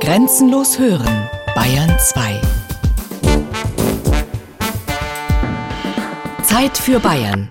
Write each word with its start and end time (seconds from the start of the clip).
Grenzenlos 0.00 0.78
hören, 0.78 1.28
Bayern 1.56 1.98
2. 1.98 2.40
Zeit 6.44 6.78
für 6.78 7.00
Bayern. 7.00 7.50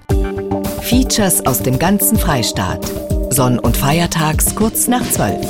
Features 0.81 1.45
aus 1.45 1.61
dem 1.61 1.77
ganzen 1.77 2.17
Freistaat. 2.17 2.85
Sonn- 3.31 3.59
und 3.59 3.75
Feiertags 3.75 4.55
kurz 4.55 4.87
nach 4.87 5.03
12. 5.03 5.45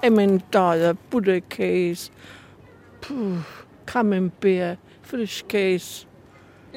Emmentaler, 0.00 0.94
Butterkäse, 1.08 2.10
Camembert, 3.86 4.78
Frischkäse. 5.02 6.06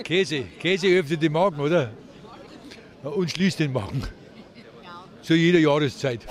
Käse, 0.03 0.43
Käse 0.59 0.87
öffnet 0.99 1.23
den 1.23 1.31
Magen, 1.31 1.59
oder? 1.59 1.91
Und 3.05 3.29
schließt 3.29 3.59
den 3.59 3.71
Magen. 3.71 4.03
Zu 5.21 5.35
jeder 5.35 5.59
Jahreszeit. 5.59 6.21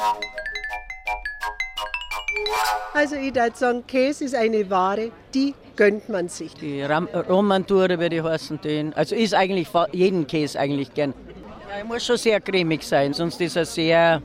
Also 2.93 3.17
ich 3.17 3.35
würde 3.35 3.57
sagen, 3.57 3.87
Käse 3.87 4.25
ist 4.25 4.35
eine 4.35 4.69
Ware, 4.71 5.11
die 5.33 5.55
gönnt 5.77 6.09
man 6.09 6.29
sich. 6.29 6.55
Die 6.55 6.83
Ram 6.83 7.09
Romanture 7.29 7.99
würde 7.99 8.17
ich 8.17 8.23
heißen, 8.23 8.61
den. 8.61 8.93
Also 8.95 9.15
ist 9.15 9.35
eigentlich 9.35 9.69
jeden 9.93 10.27
Käse 10.27 10.59
eigentlich 10.59 10.93
gern. 10.95 11.13
Ja, 11.69 11.79
er 11.79 11.85
muss 11.85 12.05
schon 12.05 12.17
sehr 12.17 12.41
cremig 12.41 12.83
sein, 12.83 13.13
sonst 13.13 13.41
ist 13.41 13.57
er 13.57 13.67
sehr, 13.67 14.23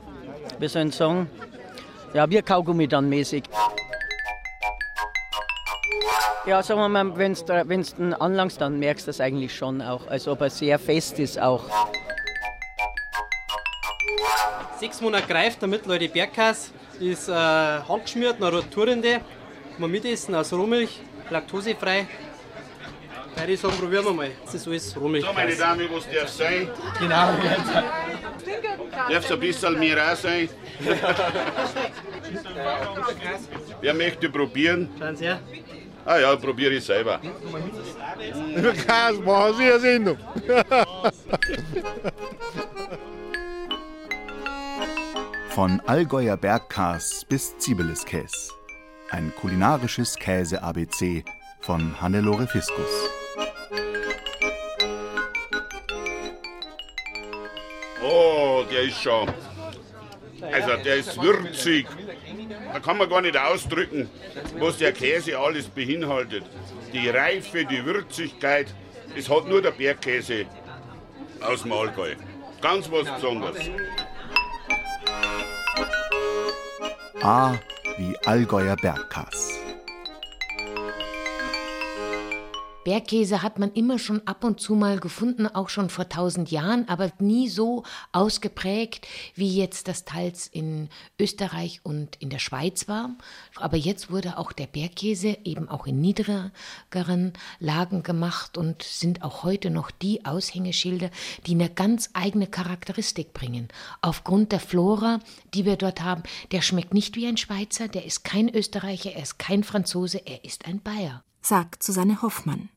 wie 0.58 0.68
soll 0.68 0.86
ich 0.86 0.94
sagen, 0.94 1.28
ja, 2.14 2.28
wie 2.30 2.42
Kaugummi 2.42 2.86
dann 2.86 3.08
mäßig. 3.08 3.44
Ja, 6.46 6.62
sagen 6.62 6.80
wir 6.80 6.88
mal, 6.88 7.16
wenn 7.16 7.34
du 7.34 7.92
ihn 7.98 8.14
anlangst, 8.14 8.60
dann 8.60 8.78
merkst 8.78 9.06
du 9.06 9.10
das 9.10 9.20
eigentlich 9.20 9.54
schon 9.54 9.82
auch, 9.82 10.06
als 10.06 10.26
ob 10.26 10.40
er 10.40 10.50
sehr 10.50 10.78
fest 10.78 11.18
ist 11.18 11.40
auch. 11.40 11.64
Sechs 14.78 15.00
Monate 15.00 15.26
greift 15.26 15.60
der 15.60 15.68
mittlere 15.68 16.08
Bergkäse, 16.08 16.70
ist 16.98 17.28
äh, 17.28 17.32
handgeschmiert, 17.32 18.40
nach 18.40 18.52
Roturende, 18.52 19.20
man 19.78 19.90
mitessen 19.90 20.34
aus 20.34 20.52
Rohmilch, 20.52 21.00
laktosefrei. 21.28 22.06
Ich 23.46 23.60
sagen, 23.60 23.74
probieren 23.78 24.04
wir 24.04 24.12
mal. 24.12 24.30
Das 24.44 24.54
ist 24.54 24.66
alles 24.66 24.94
Rohmilch. 25.00 25.24
So, 25.24 25.32
meine 25.32 25.56
Dame, 25.56 25.88
was 25.90 26.04
darf 26.14 26.28
sein? 26.28 26.68
Genau. 26.98 27.28
Darf 29.08 29.24
es 29.24 29.32
ein 29.32 29.40
bisschen 29.40 29.78
mehr 29.78 30.12
auch 30.12 30.16
sein? 30.16 30.48
Wer 33.80 33.94
möchte 33.94 34.28
probieren? 34.28 34.90
Schauen 34.98 35.16
Sie 35.16 35.24
her. 35.24 35.40
Ah 36.04 36.18
ja, 36.18 36.36
probiere 36.36 36.74
ich 36.74 36.84
selber. 36.84 37.18
Käse 38.54 39.22
machen 39.22 39.54
Sie 39.56 39.70
eine 39.70 39.80
Sendung. 39.80 40.18
Von 45.50 45.80
Allgäuer 45.86 46.36
Bergkäs 46.36 47.24
bis 47.28 47.58
Zibeliskäs. 47.58 48.54
Ein 49.10 49.32
kulinarisches 49.34 50.14
Käse-ABC 50.14 51.24
von 51.60 52.00
Hannelore 52.00 52.46
Fiskus. 52.46 53.10
Oh, 58.00 58.62
der 58.70 58.82
ist 58.82 59.02
schon. 59.02 59.28
Also, 60.52 60.82
der 60.84 60.96
ist 60.96 61.20
würzig. 61.20 61.86
Da 62.72 62.78
kann 62.78 62.98
man 62.98 63.10
gar 63.10 63.20
nicht 63.20 63.36
ausdrücken, 63.36 64.08
was 64.60 64.78
der 64.78 64.92
Käse 64.92 65.36
alles 65.36 65.66
beinhaltet. 65.66 66.44
Die 66.92 67.08
Reife, 67.08 67.64
die 67.64 67.84
Würzigkeit, 67.84 68.72
das 69.16 69.28
hat 69.28 69.48
nur 69.48 69.60
der 69.60 69.72
Bergkäse 69.72 70.46
aus 71.40 71.62
dem 71.62 71.72
Allgäu. 71.72 72.14
Ganz 72.60 72.88
was 72.90 73.12
Besonderes. 73.12 73.68
Wie 77.96 78.16
Allgäuer 78.26 78.74
Bergkäs. 78.74 79.59
Bergkäse 82.90 83.44
hat 83.44 83.60
man 83.60 83.72
immer 83.72 84.00
schon 84.00 84.26
ab 84.26 84.42
und 84.42 84.58
zu 84.58 84.74
mal 84.74 84.98
gefunden, 84.98 85.46
auch 85.46 85.68
schon 85.68 85.90
vor 85.90 86.08
tausend 86.08 86.50
Jahren, 86.50 86.88
aber 86.88 87.12
nie 87.20 87.48
so 87.48 87.84
ausgeprägt, 88.10 89.06
wie 89.36 89.56
jetzt 89.56 89.86
das 89.86 90.04
teils 90.04 90.48
in 90.48 90.88
Österreich 91.16 91.82
und 91.84 92.16
in 92.16 92.30
der 92.30 92.40
Schweiz 92.40 92.88
war. 92.88 93.10
Aber 93.54 93.76
jetzt 93.76 94.10
wurde 94.10 94.38
auch 94.38 94.50
der 94.50 94.66
Bergkäse 94.66 95.38
eben 95.44 95.68
auch 95.68 95.86
in 95.86 96.00
niedrigeren 96.00 97.32
Lagen 97.60 98.02
gemacht 98.02 98.58
und 98.58 98.82
sind 98.82 99.22
auch 99.22 99.44
heute 99.44 99.70
noch 99.70 99.92
die 99.92 100.24
Aushängeschilder, 100.24 101.10
die 101.46 101.52
eine 101.52 101.70
ganz 101.70 102.10
eigene 102.14 102.48
Charakteristik 102.48 103.32
bringen. 103.32 103.68
Aufgrund 104.02 104.50
der 104.50 104.58
Flora, 104.58 105.20
die 105.54 105.64
wir 105.64 105.76
dort 105.76 106.02
haben, 106.02 106.24
der 106.50 106.60
schmeckt 106.60 106.92
nicht 106.92 107.14
wie 107.14 107.28
ein 107.28 107.36
Schweizer, 107.36 107.86
der 107.86 108.04
ist 108.04 108.24
kein 108.24 108.52
Österreicher, 108.52 109.12
er 109.12 109.22
ist 109.22 109.38
kein 109.38 109.62
Franzose, 109.62 110.20
er 110.26 110.44
ist 110.44 110.66
ein 110.66 110.80
Bayer 110.80 111.22
sagt 111.42 111.82
Susanne 111.82 112.22
Hoffmann, 112.22 112.68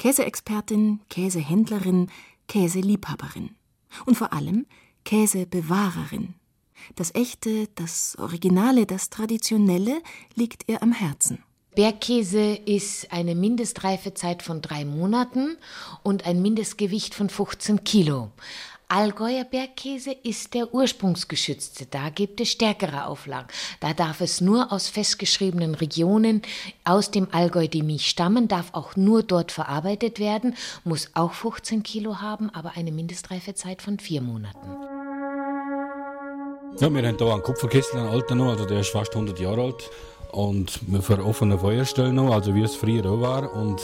Käseexpertin, 0.00 1.00
Käsehändlerin, 1.10 2.10
Käseliebhaberin 2.48 3.50
und 4.06 4.16
vor 4.16 4.32
allem 4.32 4.64
Käsebewahrerin. 5.04 6.32
Das 6.96 7.14
Echte, 7.14 7.68
das 7.74 8.16
Originale, 8.18 8.86
das 8.86 9.10
Traditionelle 9.10 10.00
liegt 10.34 10.70
ihr 10.70 10.82
am 10.82 10.92
Herzen. 10.92 11.44
Bergkäse 11.74 12.54
ist 12.54 13.12
eine 13.12 13.34
Mindestreifezeit 13.34 14.42
von 14.42 14.62
drei 14.62 14.86
Monaten 14.86 15.58
und 16.02 16.24
ein 16.24 16.40
Mindestgewicht 16.40 17.14
von 17.14 17.28
15 17.28 17.84
Kilo. 17.84 18.30
Allgäuer 18.92 19.44
Bergkäse 19.44 20.16
ist 20.24 20.52
der 20.52 20.74
ursprungsgeschützte. 20.74 21.86
Da 21.88 22.08
gibt 22.08 22.40
es 22.40 22.50
stärkere 22.50 23.06
Auflagen. 23.06 23.46
Da 23.78 23.92
darf 23.92 24.20
es 24.20 24.40
nur 24.40 24.72
aus 24.72 24.88
festgeschriebenen 24.88 25.76
Regionen 25.76 26.42
aus 26.84 27.12
dem 27.12 27.28
Allgäu 27.30 27.68
die 27.68 27.84
Milch 27.84 28.08
stammen, 28.08 28.48
darf 28.48 28.74
auch 28.74 28.96
nur 28.96 29.22
dort 29.22 29.52
verarbeitet 29.52 30.18
werden, 30.18 30.56
muss 30.82 31.08
auch 31.14 31.34
15 31.34 31.84
Kilo 31.84 32.20
haben, 32.20 32.50
aber 32.50 32.72
eine 32.74 32.90
Mindestreifezeit 32.90 33.80
von 33.80 34.00
vier 34.00 34.22
Monaten. 34.22 34.66
Ja, 36.80 36.80
wir 36.80 36.86
haben 36.86 37.16
hier 37.16 37.32
einen 37.32 37.42
Kupferkessel, 37.44 38.00
einen 38.00 38.08
alten 38.08 38.38
noch, 38.38 38.48
also 38.48 38.64
der 38.64 38.80
ist 38.80 38.90
fast 38.90 39.14
100 39.14 39.38
Jahre 39.38 39.66
alt. 39.66 39.88
Und 40.32 40.80
wir 40.88 41.00
für 41.00 41.24
offene 41.24 41.56
Feuerstellen 41.56 42.16
noch, 42.16 42.32
also 42.32 42.56
wie 42.56 42.62
es 42.62 42.74
früher 42.74 43.06
auch 43.06 43.20
war. 43.20 43.52
Und 43.52 43.80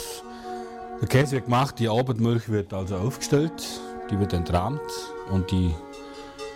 der 0.99 1.07
Käse 1.07 1.37
wird 1.37 1.45
gemacht, 1.45 1.79
die 1.79 1.87
Abendmilch 1.87 2.49
wird 2.49 2.73
also 2.73 2.97
aufgestellt 2.97 3.53
die 4.09 4.19
wird 4.19 4.33
entrahmt 4.33 4.81
und 5.31 5.51
die 5.51 5.73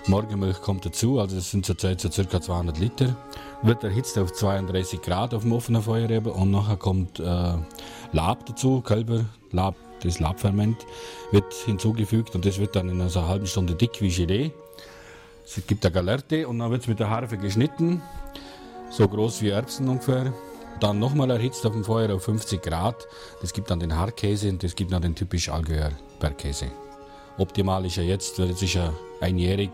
Morgenmilch 0.08 0.62
kommt 0.62 0.86
dazu, 0.86 1.20
also 1.20 1.36
das 1.36 1.52
sind 1.52 1.66
zurzeit 1.66 2.02
so 2.02 2.10
ca. 2.10 2.42
200 2.42 2.80
Liter. 2.80 3.16
Wird 3.62 3.84
erhitzt 3.84 4.18
auf 4.18 4.34
32 4.34 5.02
Grad 5.02 5.34
auf 5.34 5.44
dem 5.44 5.54
offenen 5.54 5.84
Feuer 5.84 6.10
eben 6.10 6.32
und 6.32 6.50
nachher 6.50 6.78
kommt 6.78 7.20
äh, 7.20 7.54
Lab 8.12 8.46
dazu, 8.48 8.82
Kälberlab, 8.82 9.76
das 10.02 10.20
Labferment 10.20 10.78
wird 11.32 11.54
hinzugefügt 11.54 12.34
und 12.34 12.46
das 12.46 12.58
wird 12.58 12.76
dann 12.76 12.90
in 12.90 13.00
einer 13.00 13.28
halben 13.28 13.46
Stunde 13.46 13.76
dick 13.76 14.02
wie 14.02 14.10
Gelee. 14.10 14.52
Es 15.46 15.62
gibt 15.68 15.86
eine 15.86 15.94
Galerte 15.94 16.48
und 16.48 16.60
dann 16.60 16.72
wird 16.72 16.82
es 16.82 16.88
mit 16.88 17.00
der 17.00 17.10
Harfe 17.10 17.38
geschnitten, 17.38 18.02
so 18.90 19.08
groß 19.08 19.42
wie 19.42 19.50
Erbsen 19.50 19.88
ungefähr. 19.88 20.34
Dann 20.80 20.98
nochmal 20.98 21.30
erhitzt 21.30 21.66
auf 21.68 21.74
dem 21.74 21.84
Feuer 21.84 22.16
auf 22.16 22.24
50 22.24 22.62
Grad. 22.62 23.08
Das 23.42 23.54
gibt 23.54 23.70
dann 23.70 23.80
den 23.80 23.96
Hartkäse 23.96 24.50
und 24.50 24.64
das 24.64 24.74
gibt 24.76 24.92
dann 24.92 25.04
den 25.04 25.14
typisch 25.14 25.50
Allgäuer 25.50 25.92
Bergkäse. 26.20 26.72
Optimal 27.38 27.86
ist 27.86 27.98
er 27.98 28.04
jetzt, 28.04 28.38
weil 28.40 28.50
jetzt 28.50 28.64
ist 28.64 28.76
er 28.76 28.94
einjährig. 29.20 29.72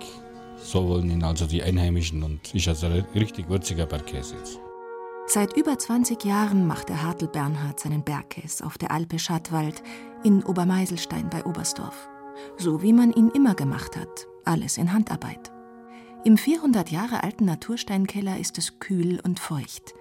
So 0.58 0.88
wollen 0.88 1.10
ihn 1.10 1.24
also 1.24 1.46
die 1.46 1.62
Einheimischen 1.62 2.24
und 2.24 2.54
ist 2.54 2.68
also 2.68 2.88
ein 2.88 3.06
richtig 3.14 3.50
würziger 3.50 3.86
Bergkäse 3.86 4.36
jetzt. 4.36 4.60
Seit 5.28 5.58
über 5.58 5.78
20 5.78 6.24
Jahren 6.24 6.66
macht 6.66 6.90
der 6.90 7.04
Hartl 7.04 7.28
Bernhard 7.28 7.80
seinen 7.80 8.04
Bergkäse 8.04 8.66
auf 8.66 8.78
der 8.78 8.92
Alpe 8.92 9.20
Schattwald 9.20 9.84
in 10.24 10.44
Obermeiselstein 10.44 11.30
bei 11.30 11.46
Oberstdorf. 11.46 12.08
So 12.58 12.82
wie 12.82 12.94
man 12.94 13.12
ihn 13.12 13.30
immer 13.30 13.54
gemacht 13.54 13.98
hat, 13.98 14.28
alles 14.46 14.78
in 14.78 14.94
Handarbeit. 14.94 15.52
Im 16.24 16.38
400 16.38 16.90
Jahre 16.92 17.24
alten 17.24 17.46
Natursteinkeller 17.46 18.40
ist 18.40 18.58
es 18.58 18.80
kühl 18.80 19.20
und 19.24 19.40
feucht. 19.40 19.94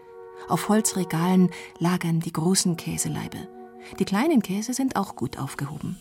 Auf 0.49 0.69
Holzregalen 0.69 1.51
lagern 1.79 2.21
die 2.21 2.33
großen 2.33 2.77
Käseleibe. 2.77 3.49
Die 3.99 4.05
kleinen 4.05 4.43
Käse 4.43 4.75
sind 4.75 4.97
auch 4.97 5.17
gut 5.17 5.39
aufgehoben. 5.39 6.01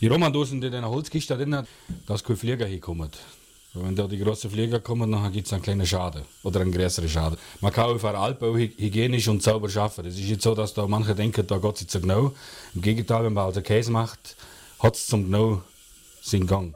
Die 0.00 0.06
Romandosen, 0.06 0.60
die 0.60 0.68
in 0.68 0.74
einer 0.74 0.90
Holzkiste 0.90 1.36
drin 1.36 1.56
hat, 1.56 1.66
da 2.06 2.14
ist 2.14 2.24
kein 2.24 2.36
Flieger 2.36 2.66
hinkommen. 2.66 3.10
Wenn 3.74 3.96
da 3.96 4.06
die 4.06 4.18
großen 4.18 4.50
Flieger 4.50 4.78
kommen, 4.80 5.10
dann 5.10 5.32
gibt 5.32 5.46
es 5.46 5.52
einen 5.52 5.62
kleinen 5.62 5.86
Schaden 5.86 6.22
oder 6.42 6.60
einen 6.60 6.72
größeren 6.72 7.08
Schaden. 7.08 7.38
Man 7.60 7.72
kann 7.72 7.90
auf 7.90 8.00
der 8.00 8.14
Alp 8.14 8.42
auch 8.42 8.56
hygienisch 8.56 9.28
und 9.28 9.42
sauber 9.42 9.68
arbeiten. 9.76 10.06
Es 10.06 10.18
ist 10.18 10.28
nicht 10.28 10.42
so, 10.42 10.54
dass 10.54 10.72
da 10.72 10.86
manche 10.86 11.14
denken, 11.14 11.46
da 11.46 11.58
geht 11.58 11.80
es 11.80 11.86
zu 11.88 12.00
genau. 12.00 12.32
Im 12.74 12.82
Gegenteil, 12.82 13.24
wenn 13.24 13.32
man 13.32 13.46
also 13.46 13.60
Käse 13.60 13.90
macht, 13.90 14.36
hat 14.78 14.94
es 14.94 15.06
zum 15.06 15.24
genau 15.24 15.62
seinen 16.22 16.46
Gang. 16.46 16.74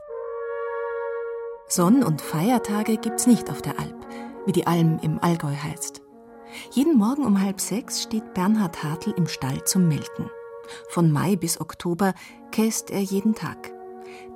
Sonn- 1.69 2.02
und 2.02 2.20
Feiertage 2.20 2.96
gibt 2.96 3.20
es 3.20 3.26
nicht 3.26 3.48
auf 3.50 3.62
der 3.62 3.78
Alp, 3.78 4.06
wie 4.46 4.52
die 4.52 4.66
Alm 4.66 4.98
im 5.02 5.19
Allgäu 5.20 5.54
heißt. 5.54 6.02
Jeden 6.72 6.98
Morgen 6.98 7.24
um 7.24 7.40
halb 7.40 7.60
sechs 7.60 8.02
steht 8.02 8.34
Bernhard 8.34 8.82
Hartl 8.82 9.14
im 9.16 9.26
Stall 9.26 9.64
zum 9.64 9.88
Melken. 9.88 10.28
Von 10.88 11.11
Mai 11.11 11.37
bis 11.37 11.61
Oktober 11.61 12.14
käst 12.50 12.91
er 12.91 13.00
jeden 13.00 13.35
Tag. 13.35 13.73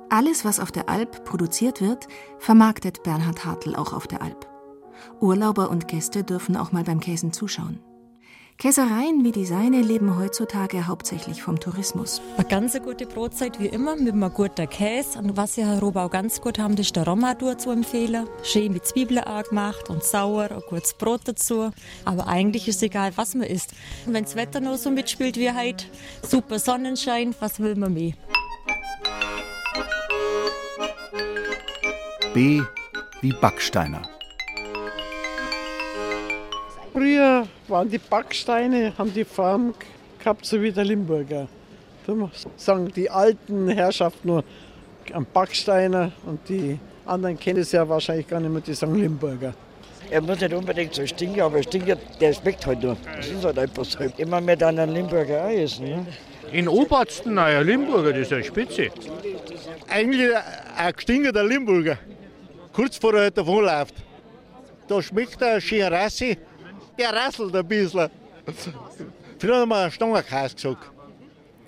Alles, 0.09 0.45
was 0.45 0.59
auf 0.59 0.71
der 0.71 0.89
Alp 0.89 1.25
produziert 1.25 1.81
wird, 1.81 2.07
vermarktet 2.39 3.03
Bernhard 3.03 3.45
Hartl 3.45 3.75
auch 3.75 3.93
auf 3.93 4.07
der 4.07 4.21
Alp. 4.21 4.47
Urlauber 5.19 5.69
und 5.69 5.87
Gäste 5.87 6.23
dürfen 6.23 6.55
auch 6.55 6.71
mal 6.71 6.83
beim 6.83 6.99
Käsen 6.99 7.33
zuschauen. 7.33 7.79
Käsereien 8.57 9.23
wie 9.23 9.31
die 9.31 9.45
seine 9.45 9.83
leben 9.83 10.17
heutzutage 10.17 10.87
hauptsächlich 10.87 11.43
vom 11.43 11.59
Tourismus. 11.59 12.23
Eine 12.37 12.47
ganz 12.47 12.81
gute 12.81 13.05
Brotzeit 13.05 13.59
wie 13.59 13.67
immer 13.67 13.95
mit 13.95 14.13
einem 14.13 14.33
guten 14.33 14.67
Käse. 14.67 15.19
Und 15.19 15.37
was 15.37 15.57
wir 15.57 15.67
Europa 15.67 16.05
auch 16.05 16.09
ganz 16.09 16.41
gut 16.41 16.57
haben, 16.57 16.75
ist 16.75 16.95
der 16.95 17.05
Romadur 17.05 17.59
zu 17.59 17.69
empfehlen. 17.69 18.27
Schön 18.41 18.73
mit 18.73 18.87
Zwiebeln 18.87 19.23
gemacht 19.47 19.91
und 19.91 20.03
sauer, 20.03 20.49
ein 20.49 20.63
gutes 20.67 20.95
Brot 20.95 21.21
dazu. 21.25 21.69
Aber 22.03 22.27
eigentlich 22.27 22.67
ist 22.67 22.77
es 22.77 22.81
egal, 22.81 23.11
was 23.15 23.35
man 23.35 23.45
isst. 23.45 23.73
Und 24.07 24.15
wenn 24.15 24.23
das 24.23 24.35
Wetter 24.35 24.59
noch 24.59 24.77
so 24.77 24.89
mitspielt 24.89 25.37
wie 25.37 25.51
heute, 25.51 25.85
super 26.23 26.57
Sonnenschein, 26.57 27.35
was 27.39 27.59
will 27.59 27.75
man 27.75 27.93
mehr? 27.93 28.13
B 32.33 32.63
wie 33.21 33.33
Backsteiner. 33.33 34.01
Früher 36.91 37.47
waren 37.69 37.89
die 37.89 37.97
Backsteine, 37.97 38.93
haben 38.97 39.13
die 39.13 39.25
Form 39.25 39.73
gehabt, 40.19 40.45
so 40.45 40.61
wie 40.61 40.71
der 40.71 40.85
Limburger. 40.85 41.47
Da 42.05 42.13
sagen 42.55 42.91
die 42.95 43.09
alten 43.09 43.67
Herrschaften 43.67 44.27
nur 44.27 44.43
am 45.13 45.25
Backsteiner 45.31 46.11
und 46.25 46.39
die 46.47 46.79
anderen 47.05 47.39
kennen 47.39 47.59
es 47.59 47.71
ja 47.71 47.87
wahrscheinlich 47.87 48.27
gar 48.27 48.39
nicht 48.39 48.51
mehr, 48.51 48.61
die 48.61 48.73
sagen 48.73 48.95
Limburger. 48.95 49.53
Er 50.09 50.21
muss 50.21 50.39
nicht 50.39 50.53
unbedingt 50.53 50.93
so 50.93 51.05
stinken, 51.05 51.41
aber 51.41 51.61
stinkt, 51.63 51.97
der 52.21 52.33
schmeckt 52.33 52.65
halt 52.65 52.81
nur. 52.81 52.95
Das 53.15 53.27
ist 53.27 53.43
halt 53.43 53.59
einfach 53.59 53.83
so. 53.83 53.99
Immer 54.17 54.39
mehr 54.39 54.55
dann 54.55 54.79
einen 54.79 54.93
Limburger 54.93 55.45
auch 55.45 55.49
essen. 55.49 55.85
Ne? 55.85 56.05
In 56.53 56.69
Obersten, 56.69 57.33
naja, 57.33 57.59
Limburger, 57.59 58.13
das 58.13 58.21
ist 58.21 58.33
eine 58.33 58.43
Spitze. 58.43 58.89
Eigentlich 59.89 60.29
ein 60.77 60.93
gestingeter 60.93 61.43
Limburger. 61.43 61.97
Kurz 62.71 62.97
vor 62.97 63.15
er 63.15 63.31
davonläuft. 63.31 63.95
Da 64.87 65.01
schmeckt 65.01 65.41
er 65.41 65.59
schön 65.59 65.83
Rassi. 65.83 66.37
Der 66.97 67.13
rasselt 67.13 67.55
ein 67.55 67.67
bisschen. 67.67 68.09
Früher 69.39 69.57
haben 69.57 69.69
wir 69.69 69.91
Stangerkäse 69.91 70.55
gesagt. 70.55 70.91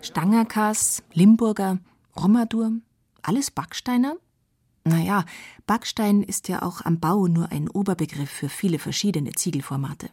Stangerkas, 0.02 1.04
Limburger, 1.14 1.80
Romadur, 2.16 2.72
alles 3.22 3.52
Backsteiner? 3.52 4.16
Naja, 4.86 5.26
Backstein 5.68 6.24
ist 6.24 6.48
ja 6.48 6.62
auch 6.62 6.82
am 6.86 7.00
Bau 7.00 7.28
nur 7.28 7.52
ein 7.52 7.70
Oberbegriff 7.70 8.30
für 8.30 8.50
viele 8.50 8.80
verschiedene 8.80 9.32
Ziegelformate. 9.32 10.10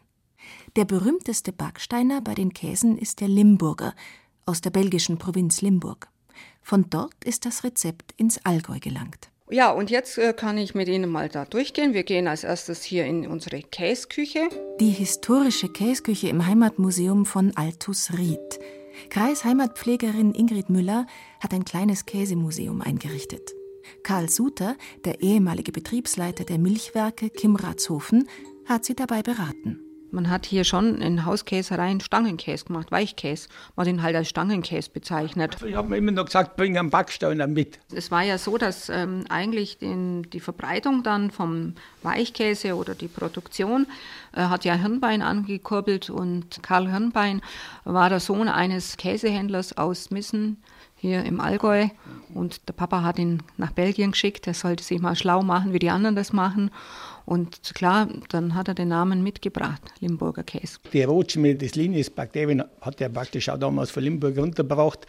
Der 0.75 0.85
berühmteste 0.85 1.53
Backsteiner 1.53 2.21
bei 2.21 2.35
den 2.35 2.53
Käsen 2.53 2.99
ist 2.99 3.21
der 3.21 3.29
Limburger 3.29 3.95
aus 4.45 4.61
der 4.61 4.71
belgischen 4.71 5.19
Provinz 5.19 5.63
Limburg. 5.63 6.09
Von 6.63 6.91
dort 6.91 7.25
ist 7.25 7.47
das 7.47 7.65
Rezept 7.65 8.13
ins 8.17 8.45
Allgäu 8.45 8.81
gelangt. 8.81 9.31
Ja, 9.49 9.71
und 9.71 9.91
jetzt 9.91 10.19
äh, 10.19 10.33
kann 10.33 10.59
ich 10.59 10.75
mit 10.75 10.89
Ihnen 10.89 11.09
mal 11.09 11.29
da 11.29 11.45
durchgehen. 11.45 11.95
Wir 11.95 12.03
gehen 12.03 12.27
als 12.27 12.43
erstes 12.43 12.83
hier 12.83 13.05
in 13.05 13.29
unsere 13.29 13.61
Käsküche. 13.63 14.49
Die 14.81 14.91
historische 14.91 15.69
Käsküche 15.69 16.29
im 16.29 16.45
Heimatmuseum 16.47 17.25
von 17.25 17.57
Altus 17.57 18.11
Ried. 18.19 18.59
Kreisheimatpflegerin 19.11 20.35
Ingrid 20.35 20.69
Müller 20.69 21.07
hat 21.41 21.55
ein 21.55 21.65
kleines 21.65 22.07
Käsemuseum 22.07 22.81
eingerichtet. 22.81 23.53
Karl 24.03 24.29
Suter, 24.29 24.77
der 25.05 25.21
ehemalige 25.21 25.71
Betriebsleiter 25.71 26.45
der 26.45 26.59
Milchwerke 26.59 27.31
Kimratshofen, 27.31 28.29
hat 28.65 28.85
sie 28.85 28.97
dabei 28.97 29.23
beraten. 29.23 29.86
Man 30.17 30.31
hat 30.31 30.47
hier 30.47 30.65
schon 30.65 31.03
in 31.03 31.27
Hauskäsereien 31.27 32.01
Stangenkäse 32.01 32.65
gemacht, 32.65 32.91
Weichkäse. 32.91 33.51
Man 33.77 33.87
hat 33.87 33.93
ihn 33.93 34.03
halt 34.03 34.17
als 34.17 34.31
Stangenkäse 34.31 34.89
bezeichnet. 34.89 35.59
Ich 35.63 35.75
habe 35.75 35.91
mir 35.91 35.99
immer 35.99 36.11
noch 36.11 36.25
gesagt, 36.25 36.57
bring 36.57 36.79
einen 36.79 36.89
Backsteiner 36.89 37.47
mit. 37.47 37.79
Es 37.95 38.11
war 38.11 38.23
ja 38.23 38.39
so, 38.39 38.57
dass 38.57 38.89
ähm, 38.89 39.25
eigentlich 39.29 39.77
den, 39.77 40.23
die 40.31 40.41
Verbreitung 40.41 41.03
dann 41.03 41.31
vom 41.31 41.75
Weichkäse 42.03 42.77
oder 42.77 42.95
die 42.95 43.09
Produktion 43.09 43.87
äh, 44.33 44.45
hat 44.45 44.65
ja 44.65 44.73
Hirnbein 44.73 45.21
angekurbelt 45.21 46.09
und 46.09 46.63
Karl 46.63 46.91
Hirnbein 46.91 47.43
war 47.85 48.09
der 48.09 48.21
Sohn 48.21 48.49
eines 48.49 48.97
Käsehändlers 48.97 49.77
aus 49.77 50.11
Missen 50.11 50.57
hier 51.07 51.25
im 51.25 51.41
Allgäu 51.41 51.89
und 52.35 52.69
der 52.69 52.73
Papa 52.73 53.03
hat 53.03 53.19
ihn 53.19 53.43
nach 53.57 53.73
Belgien 53.73 54.11
geschickt, 54.11 54.47
er 54.47 54.55
sollte 54.55 54.83
sich 54.83 55.01
mal 55.01 55.17
schlau 55.17 55.43
machen, 55.43 55.73
wie 55.73 55.79
die 55.79 55.91
anderen 55.91 56.17
das 56.17 56.33
machen 56.33 56.71
und 57.27 57.75
klar, 57.75 58.09
dann 58.29 58.55
hat 58.55 58.69
er 58.69 58.75
den 58.75 58.89
Namen 58.89 59.23
mitgebracht, 59.23 59.83
Limburger 59.99 60.45
Käse. 60.45 60.79
Die 60.93 61.03
Rotschmiede 61.03 61.59
des 61.59 61.75
Linis-Bakterien 61.75 62.63
hat 62.81 63.01
er 63.01 63.09
praktisch 63.09 63.49
auch 63.49 63.59
damals 63.59 63.91
von 63.91 64.05
Limburg 64.05 64.39
runtergebracht. 64.39 65.07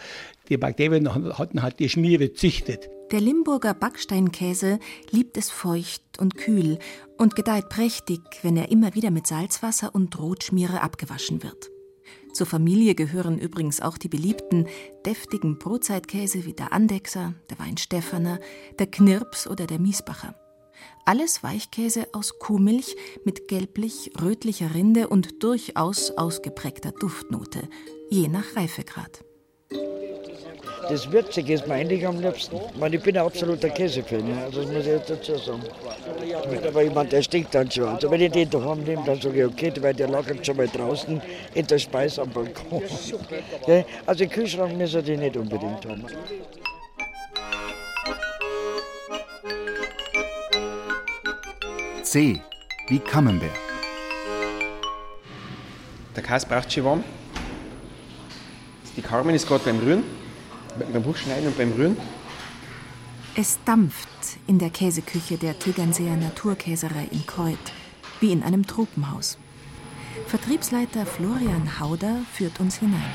Die 0.49 0.57
Bakterien 0.57 1.37
hatten 1.37 1.61
halt 1.61 1.79
die 1.79 1.89
Schmiere 1.89 2.33
züchtet. 2.33 2.89
Der 3.11 3.21
Limburger 3.21 3.75
Backsteinkäse 3.75 4.79
liebt 5.11 5.37
es 5.37 5.51
feucht 5.51 6.01
und 6.19 6.35
kühl 6.35 6.79
und 7.17 7.35
gedeiht 7.35 7.69
prächtig, 7.69 8.19
wenn 8.41 8.57
er 8.57 8.69
immer 8.71 8.95
wieder 8.95 9.11
mit 9.11 9.27
Salzwasser 9.27 9.93
und 9.93 10.17
Rotschmiere 10.19 10.81
abgewaschen 10.81 11.43
wird. 11.43 11.69
Zur 12.37 12.45
Familie 12.45 12.93
gehören 12.93 13.39
übrigens 13.39 13.81
auch 13.81 13.97
die 13.97 14.09
beliebten, 14.09 14.67
deftigen 15.07 15.57
Brotzeitkäse 15.57 16.45
wie 16.45 16.53
der 16.53 16.71
Andechser, 16.71 17.33
der 17.49 17.57
Weinstephaner, 17.57 18.39
der 18.77 18.85
Knirps 18.85 19.47
oder 19.47 19.65
der 19.65 19.79
Miesbacher. 19.79 20.35
Alles 21.03 21.41
Weichkäse 21.41 22.05
aus 22.13 22.37
Kuhmilch 22.37 22.95
mit 23.25 23.47
gelblich-rötlicher 23.47 24.75
Rinde 24.75 25.07
und 25.07 25.41
durchaus 25.41 26.11
ausgeprägter 26.11 26.91
Duftnote, 26.91 27.67
je 28.11 28.27
nach 28.27 28.55
Reifegrad. 28.55 29.23
Das 30.89 31.11
Würzige 31.11 31.53
ist 31.53 31.67
mir 31.67 31.73
eigentlich 31.73 32.07
am 32.07 32.21
liebsten. 32.21 32.55
Ich, 32.55 32.79
meine, 32.79 32.95
ich 32.95 33.03
bin 33.03 33.17
ein 33.17 33.25
absoluter 33.25 33.69
Käsefan, 33.69 34.27
ja. 34.29 34.47
das 34.49 34.65
muss 34.67 34.81
ich 34.81 34.87
jetzt 34.87 35.09
dazu 35.09 35.37
sagen. 35.37 35.63
Aber 36.65 36.81
jemand, 36.81 37.11
der 37.11 37.21
stinkt 37.21 37.53
dann 37.53 37.69
schon. 37.69 37.89
Also 37.89 38.09
wenn 38.09 38.21
ich 38.21 38.31
den 38.31 38.49
daheim 38.49 38.83
nehme, 38.83 39.03
dann 39.05 39.19
sage 39.19 39.39
ich, 39.39 39.45
okay, 39.45 39.73
weil 39.81 39.93
der 39.93 40.07
lagert 40.07 40.45
schon 40.45 40.55
mal 40.55 40.67
draußen 40.67 41.21
in 41.53 41.67
der 41.67 41.77
Speise 41.77 42.21
am 42.21 42.29
Balkon. 42.29 42.83
Ja, 43.67 43.83
also 44.05 44.19
den 44.19 44.29
Kühlschrank 44.29 44.77
müssen 44.77 45.03
die 45.03 45.17
nicht 45.17 45.35
unbedingt 45.35 45.85
haben. 45.85 46.05
C 52.03 52.39
wie 52.87 52.99
Camembert. 52.99 53.49
Der 56.15 56.23
Käse 56.23 56.47
braucht 56.47 56.71
schon 56.71 56.85
warm. 56.85 57.03
Die 58.97 59.03
Carmen 59.03 59.35
ist 59.35 59.47
gerade 59.47 59.63
beim 59.63 59.79
Rühren, 59.79 60.03
beim 60.91 61.03
Buchschneiden 61.03 61.47
und 61.47 61.57
beim 61.57 61.71
Rühren. 61.71 61.95
Es 63.35 63.59
dampft 63.63 64.09
in 64.47 64.57
der 64.57 64.71
Käseküche 64.71 65.37
der 65.37 65.57
Tegernseer 65.59 66.17
Naturkäserei 66.17 67.07
in 67.11 67.23
Kreuth, 67.27 67.71
wie 68.19 68.31
in 68.31 68.41
einem 68.41 68.65
Tropenhaus. 68.65 69.37
Vertriebsleiter 70.25 71.05
Florian 71.05 71.79
Hauder 71.79 72.21
führt 72.33 72.59
uns 72.59 72.77
hinein. 72.77 73.05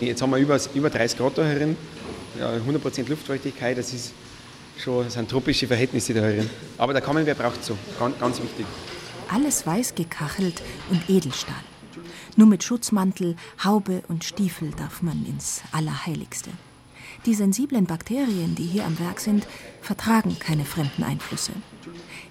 Jetzt 0.00 0.20
haben 0.20 0.30
wir 0.32 0.38
über, 0.38 0.60
über 0.74 0.90
30 0.90 1.18
Grad 1.18 1.38
da 1.38 1.44
herin, 1.44 1.76
ja, 2.38 2.50
100% 2.50 3.08
Luftfeuchtigkeit, 3.08 3.78
das 3.78 3.94
ist 3.94 4.12
schon, 4.76 5.04
das 5.04 5.14
sind 5.14 5.30
tropische 5.30 5.66
Verhältnisse 5.66 6.12
da 6.12 6.20
herin. 6.20 6.50
Aber 6.76 6.92
der 6.92 7.00
Camembert 7.00 7.38
braucht 7.38 7.64
so, 7.64 7.74
ganz, 7.98 8.18
ganz 8.18 8.42
wichtig. 8.42 8.66
Alles 9.32 9.66
weiß 9.66 9.94
gekachelt 9.94 10.60
und 10.90 11.08
Edelstahl. 11.08 11.69
Nur 12.36 12.46
mit 12.46 12.62
Schutzmantel, 12.64 13.36
Haube 13.64 14.02
und 14.08 14.24
Stiefel 14.24 14.70
darf 14.76 15.02
man 15.02 15.24
ins 15.26 15.62
Allerheiligste. 15.72 16.50
Die 17.26 17.34
sensiblen 17.34 17.84
Bakterien, 17.84 18.54
die 18.54 18.64
hier 18.64 18.86
am 18.86 18.98
Werk 18.98 19.20
sind, 19.20 19.46
vertragen 19.82 20.38
keine 20.38 20.64
fremden 20.64 21.02
Einflüsse. 21.02 21.52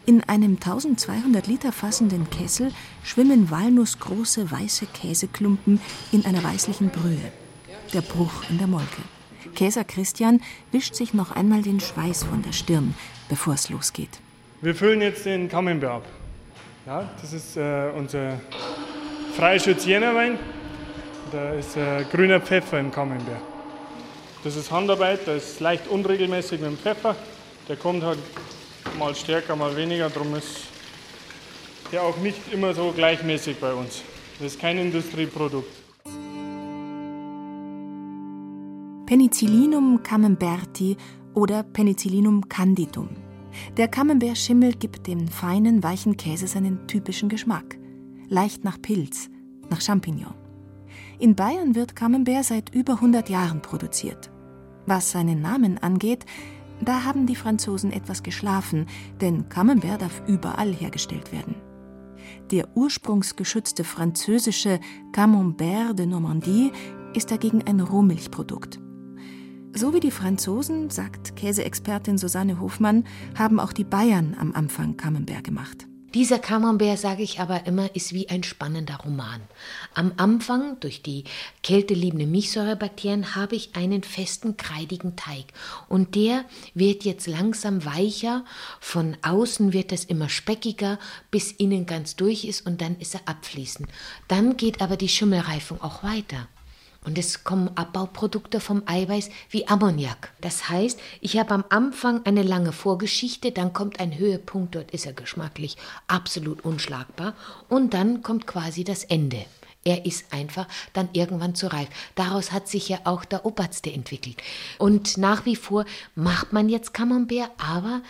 In 0.06 0.24
einem 0.24 0.56
1200 0.56 1.46
Liter 1.46 1.72
fassenden 1.72 2.30
Kessel 2.30 2.72
schwimmen 3.04 3.52
walnussgroße 3.52 4.50
weiße 4.50 4.88
Käseklumpen 4.88 5.80
in 6.12 6.26
einer 6.26 6.44
weißlichen 6.44 6.90
Brühe. 6.90 7.32
Der 7.94 8.02
Bruch 8.02 8.50
in 8.50 8.58
der 8.58 8.68
Molke. 8.68 9.04
Käser 9.54 9.84
Christian 9.84 10.42
wischt 10.72 10.96
sich 10.96 11.14
noch 11.14 11.32
einmal 11.32 11.62
den 11.62 11.80
Schweiß 11.80 12.24
von 12.24 12.42
der 12.42 12.52
Stirn, 12.52 12.96
bevor 13.30 13.54
es 13.54 13.70
losgeht. 13.70 14.20
Wir 14.62 14.74
füllen 14.74 15.02
jetzt 15.02 15.26
den 15.26 15.50
Camembert 15.50 15.92
ab. 15.92 16.06
Ja, 16.86 17.10
das 17.22 17.34
ist 17.34 17.58
äh, 17.58 17.92
unser 17.96 18.40
Freischütz 19.36 19.86
Jännerwein. 19.86 20.38
Da 21.32 21.54
ist 21.54 21.78
äh, 21.78 22.04
grüner 22.12 22.40
Pfeffer 22.40 22.80
im 22.80 22.92
Camembert. 22.92 23.42
Das 24.44 24.56
ist 24.56 24.72
Handarbeit, 24.72 25.28
das 25.28 25.44
ist 25.44 25.60
leicht 25.60 25.88
unregelmäßig 25.88 26.60
mit 26.60 26.70
dem 26.70 26.78
Pfeffer. 26.78 27.16
Der 27.68 27.76
kommt 27.76 28.04
halt 28.04 28.20
mal 28.98 29.14
stärker, 29.14 29.56
mal 29.56 29.76
weniger, 29.76 30.10
darum 30.10 30.34
ist 30.36 30.62
der 31.92 32.04
auch 32.04 32.18
nicht 32.18 32.52
immer 32.52 32.74
so 32.74 32.92
gleichmäßig 32.92 33.58
bei 33.60 33.74
uns. 33.74 34.04
Das 34.40 34.54
ist 34.54 34.60
kein 34.60 34.78
Industrieprodukt. 34.78 35.72
Penicillinum 39.06 40.02
camemberti 40.04 40.96
oder 41.34 41.64
Penicillinum 41.64 42.48
candidum. 42.48 43.10
Der 43.76 43.88
Camembert-Schimmel 43.88 44.74
gibt 44.74 45.08
dem 45.08 45.28
feinen, 45.28 45.84
weichen 45.84 46.16
Käse 46.16 46.48
seinen 46.48 46.88
typischen 46.88 47.28
Geschmack. 47.28 47.78
Leicht 48.30 48.64
nach 48.64 48.82
Pilz, 48.82 49.30
nach 49.70 49.82
Champignon. 49.82 50.36
In 51.18 51.36
Bayern 51.36 51.76
wird 51.76 51.96
Camembert 51.96 52.46
seit 52.46 52.74
über 52.74 52.94
100 52.94 53.30
Jahren 53.30 53.62
produziert. 53.62 54.30
Was 54.86 55.12
seinen 55.12 55.42
Namen 55.42 55.78
angeht, 55.80 56.26
Da 56.82 57.04
haben 57.04 57.26
die 57.26 57.36
Franzosen 57.36 57.92
etwas 57.92 58.24
geschlafen, 58.24 58.86
denn 59.20 59.50
Camembert 59.50 60.02
darf 60.02 60.22
überall 60.28 60.74
hergestellt 60.74 61.34
werden. 61.34 61.56
Der 62.52 62.70
ursprungsgeschützte 62.76 63.84
französische 63.84 64.80
Camembert 65.12 66.00
de 66.00 66.06
Normandie 66.06 66.72
ist 67.14 67.32
dagegen 67.32 67.64
ein 67.64 67.82
Rohmilchprodukt. 67.82 68.80
So 69.74 69.94
wie 69.94 70.00
die 70.00 70.12
Franzosen, 70.12 70.90
sagt 70.90 71.36
Käseexpertin 71.36 72.18
Susanne 72.18 72.60
Hofmann, 72.60 73.04
haben 73.38 73.60
auch 73.60 73.74
die 73.74 73.84
Bayern 73.84 74.36
am 74.40 74.54
Anfang 74.54 74.96
Camembert 74.96 75.44
gemacht. 75.44 75.89
Dieser 76.16 76.40
Camembert, 76.40 76.98
sage 76.98 77.22
ich 77.22 77.40
aber 77.40 77.68
immer, 77.68 77.96
ist 77.96 78.14
wie 78.14 78.30
ein 78.30 78.42
spannender 78.44 78.98
Roman. 78.98 79.42
Am 79.94 80.14
Anfang, 80.18 80.80
durch 80.80 81.04
die 81.04 81.24
kälteliebende 81.62 82.26
Milchsäurebakterien, 82.26 83.36
habe 83.36 83.56
ich 83.56 83.76
einen 83.76 84.02
festen, 84.02 84.58
kreidigen 84.58 85.16
Teig. 85.16 85.46
Und 85.88 86.16
der 86.16 86.46
wird 86.74 87.04
jetzt 87.04 87.28
langsam 87.28 87.86
weicher. 87.86 88.44
Von 88.80 89.18
außen 89.22 89.72
wird 89.72 89.92
es 89.92 90.04
immer 90.04 90.30
speckiger, 90.30 90.98
bis 91.30 91.52
innen 91.52 91.86
ganz 91.86 92.16
durch 92.16 92.44
ist 92.44 92.66
und 92.66 92.82
dann 92.82 92.98
ist 92.98 93.14
er 93.14 93.22
abfließend. 93.26 93.88
Dann 94.28 94.58
geht 94.58 94.82
aber 94.82 94.98
die 94.98 95.10
Schimmelreifung 95.10 95.80
auch 95.82 96.02
weiter. 96.04 96.48
Und 97.06 97.18
es 97.18 97.44
kommen 97.44 97.70
Abbauprodukte 97.76 98.60
vom 98.60 98.84
Eiweiß 98.86 99.30
wie 99.50 99.68
Ammoniak. 99.68 100.34
Das 100.42 100.70
heißt, 100.70 101.00
ich 101.22 101.38
habe 101.38 101.54
am 101.54 101.64
Anfang 101.70 102.26
eine 102.26 102.44
lange 102.44 102.74
Vorgeschichte, 102.74 103.52
dann 103.52 103.74
kommt 103.74 104.00
ein 104.00 104.18
Höhepunkt, 104.18 104.76
dort 104.76 104.92
ist 104.92 105.06
er 105.06 105.14
geschmacklich 105.14 105.78
absolut 106.08 106.66
unschlagbar 106.66 107.36
und 107.70 107.94
dann 107.94 108.22
kommt 108.22 108.48
quasi 108.48 108.84
das 108.84 109.06
Ende. 109.06 109.46
Er 109.86 110.06
ist 110.06 110.34
einfach 110.34 110.68
dann 110.92 111.08
irgendwann 111.14 111.56
zu 111.56 111.72
reif. 111.72 111.88
Daraus 112.16 112.52
hat 112.52 112.68
sich 112.68 112.90
ja 112.90 113.00
auch 113.06 113.24
der 113.24 113.46
Oberste 113.46 113.92
entwickelt. 113.92 114.36
Und 114.78 115.18
nach 115.18 115.46
wie 115.46 115.56
vor 115.56 115.86
macht 116.16 116.52
man 116.52 116.68
jetzt 116.68 116.94
Camembert, 116.94 117.52
aber 117.58 118.02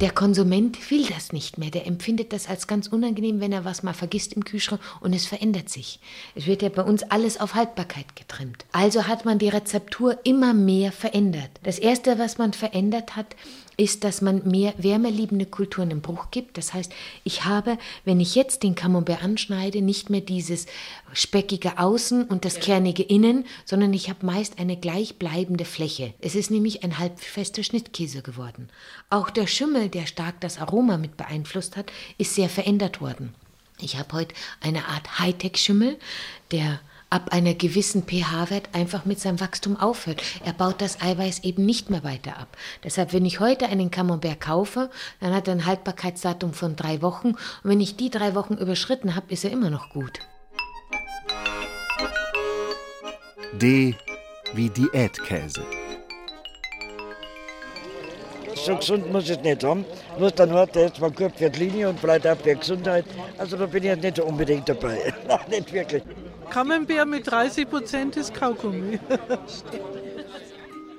der 0.00 0.12
Konsument 0.12 0.90
will 0.92 1.06
das 1.06 1.32
nicht 1.32 1.58
mehr. 1.58 1.70
Der 1.70 1.86
empfindet 1.86 2.32
das 2.32 2.48
als 2.48 2.68
ganz 2.68 2.86
unangenehm, 2.86 3.40
wenn 3.40 3.50
er 3.50 3.64
was 3.64 3.82
mal 3.82 3.94
vergisst 3.94 4.32
im 4.32 4.44
Kühlschrank 4.44 4.80
und 5.00 5.12
es 5.12 5.26
verändert 5.26 5.68
sich. 5.68 5.98
Es 6.36 6.46
wird 6.46 6.62
ja 6.62 6.68
bei 6.68 6.82
uns 6.82 7.02
alles 7.02 7.40
auf 7.40 7.54
Haltbarkeit 7.54 8.14
getrimmt. 8.14 8.64
Also 8.70 9.08
hat 9.08 9.24
man 9.24 9.40
die 9.40 9.48
Rezeptur 9.48 10.18
immer 10.24 10.54
mehr 10.54 10.92
verändert. 10.92 11.50
Das 11.64 11.80
erste, 11.80 12.18
was 12.18 12.38
man 12.38 12.52
verändert 12.52 13.16
hat, 13.16 13.34
ist, 13.78 14.02
dass 14.04 14.20
man 14.20 14.46
mehr 14.46 14.74
wärmeliebende 14.76 15.46
Kulturen 15.46 15.92
im 15.92 16.02
Bruch 16.02 16.30
gibt. 16.30 16.58
Das 16.58 16.74
heißt, 16.74 16.92
ich 17.24 17.44
habe, 17.44 17.78
wenn 18.04 18.20
ich 18.20 18.34
jetzt 18.34 18.64
den 18.64 18.74
Camembert 18.74 19.22
anschneide, 19.22 19.80
nicht 19.80 20.10
mehr 20.10 20.20
dieses 20.20 20.66
speckige 21.12 21.78
Außen 21.78 22.24
und 22.24 22.44
das 22.44 22.58
kernige 22.58 23.04
Innen, 23.04 23.46
sondern 23.64 23.94
ich 23.94 24.10
habe 24.10 24.26
meist 24.26 24.58
eine 24.58 24.76
gleichbleibende 24.76 25.64
Fläche. 25.64 26.12
Es 26.20 26.34
ist 26.34 26.50
nämlich 26.50 26.82
ein 26.82 26.98
halbfester 26.98 27.62
Schnittkäse 27.62 28.20
geworden. 28.20 28.68
Auch 29.10 29.30
der 29.30 29.46
Schimmel, 29.46 29.88
der 29.88 30.06
stark 30.06 30.40
das 30.40 30.58
Aroma 30.58 30.98
mit 30.98 31.16
beeinflusst 31.16 31.76
hat, 31.76 31.92
ist 32.18 32.34
sehr 32.34 32.48
verändert 32.48 33.00
worden. 33.00 33.32
Ich 33.80 33.96
habe 33.96 34.12
heute 34.12 34.34
eine 34.60 34.86
Art 34.86 35.20
Hightech-Schimmel, 35.20 35.98
der 36.50 36.80
ab 37.10 37.32
einer 37.32 37.54
gewissen 37.54 38.02
pH-Wert 38.02 38.70
einfach 38.72 39.04
mit 39.04 39.20
seinem 39.20 39.40
Wachstum 39.40 39.76
aufhört. 39.76 40.22
Er 40.44 40.52
baut 40.52 40.80
das 40.80 41.00
Eiweiß 41.00 41.44
eben 41.44 41.64
nicht 41.64 41.90
mehr 41.90 42.04
weiter 42.04 42.38
ab. 42.38 42.56
Deshalb, 42.84 43.12
wenn 43.12 43.24
ich 43.24 43.40
heute 43.40 43.66
einen 43.66 43.90
Camembert 43.90 44.40
kaufe, 44.40 44.90
dann 45.20 45.34
hat 45.34 45.48
er 45.48 45.54
ein 45.54 45.66
Haltbarkeitsdatum 45.66 46.52
von 46.52 46.76
drei 46.76 47.02
Wochen. 47.02 47.28
Und 47.28 47.38
wenn 47.64 47.80
ich 47.80 47.96
die 47.96 48.10
drei 48.10 48.34
Wochen 48.34 48.54
überschritten 48.54 49.14
habe, 49.14 49.32
ist 49.32 49.44
er 49.44 49.50
immer 49.50 49.70
noch 49.70 49.90
gut. 49.90 50.20
D 53.52 53.94
wie 54.54 54.68
Diätkäse. 54.68 55.62
So 58.54 58.76
gesund 58.76 59.10
muss 59.12 59.24
ich 59.24 59.30
es 59.30 59.40
nicht 59.40 59.64
haben. 59.64 59.84
Muss 60.18 60.34
dann 60.34 60.50
der 60.50 60.86
ist 60.86 61.00
mal 61.00 61.10
gut 61.10 61.32
für 61.36 61.48
die 61.48 61.58
Linie 61.58 61.88
und 61.88 62.00
vielleicht 62.00 62.26
auch 62.26 62.36
für 62.36 62.54
die 62.54 62.58
Gesundheit. 62.58 63.04
Also 63.38 63.56
da 63.56 63.66
bin 63.66 63.82
ich 63.82 63.88
jetzt 63.88 64.02
nicht 64.02 64.20
unbedingt 64.20 64.68
dabei. 64.68 65.12
Nein, 65.28 65.40
nicht 65.48 65.72
wirklich. 65.72 66.02
Camembert 66.50 67.08
mit 67.08 67.30
30 67.30 67.68
Prozent 67.68 68.16
ist 68.16 68.34
Kaugummi. 68.34 68.98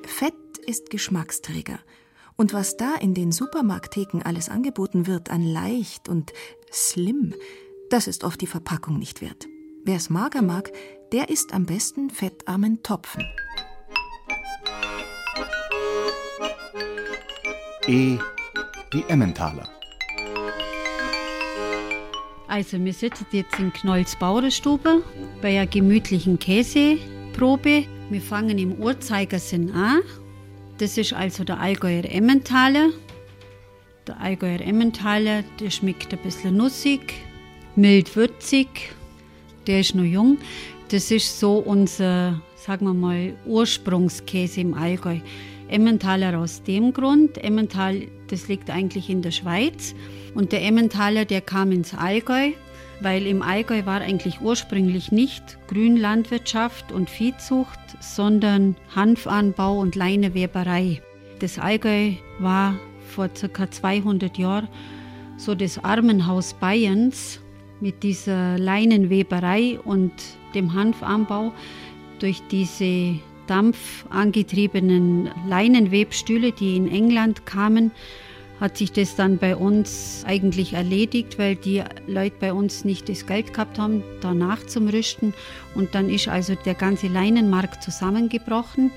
Fett 0.05 0.33
ist 0.65 0.89
Geschmacksträger. 0.89 1.79
Und 2.35 2.53
was 2.53 2.77
da 2.77 2.95
in 2.95 3.13
den 3.13 3.31
Supermarkttheken 3.31 4.21
alles 4.23 4.49
angeboten 4.49 5.07
wird 5.07 5.29
an 5.29 5.43
leicht 5.43 6.07
und 6.07 6.31
slim, 6.71 7.33
das 7.89 8.07
ist 8.07 8.23
oft 8.23 8.39
die 8.39 8.47
Verpackung 8.47 8.97
nicht 8.97 9.21
wert. 9.21 9.47
Wer 9.83 9.97
es 9.97 10.09
mager 10.09 10.41
mag, 10.41 10.71
der 11.11 11.29
isst 11.29 11.53
am 11.53 11.65
besten 11.65 12.09
fettarmen 12.09 12.81
Topfen. 12.83 13.25
E 17.87 18.17
wie 18.91 19.03
Emmentaler. 19.07 19.78
Also 22.49 22.83
wir 22.83 22.93
sitzen 22.93 23.27
jetzt 23.31 23.59
in 23.59 23.71
Knolls 23.71 24.15
Bauernstube 24.15 25.03
bei 25.39 25.49
einer 25.49 25.67
gemütlichen 25.67 26.39
Käseprobe. 26.39 27.85
Wir 28.09 28.21
fangen 28.21 28.57
im 28.57 28.73
Uhrzeigersinn 28.73 29.71
an. 29.71 29.99
Das 30.79 30.97
ist 30.97 31.13
also 31.13 31.43
der 31.43 31.59
Allgäuer 31.59 32.05
Emmentaler. 32.05 32.89
Der 34.07 34.19
Allgäuer 34.19 34.61
Emmentaler, 34.61 35.43
der 35.59 35.69
schmeckt 35.69 36.11
ein 36.11 36.23
bisschen 36.23 36.57
nussig, 36.57 37.13
mild 37.75 38.15
würzig. 38.15 38.95
Der 39.67 39.81
ist 39.81 39.93
noch 39.93 40.03
jung. 40.03 40.39
Das 40.89 41.11
ist 41.11 41.39
so 41.39 41.59
unser, 41.59 42.41
sagen 42.55 42.87
wir 42.87 42.95
mal, 42.95 43.35
Ursprungskäse 43.45 44.61
im 44.61 44.73
Allgäu. 44.73 45.19
Emmentaler 45.67 46.39
aus 46.39 46.63
dem 46.63 46.93
Grund. 46.93 47.37
Emmental, 47.37 48.07
das 48.31 48.47
liegt 48.47 48.69
eigentlich 48.69 49.09
in 49.09 49.21
der 49.21 49.31
Schweiz. 49.31 49.95
Und 50.35 50.51
der 50.51 50.63
Emmentaler, 50.63 51.25
der 51.25 51.41
kam 51.41 51.71
ins 51.71 51.93
Allgäu, 51.93 52.51
weil 53.01 53.25
im 53.25 53.41
Allgäu 53.41 53.85
war 53.85 54.01
eigentlich 54.01 54.41
ursprünglich 54.41 55.11
nicht 55.11 55.57
Grünlandwirtschaft 55.67 56.91
und 56.91 57.09
Viehzucht, 57.09 57.79
sondern 57.99 58.75
Hanfanbau 58.95 59.79
und 59.79 59.95
Leineweberei. 59.95 61.01
Das 61.39 61.59
Allgäu 61.59 62.13
war 62.39 62.75
vor 63.07 63.29
ca. 63.29 63.71
200 63.71 64.37
Jahren 64.37 64.67
so 65.37 65.55
das 65.55 65.83
Armenhaus 65.83 66.53
Bayerns 66.53 67.39
mit 67.79 68.03
dieser 68.03 68.57
Leinenweberei 68.57 69.79
und 69.83 70.11
dem 70.53 70.73
Hanfanbau 70.73 71.53
durch 72.19 72.41
diese 72.51 73.19
dampfangetriebenen 73.49 75.29
Leinenwebstühle, 75.47 76.51
die 76.51 76.75
in 76.75 76.91
England 76.91 77.45
kamen, 77.45 77.91
hat 78.59 78.77
sich 78.77 78.91
das 78.91 79.15
dann 79.15 79.37
bei 79.37 79.55
uns 79.55 80.23
eigentlich 80.27 80.73
erledigt, 80.73 81.39
weil 81.39 81.55
die 81.55 81.81
Leute 82.07 82.35
bei 82.39 82.53
uns 82.53 82.83
nicht 82.83 83.07
das 83.07 83.25
Geld 83.25 83.53
gehabt 83.53 83.79
haben, 83.79 84.03
danach 84.21 84.65
zum 84.67 84.89
Rüsten. 84.89 85.33
Und 85.75 85.95
dann 85.95 86.09
ist 86.09 86.27
also 86.27 86.55
der 86.65 86.73
ganze 86.73 87.07
Leinenmarkt 87.07 87.81
zusammengebrochen 87.81 88.91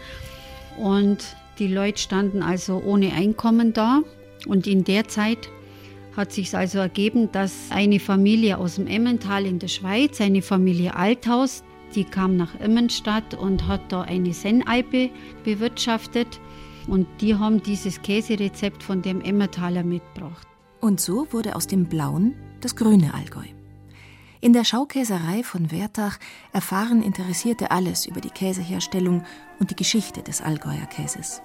und 0.78 1.36
die 1.58 1.68
Leute 1.68 2.00
standen 2.00 2.42
also 2.42 2.82
ohne 2.84 3.12
Einkommen 3.12 3.72
da. 3.72 4.00
Und 4.46 4.66
in 4.66 4.82
der 4.82 5.06
Zeit 5.06 5.48
hat 6.16 6.32
sich 6.32 6.54
also 6.56 6.78
ergeben, 6.78 7.30
dass 7.30 7.70
eine 7.70 8.00
Familie 8.00 8.58
aus 8.58 8.76
dem 8.76 8.88
Emmental 8.88 9.46
in 9.46 9.58
der 9.60 9.68
Schweiz, 9.68 10.20
eine 10.20 10.42
Familie 10.42 10.96
Althaus, 10.96 11.62
die 11.94 12.04
kam 12.04 12.36
nach 12.36 12.58
Immenstadt 12.60 13.34
und 13.34 13.66
hat 13.66 13.92
da 13.92 14.02
eine 14.02 14.32
Sennalpe 14.32 15.10
bewirtschaftet. 15.44 16.40
Und 16.88 17.06
die 17.20 17.34
haben 17.34 17.62
dieses 17.62 18.02
Käserezept 18.02 18.82
von 18.82 19.02
dem 19.02 19.20
Emmentaler 19.20 19.84
mitgebracht. 19.84 20.46
Und 20.80 21.00
so 21.00 21.26
wurde 21.30 21.54
aus 21.54 21.66
dem 21.66 21.86
Blauen 21.86 22.34
das 22.60 22.74
grüne 22.74 23.14
Allgäu. 23.14 23.46
In 24.40 24.52
der 24.52 24.64
Schaukäserei 24.64 25.44
von 25.44 25.70
Wertach 25.70 26.18
erfahren 26.52 27.00
Interessierte 27.00 27.70
alles 27.70 28.06
über 28.06 28.20
die 28.20 28.30
Käseherstellung 28.30 29.22
und 29.60 29.70
die 29.70 29.76
Geschichte 29.76 30.22
des 30.22 30.40
Allgäuer 30.40 30.86
Käses. 30.86 31.42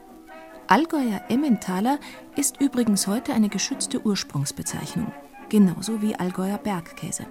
Allgäuer 0.65 1.21
Emmentaler 1.29 1.99
ist 2.35 2.59
übrigens 2.59 3.05
heute 3.05 3.33
eine 3.33 3.49
geschützte 3.49 4.03
Ursprungsbezeichnung, 4.03 5.11
genauso 5.47 6.01
wie 6.01 6.15
Allgäuer 6.15 6.57
Bergkäse. 6.57 7.27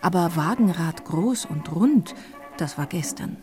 Aber 0.00 0.36
Wagenrad 0.36 1.04
groß 1.04 1.46
und 1.46 1.74
rund, 1.74 2.14
das 2.56 2.78
war 2.78 2.86
gestern. 2.86 3.36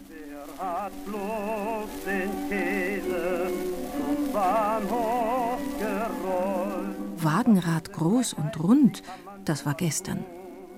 Wagenrad 7.18 7.94
groß 7.94 8.34
und 8.34 8.60
rund, 8.64 9.04
das 9.46 9.66
war 9.66 9.74
gestern. 9.74 10.26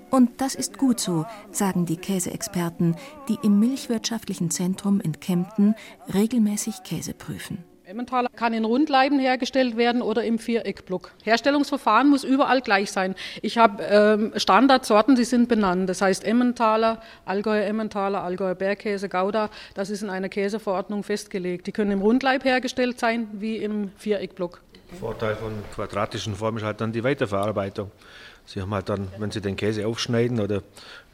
Und 0.10 0.42
das 0.42 0.54
ist 0.54 0.78
gut 0.78 1.00
so, 1.00 1.26
sagen 1.52 1.88
die 1.88 1.98
Käseexperten, 1.98 2.96
die 3.30 3.40
im 3.42 3.60
Milchwirtschaftlichen 3.60 4.52
Zentrum 4.52 5.00
in 5.00 5.20
Kempten 5.20 5.74
regelmäßig 6.14 6.84
Käse 6.84 7.16
prüfen. 7.16 7.64
Emmentaler 7.86 8.30
kann 8.30 8.54
in 8.54 8.64
Rundleiben 8.64 9.20
hergestellt 9.20 9.76
werden 9.76 10.02
oder 10.02 10.24
im 10.24 10.40
Viereckblock. 10.40 11.12
Herstellungsverfahren 11.24 12.10
muss 12.10 12.24
überall 12.24 12.62
gleich 12.62 12.92
sein. 12.92 13.14
Ich 13.42 13.58
habe 13.58 13.84
ähm, 13.84 14.32
Standardsorten, 14.38 15.16
die 15.16 15.26
sind 15.26 15.50
benannt. 15.50 15.90
Das 15.90 16.02
heißt 16.02 16.24
Emmentaler, 16.24 17.02
Allgäuer 17.26 17.66
Emmentaler, 17.66 18.24
Allgäuer 18.24 18.56
Bergkäse, 18.56 19.10
Gouda. 19.10 19.50
Das 19.74 19.90
ist 19.90 20.02
in 20.02 20.10
einer 20.10 20.30
Käseverordnung 20.30 21.04
festgelegt. 21.04 21.68
Die 21.68 21.74
können 21.74 21.92
im 21.92 22.02
Rundleib 22.02 22.46
hergestellt 22.46 23.00
sein 23.00 23.28
wie 23.34 23.58
im 23.58 23.92
Viereckblock. 23.98 24.62
Vorteil 25.00 25.36
von 25.36 25.52
quadratischen 25.74 26.36
Formen 26.36 26.60
ist 26.60 26.64
halt 26.64 26.80
dann 26.80 26.94
die 26.94 27.04
Weiterverarbeitung. 27.04 27.92
Sie 28.46 28.62
haben 28.62 28.74
halt 28.74 28.88
dann, 28.88 29.10
wenn 29.18 29.32
Sie 29.32 29.42
den 29.42 29.56
Käse 29.56 29.88
aufschneiden 29.88 30.40
oder 30.40 30.62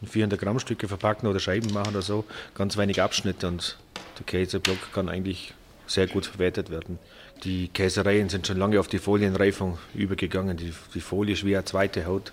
in 0.01 0.07
400 0.07 0.39
Gramm 0.39 0.59
Stücke 0.59 0.87
verpacken 0.87 1.27
oder 1.27 1.39
Scheiben 1.39 1.73
machen 1.73 1.91
oder 1.91 2.01
so, 2.01 2.25
ganz 2.53 2.77
wenig 2.77 3.01
Abschnitte 3.01 3.47
und 3.47 3.77
der 4.17 4.25
Käseblock 4.25 4.93
kann 4.93 5.09
eigentlich 5.09 5.53
sehr 5.89 6.07
gut 6.07 6.25
verwertet 6.25 6.69
werden. 6.69 6.99
Die 7.43 7.67
Käsereien 7.69 8.29
sind 8.29 8.47
schon 8.47 8.57
lange 8.57 8.79
auf 8.79 8.87
die 8.87 8.99
Folienreifung 8.99 9.77
übergegangen. 9.93 10.55
Die, 10.57 10.73
die 10.93 11.01
Folie 11.01 11.33
ist 11.33 11.45
wie 11.45 11.55
eine 11.55 11.65
zweite 11.65 12.05
Haut. 12.05 12.31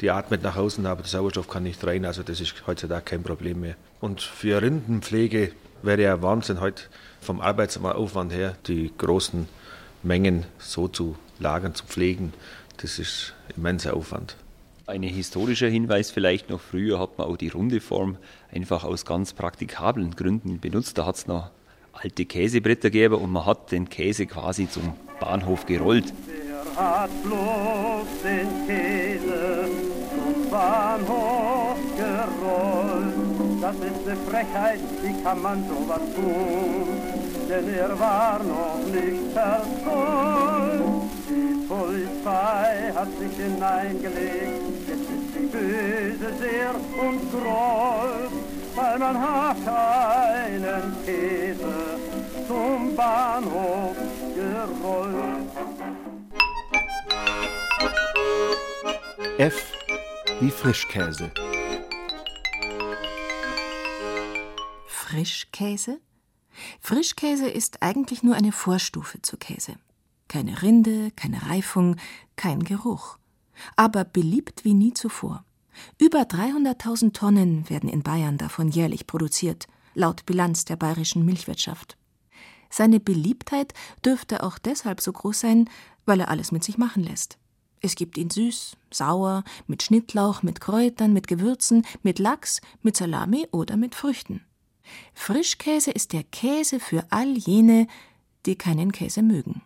Die 0.00 0.10
atmet 0.10 0.42
nach 0.42 0.56
außen, 0.56 0.84
aber 0.86 1.02
der 1.02 1.10
Sauerstoff 1.10 1.48
kann 1.48 1.64
nicht 1.64 1.84
rein. 1.84 2.04
Also 2.04 2.22
das 2.22 2.40
ist 2.40 2.54
heutzutage 2.66 3.04
kein 3.04 3.22
Problem 3.22 3.60
mehr. 3.60 3.76
Und 4.00 4.20
für 4.20 4.60
Rindenpflege 4.62 5.52
wäre 5.82 6.02
ja 6.02 6.22
Wahnsinn 6.22 6.60
heute 6.60 6.84
vom 7.20 7.40
Arbeitsaufwand 7.40 8.32
her, 8.32 8.56
die 8.66 8.92
großen 8.96 9.48
Mengen 10.02 10.46
so 10.58 10.88
zu 10.88 11.16
lagern, 11.38 11.74
zu 11.74 11.84
pflegen. 11.84 12.32
Das 12.78 12.98
ist 12.98 13.34
immenser 13.56 13.94
Aufwand. 13.94 14.36
Ein 14.86 15.04
historischer 15.04 15.68
Hinweis 15.68 16.10
vielleicht 16.10 16.50
noch, 16.50 16.60
früher 16.60 16.98
hat 16.98 17.16
man 17.16 17.28
auch 17.28 17.36
die 17.36 17.48
runde 17.48 17.80
Form 17.80 18.18
einfach 18.52 18.84
aus 18.84 19.04
ganz 19.06 19.32
praktikablen 19.32 20.16
Gründen 20.16 20.58
benutzt. 20.58 20.98
Da 20.98 21.06
hat 21.06 21.16
es 21.16 21.26
noch 21.26 21.50
alte 21.92 22.24
Käsebretter 22.24 22.90
gegeben 22.90 23.16
und 23.16 23.30
man 23.30 23.46
hat 23.46 23.70
den 23.72 23.88
Käse 23.88 24.26
quasi 24.26 24.68
zum 24.68 24.94
Bahnhof 25.20 25.66
gerollt. 25.66 26.12
Wer 26.26 26.82
hat 26.82 27.10
bloß 27.22 28.06
den 28.24 28.66
Käse 28.66 29.68
zum 30.10 30.50
Bahnhof 30.50 31.76
gerollt? 31.96 33.14
Das 33.60 33.76
ist 33.76 34.08
eine 34.08 34.16
Frechheit, 34.28 34.80
wie 35.02 35.22
kann 35.22 35.42
man 35.42 35.64
sowas 35.68 36.00
tun? 36.16 36.88
Denn 37.48 37.74
er 37.74 37.98
war 37.98 38.40
noch 38.42 38.78
nicht 38.92 39.32
verzollt. 39.32 40.82
Die 41.28 41.66
Polizei 41.66 42.92
hat 42.94 43.08
sich 43.18 43.44
hineingelegt, 43.44 44.88
jetzt 44.88 45.00
ist 45.00 45.34
die 45.34 45.46
Böse 45.46 46.32
sehr 46.38 46.74
und 47.00 47.30
grollt 47.30 48.51
weil 48.74 48.98
man 48.98 49.20
hat 49.20 49.68
einen 49.68 50.94
Käse 51.04 51.98
zum 52.46 52.96
Bahnhof 52.96 53.96
gerollt. 54.34 55.50
F 59.38 59.72
wie 60.40 60.50
Frischkäse. 60.50 61.30
Frischkäse? 64.86 66.00
Frischkäse 66.80 67.48
ist 67.48 67.82
eigentlich 67.82 68.22
nur 68.22 68.34
eine 68.34 68.52
Vorstufe 68.52 69.20
zu 69.22 69.36
Käse. 69.36 69.76
Keine 70.28 70.62
Rinde, 70.62 71.10
keine 71.16 71.50
Reifung, 71.50 71.96
kein 72.36 72.64
Geruch. 72.64 73.18
Aber 73.76 74.04
beliebt 74.04 74.64
wie 74.64 74.74
nie 74.74 74.94
zuvor. 74.94 75.44
Über 75.98 76.22
300.000 76.22 77.12
Tonnen 77.12 77.68
werden 77.70 77.88
in 77.88 78.02
Bayern 78.02 78.38
davon 78.38 78.68
jährlich 78.68 79.06
produziert, 79.06 79.66
laut 79.94 80.26
Bilanz 80.26 80.64
der 80.64 80.76
bayerischen 80.76 81.24
Milchwirtschaft. 81.24 81.96
Seine 82.70 83.00
Beliebtheit 83.00 83.74
dürfte 84.04 84.42
auch 84.42 84.58
deshalb 84.58 85.00
so 85.00 85.12
groß 85.12 85.40
sein, 85.40 85.68
weil 86.06 86.20
er 86.20 86.28
alles 86.28 86.52
mit 86.52 86.64
sich 86.64 86.78
machen 86.78 87.02
lässt. 87.02 87.38
Es 87.80 87.96
gibt 87.96 88.16
ihn 88.16 88.30
süß, 88.30 88.76
sauer, 88.92 89.44
mit 89.66 89.82
Schnittlauch, 89.82 90.42
mit 90.42 90.60
Kräutern, 90.60 91.12
mit 91.12 91.26
Gewürzen, 91.26 91.84
mit 92.02 92.18
Lachs, 92.18 92.60
mit 92.82 92.96
Salami 92.96 93.48
oder 93.50 93.76
mit 93.76 93.94
Früchten. 93.94 94.40
Frischkäse 95.14 95.90
ist 95.90 96.12
der 96.12 96.22
Käse 96.22 96.80
für 96.80 97.04
all 97.10 97.36
jene, 97.36 97.86
die 98.46 98.56
keinen 98.56 98.92
Käse 98.92 99.22
mögen. 99.22 99.62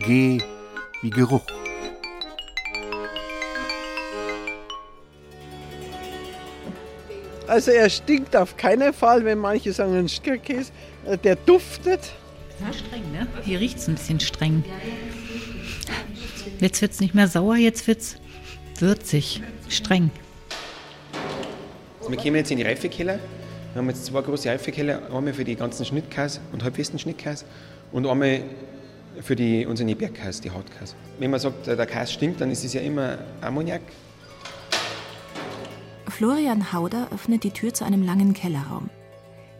G 0.00 0.40
wie 1.02 1.10
Geruch. 1.10 1.57
Also 7.48 7.70
er 7.70 7.88
stinkt 7.88 8.36
auf 8.36 8.58
keinen 8.58 8.92
Fall, 8.92 9.24
wenn 9.24 9.38
manche 9.38 9.72
sagen, 9.72 9.96
ein 9.96 10.08
Stickerkäse, 10.08 10.70
äh, 11.06 11.16
der 11.16 11.34
duftet. 11.34 12.12
Na, 12.60 12.70
streng, 12.72 13.10
ne? 13.10 13.26
Hier 13.42 13.58
riecht 13.58 13.78
es 13.78 13.88
ein 13.88 13.94
bisschen 13.94 14.20
streng. 14.20 14.62
Jetzt 16.60 16.82
wird 16.82 16.92
es 16.92 17.00
nicht 17.00 17.14
mehr 17.14 17.26
sauer, 17.26 17.56
jetzt 17.56 17.86
wird 17.86 18.00
es 18.00 18.16
würzig, 18.78 19.42
streng. 19.68 20.10
Also 22.00 22.10
wir 22.10 22.18
kommen 22.18 22.36
jetzt 22.36 22.50
in 22.50 22.58
die 22.58 22.64
Reifekeller. 22.64 23.18
Wir 23.72 23.80
haben 23.80 23.88
jetzt 23.88 24.04
zwei 24.04 24.20
große 24.20 24.50
Reifekeller, 24.50 25.02
einmal 25.10 25.32
für 25.32 25.44
die 25.44 25.54
ganzen 25.56 25.86
Schnittkäse 25.86 26.40
und 26.52 26.62
halbfesten 26.62 26.98
Schnittkäse 26.98 27.46
und 27.92 28.06
einmal 28.06 28.42
für 29.22 29.36
die, 29.36 29.64
unsere 29.64 29.94
Bergkäse, 29.94 30.42
die 30.42 30.50
Hartkäse. 30.50 30.94
Wenn 31.18 31.30
man 31.30 31.40
sagt, 31.40 31.66
der 31.66 31.86
Käse 31.86 32.12
stinkt, 32.12 32.42
dann 32.42 32.50
ist 32.50 32.62
es 32.62 32.74
ja 32.74 32.82
immer 32.82 33.18
Ammoniak. 33.40 33.80
Florian 36.18 36.72
Hauder 36.72 37.06
öffnet 37.14 37.44
die 37.44 37.52
Tür 37.52 37.72
zu 37.72 37.84
einem 37.84 38.02
langen 38.02 38.34
Kellerraum. 38.34 38.90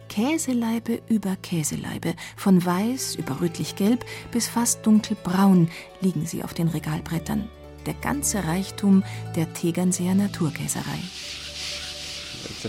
Käseleibe 0.09 0.99
über 1.07 1.37
Käseleibe, 1.41 2.15
von 2.35 2.65
weiß 2.65 3.15
über 3.15 3.39
rötlich-gelb 3.39 4.03
bis 4.33 4.49
fast 4.49 4.85
dunkelbraun 4.85 5.69
liegen 6.01 6.25
sie 6.25 6.43
auf 6.43 6.53
den 6.53 6.67
Regalbrettern. 6.67 7.47
Der 7.85 7.93
ganze 7.93 8.43
Reichtum 8.43 9.05
der 9.37 9.53
Tegernseer 9.53 10.15
Naturkäserei. 10.15 10.99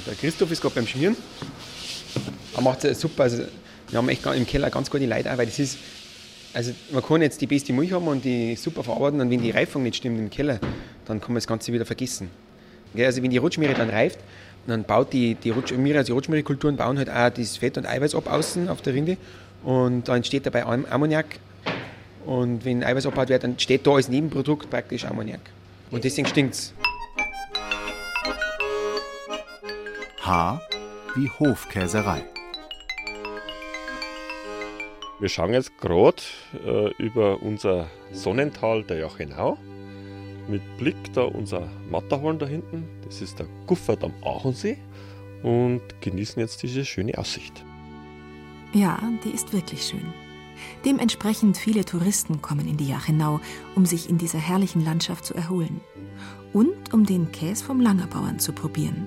Der 0.07 0.15
Christoph 0.15 0.53
ist 0.53 0.63
gerade 0.63 0.77
beim 0.77 0.87
Schmieren. 0.87 1.17
Er 2.55 2.63
macht 2.63 2.85
es 2.85 3.01
super. 3.01 3.25
Also, 3.25 3.43
wir 3.89 3.99
haben 3.99 4.09
echt 4.09 4.25
im 4.25 4.47
Keller 4.47 4.71
ganz 4.71 4.89
gute 4.89 5.07
Leute, 5.07 5.37
weil 5.37 5.47
das 5.47 5.59
ist, 5.59 5.79
also 6.55 6.71
man 6.93 7.03
kann 7.03 7.23
jetzt 7.23 7.41
die 7.41 7.49
beste 7.49 7.73
Milch 7.73 7.91
haben 7.91 8.07
und 8.07 8.25
die 8.25 8.55
super 8.55 8.85
verarbeiten 8.85 9.21
und 9.21 9.31
wenn 9.31 9.43
die 9.43 9.51
Reifung 9.51 9.83
nicht 9.83 9.97
stimmt 9.97 10.21
im 10.21 10.31
Keller, 10.31 10.61
dann 11.07 11.21
kann 11.21 11.31
man 11.31 11.39
das 11.39 11.49
Ganze 11.49 11.73
wieder 11.73 11.85
vergessen. 11.85 12.31
Also 12.97 13.23
wenn 13.23 13.31
die 13.31 13.39
Rutschmiere 13.39 13.75
dann 13.75 13.91
reift, 13.91 14.19
dann 14.67 14.85
baut 14.85 15.13
die, 15.13 15.35
die 15.35 15.51
Rutschmiere, 15.51 15.99
also 15.99 16.07
die 16.09 16.13
Rutschmierekulturen 16.13 16.77
bauen 16.77 16.99
halt 16.99 17.11
auch 17.11 17.31
das 17.31 17.57
Fett 17.57 17.79
und 17.79 17.87
Eiweiß 17.87 18.15
ab 18.15 18.31
außen 18.31 18.69
auf 18.69 18.83
der 18.83 18.95
Rinde 18.95 19.17
und 19.63 20.09
da 20.09 20.17
entsteht 20.17 20.47
dabei 20.47 20.65
Ammoniak 20.65 21.27
und 22.27 22.65
wenn 22.65 22.85
Eiweiß 22.85 23.07
abgebaut 23.07 23.29
wird, 23.29 23.45
dann 23.45 23.59
steht 23.59 23.87
da 23.87 23.93
als 23.93 24.09
Nebenprodukt 24.09 24.71
praktisch 24.71 25.05
Ammoniak 25.05 25.41
und 25.91 26.05
deswegen 26.05 26.29
stinkt 26.29 26.55
es. 26.55 26.75
H 30.21 30.61
wie 31.17 31.31
Hofkäserei. 31.39 32.23
Wir 35.19 35.29
schauen 35.29 35.53
jetzt 35.53 35.77
gerade 35.79 36.23
äh, 36.65 36.91
über 37.03 37.43
unser 37.43 37.89
Sonnental 38.13 38.85
der 38.85 38.99
Jachenau 39.01 39.59
mit 40.51 40.63
Blick 40.79 41.13
da 41.15 41.23
unser 41.23 41.69
Matterhorn 41.91 42.39
da 42.39 42.47
hinten. 42.47 42.89
Das 43.05 43.21
ist 43.21 43.39
der 43.39 43.47
Guffert 43.67 44.05
am 44.05 44.13
Aachensee 44.23 44.79
und 45.43 45.81
genießen 46.01 46.41
jetzt 46.41 46.63
diese 46.63 46.85
schöne 46.85 47.17
Aussicht. 47.17 47.65
Ja, 48.73 48.99
die 49.25 49.31
ist 49.31 49.53
wirklich 49.53 49.83
schön. 49.83 50.13
Dementsprechend 50.85 51.57
viele 51.57 51.85
Touristen 51.85 52.43
kommen 52.43 52.69
in 52.69 52.77
die 52.77 52.89
Jachenau, 52.89 53.41
um 53.75 53.87
sich 53.87 54.09
in 54.09 54.19
dieser 54.19 54.39
herrlichen 54.39 54.85
Landschaft 54.85 55.25
zu 55.25 55.35
erholen. 55.35 55.81
Und 56.53 56.93
um 56.93 57.07
den 57.07 57.33
Käse 57.33 57.65
vom 57.65 57.81
Langerbauern 57.81 58.39
zu 58.39 58.53
probieren. 58.53 59.07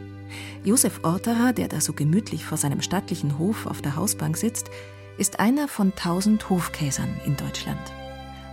Josef 0.63 1.01
Orterer, 1.03 1.53
der 1.53 1.67
da 1.67 1.81
so 1.81 1.93
gemütlich 1.93 2.45
vor 2.45 2.57
seinem 2.57 2.81
stattlichen 2.81 3.37
Hof 3.37 3.67
auf 3.67 3.81
der 3.81 3.95
Hausbank 3.95 4.37
sitzt, 4.37 4.69
ist 5.17 5.39
einer 5.39 5.67
von 5.67 5.93
tausend 5.95 6.49
Hofkäsern 6.49 7.19
in 7.25 7.37
Deutschland. 7.37 7.81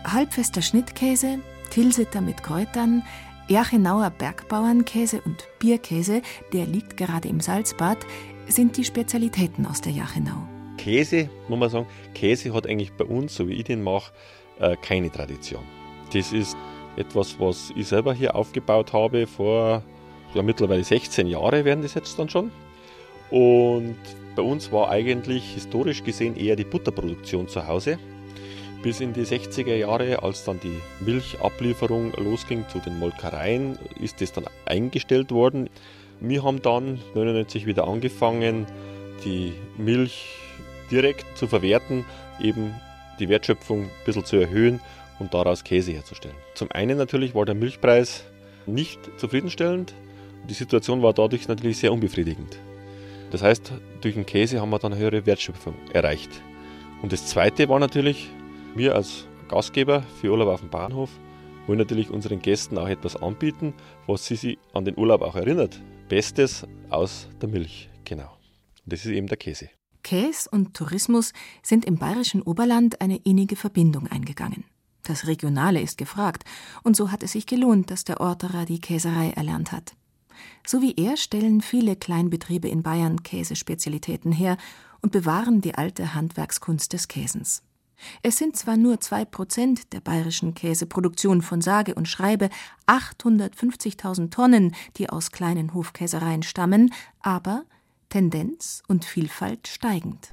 Halbfester 0.04 0.62
Schnittkäse, 0.62 1.38
Tilsiter 1.70 2.20
mit 2.20 2.42
Kräutern, 2.42 3.02
Erchenauer 3.48 4.10
Bergbauernkäse 4.10 5.22
und 5.24 5.48
Bierkäse, 5.58 6.22
der 6.52 6.66
liegt 6.66 6.96
gerade 6.96 7.28
im 7.28 7.40
Salzbad, 7.40 7.98
sind 8.46 8.76
die 8.76 8.84
Spezialitäten 8.84 9.66
aus 9.66 9.80
der 9.80 9.92
Jachenau. 9.92 10.46
Käse, 10.76 11.28
muss 11.48 11.58
man 11.58 11.70
sagen, 11.70 11.86
Käse 12.14 12.52
hat 12.52 12.66
eigentlich 12.66 12.92
bei 12.92 13.04
uns, 13.04 13.34
so 13.34 13.48
wie 13.48 13.54
ich 13.54 13.64
den 13.64 13.82
mache, 13.82 14.12
äh, 14.58 14.76
keine 14.82 15.10
Tradition. 15.10 15.62
Das 16.12 16.32
ist 16.32 16.56
etwas, 16.96 17.38
was 17.38 17.72
ich 17.76 17.86
selber 17.88 18.12
hier 18.12 18.34
aufgebaut 18.34 18.92
habe 18.92 19.26
vor 19.26 19.82
ja, 20.34 20.42
mittlerweile 20.42 20.84
16 20.84 21.26
Jahren 21.26 21.64
werden 21.64 21.82
das 21.82 21.94
jetzt 21.94 22.18
dann 22.18 22.28
schon. 22.28 22.50
Und 23.30 23.96
bei 24.36 24.42
uns 24.42 24.70
war 24.72 24.90
eigentlich 24.90 25.54
historisch 25.54 26.02
gesehen 26.02 26.36
eher 26.36 26.56
die 26.56 26.64
Butterproduktion 26.64 27.48
zu 27.48 27.66
Hause 27.66 27.98
bis 28.82 29.00
in 29.00 29.12
die 29.12 29.24
60er 29.24 29.74
Jahre, 29.74 30.22
als 30.22 30.44
dann 30.44 30.58
die 30.60 30.78
Milchablieferung 31.00 32.12
losging 32.16 32.64
zu 32.68 32.78
den 32.78 32.98
Molkereien, 32.98 33.78
ist 34.00 34.20
das 34.20 34.32
dann 34.32 34.44
eingestellt 34.64 35.30
worden. 35.30 35.68
Wir 36.20 36.42
haben 36.42 36.62
dann 36.62 36.98
1999 37.14 37.66
wieder 37.66 37.86
angefangen, 37.86 38.66
die 39.24 39.52
Milch 39.76 40.26
direkt 40.90 41.36
zu 41.36 41.46
verwerten, 41.46 42.04
eben 42.40 42.74
die 43.18 43.28
Wertschöpfung 43.28 43.84
ein 43.84 43.90
bisschen 44.04 44.24
zu 44.24 44.36
erhöhen 44.36 44.80
und 45.18 45.34
daraus 45.34 45.62
Käse 45.64 45.92
herzustellen. 45.92 46.36
Zum 46.54 46.70
einen 46.72 46.96
natürlich 46.96 47.34
war 47.34 47.44
der 47.44 47.54
Milchpreis 47.54 48.24
nicht 48.66 48.98
zufriedenstellend. 49.18 49.94
Die 50.48 50.54
Situation 50.54 51.02
war 51.02 51.12
dadurch 51.12 51.48
natürlich 51.48 51.78
sehr 51.78 51.92
unbefriedigend. 51.92 52.58
Das 53.30 53.42
heißt, 53.42 53.72
durch 54.00 54.14
den 54.14 54.26
Käse 54.26 54.60
haben 54.60 54.70
wir 54.70 54.78
dann 54.78 54.96
höhere 54.96 55.26
Wertschöpfung 55.26 55.74
erreicht. 55.92 56.30
Und 57.02 57.12
das 57.12 57.26
Zweite 57.26 57.68
war 57.68 57.78
natürlich, 57.78 58.28
wir 58.74 58.94
als 58.94 59.26
Gastgeber 59.48 60.02
für 60.20 60.30
Urlaub 60.30 60.48
auf 60.48 60.60
dem 60.60 60.70
Bahnhof 60.70 61.10
wollen 61.66 61.78
natürlich 61.78 62.10
unseren 62.10 62.40
Gästen 62.40 62.78
auch 62.78 62.88
etwas 62.88 63.16
anbieten, 63.16 63.74
was 64.06 64.26
sie 64.26 64.36
sich 64.36 64.58
an 64.72 64.84
den 64.84 64.96
Urlaub 64.96 65.22
auch 65.22 65.36
erinnert. 65.36 65.80
Bestes 66.08 66.66
aus 66.88 67.28
der 67.40 67.48
Milch, 67.48 67.90
genau. 68.04 68.36
Und 68.84 68.92
das 68.92 69.04
ist 69.04 69.12
eben 69.12 69.26
der 69.26 69.36
Käse. 69.36 69.70
Käse 70.02 70.48
und 70.50 70.74
Tourismus 70.74 71.32
sind 71.62 71.84
im 71.84 71.96
bayerischen 71.96 72.42
Oberland 72.42 73.00
eine 73.00 73.18
innige 73.18 73.56
Verbindung 73.56 74.06
eingegangen. 74.06 74.64
Das 75.02 75.26
Regionale 75.26 75.80
ist 75.80 75.98
gefragt, 75.98 76.44
und 76.82 76.96
so 76.96 77.10
hat 77.10 77.22
es 77.22 77.32
sich 77.32 77.46
gelohnt, 77.46 77.90
dass 77.90 78.04
der 78.04 78.20
Orterer 78.20 78.64
die 78.64 78.80
Käserei 78.80 79.30
erlernt 79.30 79.72
hat. 79.72 79.94
So 80.66 80.80
wie 80.80 80.94
er 80.96 81.16
stellen 81.16 81.60
viele 81.60 81.96
Kleinbetriebe 81.96 82.68
in 82.68 82.82
Bayern 82.82 83.22
Käsespezialitäten 83.22 84.32
her 84.32 84.56
und 85.02 85.12
bewahren 85.12 85.60
die 85.60 85.74
alte 85.74 86.14
Handwerkskunst 86.14 86.92
des 86.92 87.08
Käsens. 87.08 87.62
Es 88.22 88.38
sind 88.38 88.56
zwar 88.56 88.76
nur 88.76 89.00
zwei 89.00 89.24
Prozent 89.24 89.92
der 89.92 90.00
bayerischen 90.00 90.54
Käseproduktion 90.54 91.42
von 91.42 91.60
sage 91.60 91.94
und 91.94 92.08
schreibe 92.08 92.48
850.000 92.86 94.30
Tonnen, 94.30 94.74
die 94.96 95.10
aus 95.10 95.30
kleinen 95.30 95.74
Hofkäsereien 95.74 96.42
stammen, 96.42 96.92
aber 97.20 97.64
Tendenz 98.08 98.82
und 98.88 99.04
Vielfalt 99.04 99.68
steigend. 99.68 100.32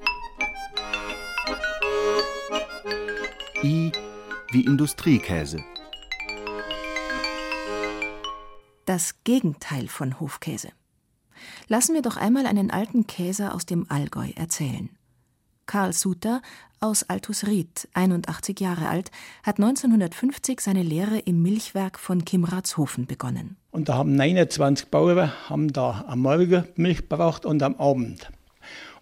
I 3.63 3.91
wie 4.51 4.61
Industriekäse. 4.61 5.63
Das 8.85 9.15
Gegenteil 9.23 9.87
von 9.87 10.19
Hofkäse. 10.19 10.69
Lassen 11.67 11.93
wir 11.93 12.01
doch 12.01 12.17
einmal 12.17 12.45
einen 12.45 12.71
alten 12.71 13.07
Käser 13.07 13.53
aus 13.53 13.65
dem 13.65 13.85
Allgäu 13.89 14.29
erzählen. 14.35 14.89
Karl 15.67 15.93
Suter 15.93 16.41
aus 16.79 17.03
Altusried, 17.03 17.87
81 17.93 18.59
Jahre 18.59 18.87
alt, 18.87 19.11
hat 19.43 19.57
1950 19.57 20.61
seine 20.61 20.83
Lehre 20.83 21.19
im 21.19 21.41
Milchwerk 21.41 21.99
von 21.99 22.25
Kimratshofen 22.25 23.05
begonnen. 23.05 23.57
Und 23.71 23.89
da 23.89 23.95
haben 23.95 24.15
29 24.15 24.87
Bauern 24.87 25.31
haben 25.49 25.71
da 25.71 26.05
am 26.07 26.19
Morgen 26.19 26.67
Milch 26.75 27.09
gebraucht 27.09 27.45
und 27.45 27.61
am 27.61 27.75
Abend. 27.75 28.31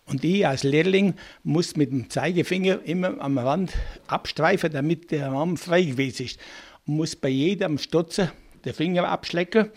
Und 0.05 0.23
ich 0.23 0.45
als 0.45 0.63
Lehrling 0.63 1.15
muss 1.43 1.75
mit 1.75 1.91
dem 1.91 2.09
Zeigefinger 2.09 2.83
immer 2.83 3.19
am 3.19 3.37
Rand 3.37 3.73
abstreifen, 4.07 4.71
damit 4.71 5.11
der 5.11 5.29
Raum 5.29 5.57
frei 5.57 5.83
gewesen 5.83 6.25
ist. 6.25 6.39
Und 6.85 6.97
muss 6.97 7.15
bei 7.15 7.29
jedem 7.29 7.77
Stotzen 7.77 8.31
den 8.63 8.73
Finger 8.73 9.07
abschlecken 9.07 9.71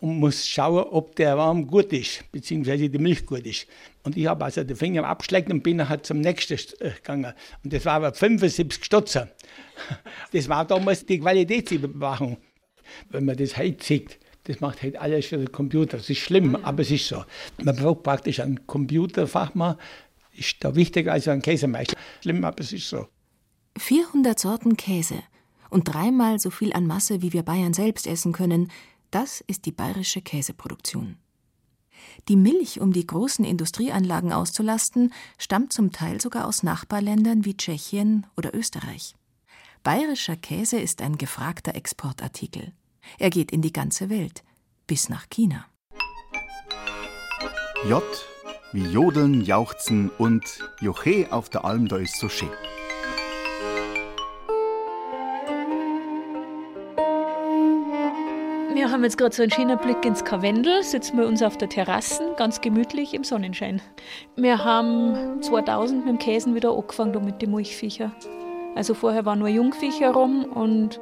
und 0.00 0.18
muss 0.18 0.46
schauen, 0.46 0.84
ob 0.90 1.16
der 1.16 1.34
Raum 1.34 1.66
gut 1.66 1.92
ist, 1.92 2.24
beziehungsweise 2.30 2.88
die 2.88 2.98
Milch 2.98 3.26
gut 3.26 3.46
ist. 3.46 3.66
Und 4.04 4.16
ich 4.16 4.26
habe 4.26 4.44
also 4.44 4.62
den 4.62 4.76
Finger 4.76 5.04
abgeschleckt 5.04 5.50
und 5.50 5.62
bin 5.62 5.88
halt 5.88 6.06
zum 6.06 6.20
nächsten 6.20 6.54
äh, 6.80 6.90
gegangen. 6.90 7.32
Und 7.64 7.72
das 7.72 7.84
war 7.84 7.94
aber 7.94 8.12
75 8.12 8.84
Stutzer. 8.84 9.28
Das 10.32 10.48
war 10.48 10.64
damals 10.64 11.06
die 11.06 11.20
Qualitätsüberwachung. 11.20 12.36
Wenn 13.10 13.24
man 13.24 13.36
das 13.36 13.56
heute 13.56 13.84
sieht, 13.84 14.18
das 14.44 14.60
macht 14.60 14.82
halt 14.82 14.96
alles 14.96 15.26
für 15.26 15.38
den 15.38 15.52
Computer. 15.52 15.98
Das 15.98 16.10
ist 16.10 16.18
schlimm, 16.18 16.56
aber 16.56 16.82
es 16.82 16.90
ist 16.90 17.06
so. 17.06 17.24
Man 17.62 17.76
braucht 17.76 18.02
praktisch 18.02 18.40
einen 18.40 18.66
Computerfachmann, 18.66 19.76
ist 20.32 20.56
da 20.60 20.74
wichtiger 20.74 21.12
als 21.12 21.28
ein 21.28 21.42
Käsemeister. 21.42 21.96
Schlimm, 22.22 22.44
aber 22.44 22.60
es 22.60 22.72
ist 22.72 22.88
so. 22.88 23.06
400 23.78 24.38
Sorten 24.38 24.76
Käse 24.76 25.22
und 25.70 25.92
dreimal 25.92 26.38
so 26.38 26.50
viel 26.50 26.72
an 26.72 26.86
Masse, 26.86 27.22
wie 27.22 27.32
wir 27.32 27.42
Bayern 27.42 27.74
selbst 27.74 28.06
essen 28.06 28.32
können, 28.32 28.70
das 29.10 29.42
ist 29.46 29.66
die 29.66 29.72
bayerische 29.72 30.22
Käseproduktion. 30.22 31.16
Die 32.28 32.36
Milch, 32.36 32.80
um 32.80 32.92
die 32.92 33.06
großen 33.06 33.44
Industrieanlagen 33.44 34.32
auszulasten, 34.32 35.12
stammt 35.38 35.72
zum 35.72 35.92
Teil 35.92 36.20
sogar 36.20 36.46
aus 36.46 36.62
Nachbarländern 36.62 37.44
wie 37.44 37.56
Tschechien 37.56 38.26
oder 38.36 38.54
Österreich. 38.54 39.14
Bayerischer 39.82 40.36
Käse 40.36 40.78
ist 40.78 41.02
ein 41.02 41.18
gefragter 41.18 41.74
Exportartikel. 41.74 42.72
Er 43.18 43.30
geht 43.30 43.52
in 43.52 43.62
die 43.62 43.72
ganze 43.72 44.10
Welt, 44.10 44.44
bis 44.86 45.08
nach 45.08 45.28
China. 45.30 45.66
J 47.88 48.02
wie 48.72 48.84
Jodeln, 48.84 49.40
Jauchzen 49.40 50.10
und 50.18 50.44
Joche 50.80 51.28
auf 51.30 51.48
der 51.48 51.64
Alm, 51.64 51.88
da 51.88 51.96
ist 51.96 52.18
so 52.18 52.28
schön. 52.28 52.50
Haben 58.98 59.04
jetzt 59.04 59.16
gerade 59.16 59.32
so 59.32 59.44
einen 59.44 59.52
schönen 59.52 59.78
Blick 59.78 60.04
ins 60.04 60.24
Karwendel, 60.24 60.82
sitzen 60.82 61.18
wir 61.18 61.28
uns 61.28 61.40
auf 61.40 61.56
der 61.56 61.68
Terrasse, 61.68 62.20
ganz 62.36 62.60
gemütlich 62.60 63.14
im 63.14 63.22
Sonnenschein. 63.22 63.80
Wir 64.34 64.64
haben 64.64 65.40
2000 65.40 66.04
mit 66.04 66.08
dem 66.08 66.18
Käsen 66.18 66.56
wieder 66.56 66.76
angefangen 66.76 67.24
mit 67.24 67.40
den 67.40 67.52
Milchviecher. 67.52 68.10
Also 68.74 68.94
vorher 68.94 69.24
waren 69.24 69.38
nur 69.38 69.46
Jungviecher 69.46 70.10
rum 70.10 70.42
und 70.46 70.98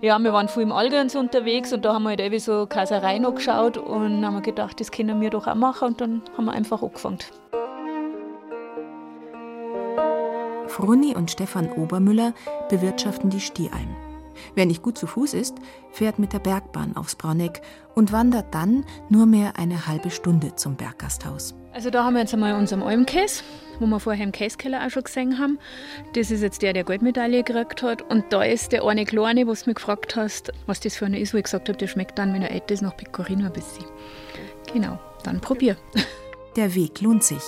ja, 0.00 0.18
wir 0.18 0.32
waren 0.32 0.48
viel 0.48 0.62
im 0.62 0.72
Allgäu 0.72 1.04
unterwegs 1.20 1.74
und 1.74 1.84
da 1.84 1.92
haben 1.92 2.04
wir 2.04 2.10
halt 2.10 2.22
eben 2.22 2.38
so 2.38 2.66
Käsereien 2.66 3.26
angeschaut 3.26 3.76
und 3.76 4.24
haben 4.24 4.40
gedacht, 4.40 4.80
das 4.80 4.90
können 4.90 5.20
wir 5.20 5.28
doch 5.28 5.46
auch 5.46 5.54
machen 5.54 5.88
und 5.88 6.00
dann 6.00 6.22
haben 6.38 6.46
wir 6.46 6.52
einfach 6.52 6.82
angefangen. 6.82 7.18
Fruni 10.68 11.14
und 11.14 11.30
Stefan 11.30 11.70
Obermüller 11.72 12.32
bewirtschaften 12.70 13.28
die 13.28 13.40
Stiealm. 13.40 14.05
Wer 14.54 14.66
nicht 14.66 14.82
gut 14.82 14.98
zu 14.98 15.06
Fuß 15.06 15.34
ist, 15.34 15.56
fährt 15.90 16.18
mit 16.18 16.32
der 16.32 16.38
Bergbahn 16.38 16.96
aufs 16.96 17.16
Brauneck 17.16 17.62
und 17.94 18.12
wandert 18.12 18.54
dann 18.54 18.84
nur 19.08 19.26
mehr 19.26 19.58
eine 19.58 19.86
halbe 19.86 20.10
Stunde 20.10 20.54
zum 20.56 20.76
Berggasthaus. 20.76 21.54
Also 21.72 21.90
da 21.90 22.04
haben 22.04 22.14
wir 22.14 22.20
jetzt 22.20 22.32
einmal 22.32 22.54
unseren 22.54 22.82
Almkäse, 22.82 23.42
wo 23.80 23.86
wir 23.86 24.00
vorher 24.00 24.24
im 24.24 24.32
Käsekeller 24.32 24.86
auch 24.86 24.90
schon 24.90 25.02
gesehen 25.04 25.38
haben. 25.38 25.58
Das 26.14 26.30
ist 26.30 26.40
jetzt 26.40 26.62
der, 26.62 26.72
der 26.72 26.84
Goldmedaille 26.84 27.42
gekriegt 27.42 27.82
hat. 27.82 28.00
Und 28.00 28.24
da 28.30 28.42
ist 28.42 28.72
der 28.72 28.84
eine 28.84 29.04
kleine, 29.04 29.46
was 29.46 29.64
du 29.64 29.70
mich 29.70 29.76
gefragt 29.76 30.16
hast, 30.16 30.52
was 30.64 30.80
das 30.80 30.96
für 30.96 31.04
eine 31.04 31.20
ist, 31.20 31.34
wo 31.34 31.36
ich 31.36 31.44
gesagt 31.44 31.68
habe, 31.68 31.76
der 31.76 31.86
schmeckt 31.86 32.18
dann, 32.18 32.32
wenn 32.32 32.40
er 32.40 32.50
alt 32.50 32.70
ist, 32.70 32.80
nach 32.80 32.96
Pecorino 32.96 33.44
ein 33.44 33.52
bisschen. 33.52 33.84
Genau, 34.72 34.98
dann 35.22 35.40
probier. 35.40 35.76
Der 36.56 36.74
Weg 36.74 37.02
lohnt 37.02 37.22
sich, 37.22 37.42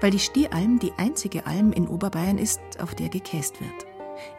weil 0.00 0.10
die 0.10 0.18
Stieralm 0.18 0.80
die 0.80 0.92
einzige 0.96 1.46
Alm 1.46 1.72
in 1.72 1.86
Oberbayern 1.86 2.38
ist, 2.38 2.60
auf 2.80 2.96
der 2.96 3.08
gekäst 3.08 3.60
wird. 3.60 3.87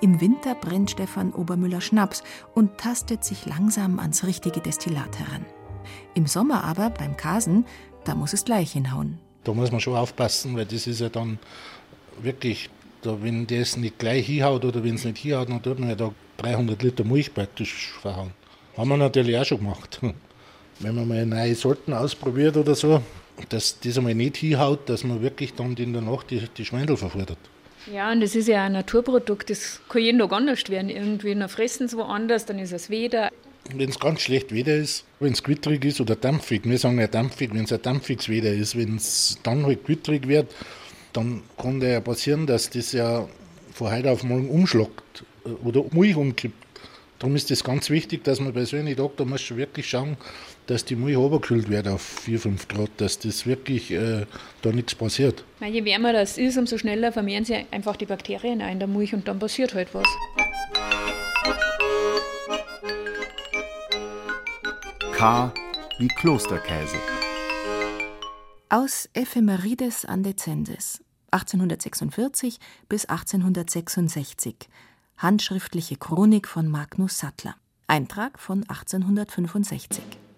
Im 0.01 0.21
Winter 0.21 0.55
brennt 0.55 0.91
Stefan 0.91 1.33
Obermüller 1.33 1.81
Schnaps 1.81 2.23
und 2.55 2.77
tastet 2.77 3.23
sich 3.23 3.45
langsam 3.45 3.99
ans 3.99 4.25
richtige 4.25 4.59
Destillat 4.59 5.19
heran. 5.19 5.45
Im 6.13 6.27
Sommer 6.27 6.63
aber, 6.63 6.89
beim 6.89 7.17
Kasen, 7.17 7.65
da 8.03 8.15
muss 8.15 8.33
es 8.33 8.45
gleich 8.45 8.71
hinhauen. 8.71 9.19
Da 9.43 9.53
muss 9.53 9.71
man 9.71 9.79
schon 9.79 9.95
aufpassen, 9.95 10.55
weil 10.55 10.65
das 10.65 10.87
ist 10.87 10.99
ja 10.99 11.09
dann 11.09 11.39
wirklich, 12.21 12.69
da, 13.01 13.21
wenn 13.21 13.47
das 13.47 13.77
nicht 13.77 13.97
gleich 13.99 14.25
hinhaut 14.25 14.65
oder 14.65 14.83
wenn 14.83 14.95
es 14.95 15.05
nicht 15.05 15.17
hinhaut, 15.17 15.49
dann 15.49 15.61
tut 15.61 15.79
man 15.79 15.89
ja 15.89 15.95
da 15.95 16.11
300 16.37 16.81
Liter 16.81 17.03
Milch 17.03 17.33
praktisch 17.33 17.93
verhauen. 18.01 18.31
Haben 18.77 18.89
wir 18.89 18.97
natürlich 18.97 19.37
auch 19.37 19.45
schon 19.45 19.59
gemacht. 19.59 19.99
Wenn 20.79 20.95
man 20.95 21.07
mal 21.09 21.25
neue 21.25 21.55
Sorten 21.55 21.91
ausprobiert 21.93 22.55
oder 22.55 22.73
so, 22.73 23.01
dass 23.49 23.77
das 23.81 23.97
einmal 23.97 24.15
nicht 24.15 24.37
hinhaut, 24.37 24.87
dass 24.87 25.03
man 25.03 25.21
wirklich 25.21 25.53
dann 25.53 25.75
in 25.75 25.91
der 25.91 26.01
Nacht 26.01 26.31
die, 26.31 26.47
die 26.55 26.63
Schwendel 26.63 26.95
verfordert. 26.95 27.37
Ja, 27.87 28.11
und 28.11 28.21
das 28.21 28.35
ist 28.35 28.47
ja 28.47 28.65
ein 28.65 28.73
Naturprodukt, 28.73 29.49
das 29.49 29.79
kann 29.89 30.01
jeden 30.01 30.19
Tag 30.19 30.31
anders 30.31 30.69
werden. 30.69 30.89
Irgendwie, 30.89 31.33
dann 31.33 31.49
fressen 31.49 31.87
sie 31.87 31.97
woanders, 31.97 32.45
dann 32.45 32.59
ist 32.59 32.73
es 32.73 32.89
weder. 32.89 33.29
Wenn 33.73 33.89
es 33.89 33.99
ganz 33.99 34.21
schlecht 34.21 34.53
Wetter 34.53 34.75
ist, 34.75 35.05
wenn 35.19 35.33
es 35.33 35.43
gewitterig 35.43 35.85
ist 35.85 36.01
oder 36.01 36.15
dampfig, 36.15 36.61
wir 36.63 36.77
sagen 36.77 36.99
ja 36.99 37.07
dampfig, 37.07 37.53
wenn 37.53 37.65
es 37.65 37.73
ein 37.73 37.81
dampfiges 37.81 38.29
Wetter 38.29 38.51
ist, 38.51 38.77
wenn 38.77 38.95
es 38.95 39.37
dann 39.43 39.65
halt 39.65 39.85
gewitterig 39.85 40.27
wird, 40.27 40.53
dann 41.13 41.43
kann 41.57 41.81
ja 41.81 41.99
passieren, 41.99 42.47
dass 42.47 42.69
das 42.69 42.91
ja 42.91 43.27
von 43.73 43.91
heute 43.91 44.11
auf 44.11 44.23
morgen 44.23 44.49
umschlagt 44.49 45.23
äh, 45.45 45.49
oder 45.49 45.83
Milch 45.91 46.15
umkippt. 46.15 46.55
Darum 47.19 47.35
ist 47.35 47.51
es 47.51 47.63
ganz 47.63 47.89
wichtig, 47.89 48.23
dass 48.23 48.39
man 48.39 48.53
bei 48.53 48.63
so 48.65 48.77
einem 48.77 48.95
Tag, 48.95 49.17
da 49.17 49.25
muss 49.25 49.41
schon 49.41 49.57
wirklich 49.57 49.89
schauen, 49.89 50.15
dass 50.69 50.85
die 50.85 50.95
Milch 50.95 51.17
runtergekühlt 51.17 51.67
wird 51.69 51.87
auf 51.87 52.01
4, 52.01 52.39
5 52.41 52.67
Grad, 52.67 52.91
dass 52.97 53.17
das 53.17 53.47
wirklich 53.47 53.89
äh, 53.89 54.27
da 54.61 54.71
nichts 54.71 54.93
passiert. 54.93 55.43
Weil 55.59 55.73
je 55.73 55.83
wärmer 55.83 56.13
das 56.13 56.37
ist, 56.37 56.57
umso 56.57 56.77
schneller 56.77 57.11
vermehren 57.11 57.43
sich 57.43 57.65
einfach 57.71 57.95
die 57.95 58.05
Bakterien 58.05 58.59
in 58.61 58.77
der 58.77 58.87
Milch 58.87 59.15
und 59.15 59.27
dann 59.27 59.39
passiert 59.39 59.73
halt 59.73 59.89
was. 59.93 60.05
K 65.13 65.51
wie 65.97 66.07
Klosterkäse. 66.07 66.97
Aus 68.69 69.09
Ephemerides 69.13 70.05
Andecenses 70.05 71.03
1846 71.31 72.59
bis 72.87 73.05
1866 73.05 74.55
Handschriftliche 75.17 75.95
Chronik 75.95 76.47
von 76.47 76.69
Magnus 76.69 77.17
Sattler 77.17 77.55
Eintrag 77.87 78.37
von 78.37 78.63
1865 78.69 80.28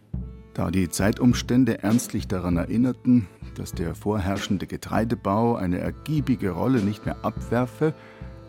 Da 0.53 0.69
die 0.69 0.89
Zeitumstände 0.89 1.81
ernstlich 1.81 2.27
daran 2.27 2.57
erinnerten, 2.57 3.27
dass 3.55 3.71
der 3.71 3.95
vorherrschende 3.95 4.67
Getreidebau 4.67 5.55
eine 5.55 5.79
ergiebige 5.79 6.51
Rolle 6.51 6.81
nicht 6.81 7.05
mehr 7.05 7.23
abwerfe, 7.23 7.93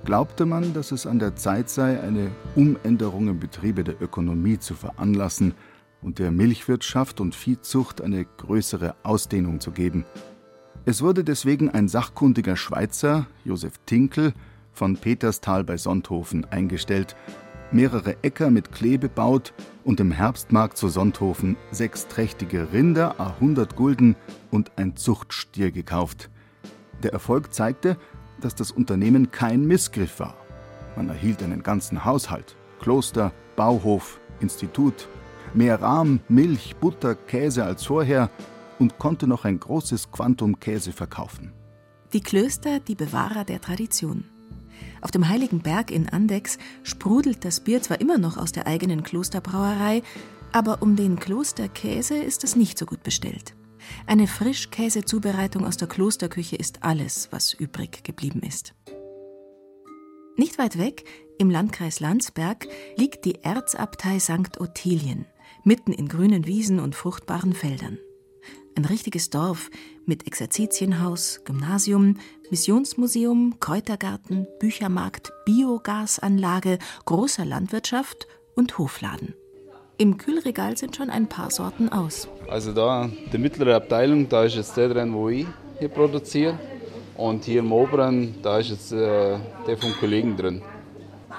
glaubte 0.04 0.44
man, 0.44 0.74
dass 0.74 0.90
es 0.90 1.06
an 1.06 1.20
der 1.20 1.36
Zeit 1.36 1.70
sei, 1.70 2.00
eine 2.00 2.32
Umänderung 2.56 3.28
im 3.28 3.38
Betriebe 3.38 3.84
der 3.84 4.02
Ökonomie 4.02 4.58
zu 4.58 4.74
veranlassen 4.74 5.54
und 6.02 6.18
der 6.18 6.32
Milchwirtschaft 6.32 7.20
und 7.20 7.36
Viehzucht 7.36 8.00
eine 8.00 8.24
größere 8.24 8.96
Ausdehnung 9.04 9.60
zu 9.60 9.70
geben. 9.70 10.04
Es 10.84 11.02
wurde 11.02 11.22
deswegen 11.22 11.70
ein 11.70 11.86
sachkundiger 11.86 12.56
Schweizer, 12.56 13.26
Josef 13.44 13.74
Tinkel, 13.86 14.34
von 14.72 14.96
Peterstal 14.96 15.62
bei 15.62 15.76
Sonthofen 15.76 16.46
eingestellt, 16.46 17.14
mehrere 17.72 18.22
Äcker 18.22 18.50
mit 18.50 18.72
Klee 18.72 18.98
bebaut 18.98 19.52
und 19.84 20.00
im 20.00 20.12
Herbstmarkt 20.12 20.76
zu 20.76 20.88
Sonthofen 20.88 21.56
sechs 21.70 22.06
trächtige 22.08 22.72
Rinder 22.72 23.20
a 23.20 23.28
100 23.34 23.76
Gulden 23.76 24.16
und 24.50 24.72
ein 24.76 24.96
Zuchtstier 24.96 25.70
gekauft. 25.70 26.30
Der 27.02 27.12
Erfolg 27.12 27.52
zeigte, 27.52 27.96
dass 28.40 28.54
das 28.54 28.70
Unternehmen 28.70 29.30
kein 29.30 29.66
Missgriff 29.66 30.20
war. 30.20 30.36
Man 30.96 31.08
erhielt 31.08 31.42
einen 31.42 31.62
ganzen 31.62 32.04
Haushalt, 32.04 32.56
Kloster, 32.80 33.32
Bauhof, 33.56 34.20
Institut, 34.40 35.08
mehr 35.54 35.80
Rahm, 35.80 36.20
Milch, 36.28 36.76
Butter, 36.76 37.14
Käse 37.14 37.64
als 37.64 37.84
vorher 37.84 38.30
und 38.78 38.98
konnte 38.98 39.26
noch 39.26 39.44
ein 39.44 39.58
großes 39.58 40.10
Quantum 40.10 40.60
Käse 40.60 40.92
verkaufen. 40.92 41.52
Die 42.12 42.20
Klöster, 42.20 42.80
die 42.80 42.94
Bewahrer 42.94 43.44
der 43.44 43.60
Tradition. 43.60 44.24
Auf 45.00 45.10
dem 45.10 45.28
Heiligen 45.28 45.60
Berg 45.60 45.90
in 45.90 46.08
Andex 46.08 46.58
sprudelt 46.82 47.44
das 47.44 47.60
Bier 47.60 47.82
zwar 47.82 48.00
immer 48.00 48.18
noch 48.18 48.36
aus 48.36 48.52
der 48.52 48.66
eigenen 48.66 49.02
Klosterbrauerei, 49.02 50.02
aber 50.52 50.82
um 50.82 50.96
den 50.96 51.18
Klosterkäse 51.18 52.16
ist 52.16 52.44
es 52.44 52.56
nicht 52.56 52.78
so 52.78 52.86
gut 52.86 53.02
bestellt. 53.02 53.54
Eine 54.06 54.26
Frischkäsezubereitung 54.26 55.66
aus 55.66 55.76
der 55.76 55.88
Klosterküche 55.88 56.56
ist 56.56 56.82
alles, 56.82 57.28
was 57.30 57.52
übrig 57.52 58.04
geblieben 58.04 58.40
ist. 58.40 58.74
Nicht 60.36 60.58
weit 60.58 60.78
weg, 60.78 61.04
im 61.38 61.50
Landkreis 61.50 62.00
Landsberg, 62.00 62.66
liegt 62.96 63.24
die 63.24 63.42
Erzabtei 63.42 64.18
St. 64.18 64.60
Ottilien, 64.60 65.26
mitten 65.64 65.92
in 65.92 66.08
grünen 66.08 66.46
Wiesen 66.46 66.78
und 66.78 66.94
fruchtbaren 66.94 67.52
Feldern. 67.52 67.98
Ein 68.74 68.86
richtiges 68.86 69.28
Dorf 69.28 69.70
mit 70.06 70.26
Exerzitienhaus, 70.26 71.42
Gymnasium, 71.44 72.16
Missionsmuseum, 72.50 73.56
Kräutergarten, 73.60 74.46
Büchermarkt, 74.60 75.30
Biogasanlage, 75.44 76.78
großer 77.04 77.44
Landwirtschaft 77.44 78.26
und 78.56 78.78
Hofladen. 78.78 79.34
Im 79.98 80.16
Kühlregal 80.16 80.78
sind 80.78 80.96
schon 80.96 81.10
ein 81.10 81.28
paar 81.28 81.50
Sorten 81.50 81.90
aus. 81.90 82.28
Also 82.48 82.72
da, 82.72 83.10
die 83.30 83.36
mittlere 83.36 83.76
Abteilung, 83.76 84.26
da 84.26 84.44
ist 84.44 84.54
jetzt 84.54 84.74
der 84.74 84.88
drin, 84.88 85.12
wo 85.12 85.28
ich 85.28 85.46
hier 85.78 85.88
produziere. 85.88 86.58
Und 87.14 87.44
hier 87.44 87.60
im 87.60 87.72
oberen, 87.72 88.36
da 88.42 88.58
ist 88.58 88.70
jetzt 88.70 88.92
äh, 88.92 89.38
der 89.66 89.76
vom 89.76 89.92
Kollegen 90.00 90.34
drin. 90.34 90.62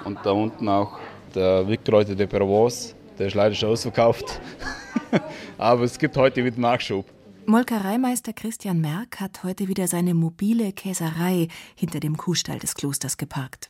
Und 0.06 0.19
da 0.24 0.32
unten 0.32 0.69
auch 0.69 1.00
der 1.34 1.67
Wickkräuter 1.67 2.13
de 2.13 2.28
Provence, 2.28 2.93
der 3.17 3.28
ist 3.28 3.34
leider 3.34 3.56
schon 3.56 3.69
ausverkauft. 3.69 4.39
Aber 5.58 5.84
es 5.84 5.98
gibt 5.98 6.15
heute 6.15 6.46
wieder 6.46 6.60
Nachschub. 6.60 7.06
Molkereimeister 7.45 8.32
Christian 8.32 8.79
Merck 8.79 9.19
hat 9.19 9.43
heute 9.43 9.67
wieder 9.67 9.88
seine 9.88 10.13
mobile 10.13 10.71
Käserei 10.71 11.49
hinter 11.75 11.99
dem 11.99 12.15
Kuhstall 12.15 12.58
des 12.58 12.73
Klosters 12.73 13.17
geparkt. 13.17 13.69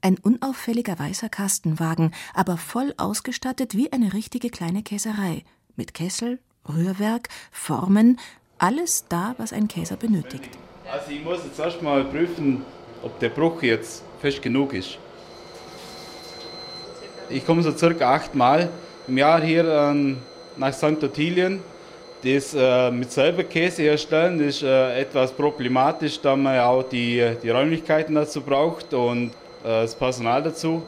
Ein 0.00 0.18
unauffälliger 0.18 0.98
weißer 0.98 1.28
Kastenwagen, 1.28 2.12
aber 2.32 2.56
voll 2.56 2.94
ausgestattet 2.96 3.76
wie 3.76 3.92
eine 3.92 4.12
richtige 4.12 4.50
kleine 4.50 4.82
Käserei. 4.82 5.42
Mit 5.74 5.94
Kessel, 5.94 6.38
Rührwerk, 6.68 7.28
Formen, 7.50 8.20
alles 8.58 9.06
da, 9.08 9.34
was 9.38 9.52
ein 9.52 9.66
Käser 9.66 9.96
benötigt. 9.96 10.50
Also 10.90 11.10
ich 11.10 11.24
muss 11.24 11.44
jetzt 11.44 11.58
erstmal 11.58 12.04
prüfen, 12.04 12.62
ob 13.02 13.18
der 13.18 13.30
Bruch 13.30 13.62
jetzt 13.62 14.04
fest 14.20 14.42
genug 14.42 14.72
ist. 14.74 14.98
Ich 17.30 17.44
komme 17.44 17.62
so 17.62 17.76
circa 17.76 18.14
achtmal 18.14 18.70
im 19.08 19.18
Jahr 19.18 19.42
hier 19.42 19.64
ähm, 19.64 20.18
nach 20.56 20.72
St. 20.72 21.02
Ottilien. 21.02 21.60
Das 22.22 22.52
äh, 22.52 22.90
mit 22.90 23.12
selber 23.12 23.44
Käse 23.44 23.82
herstellen 23.82 24.40
ist 24.40 24.62
äh, 24.64 25.00
etwas 25.00 25.30
problematisch, 25.30 26.20
da 26.20 26.34
man 26.34 26.56
ja 26.56 26.66
auch 26.66 26.82
die, 26.82 27.24
die 27.40 27.50
Räumlichkeiten 27.50 28.14
dazu 28.14 28.40
braucht 28.40 28.92
und 28.92 29.30
äh, 29.62 29.82
das 29.82 29.94
Personal 29.94 30.42
dazu. 30.42 30.82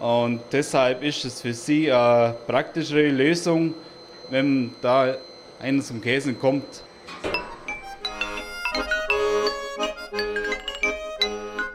Und 0.00 0.40
deshalb 0.52 1.02
ist 1.02 1.24
es 1.24 1.40
für 1.40 1.52
sie 1.52 1.90
eine 1.90 2.36
praktischere 2.46 3.08
Lösung, 3.08 3.74
wenn 4.30 4.74
da 4.80 5.16
einer 5.58 5.82
zum 5.82 6.00
Käsen 6.00 6.38
kommt. 6.38 6.84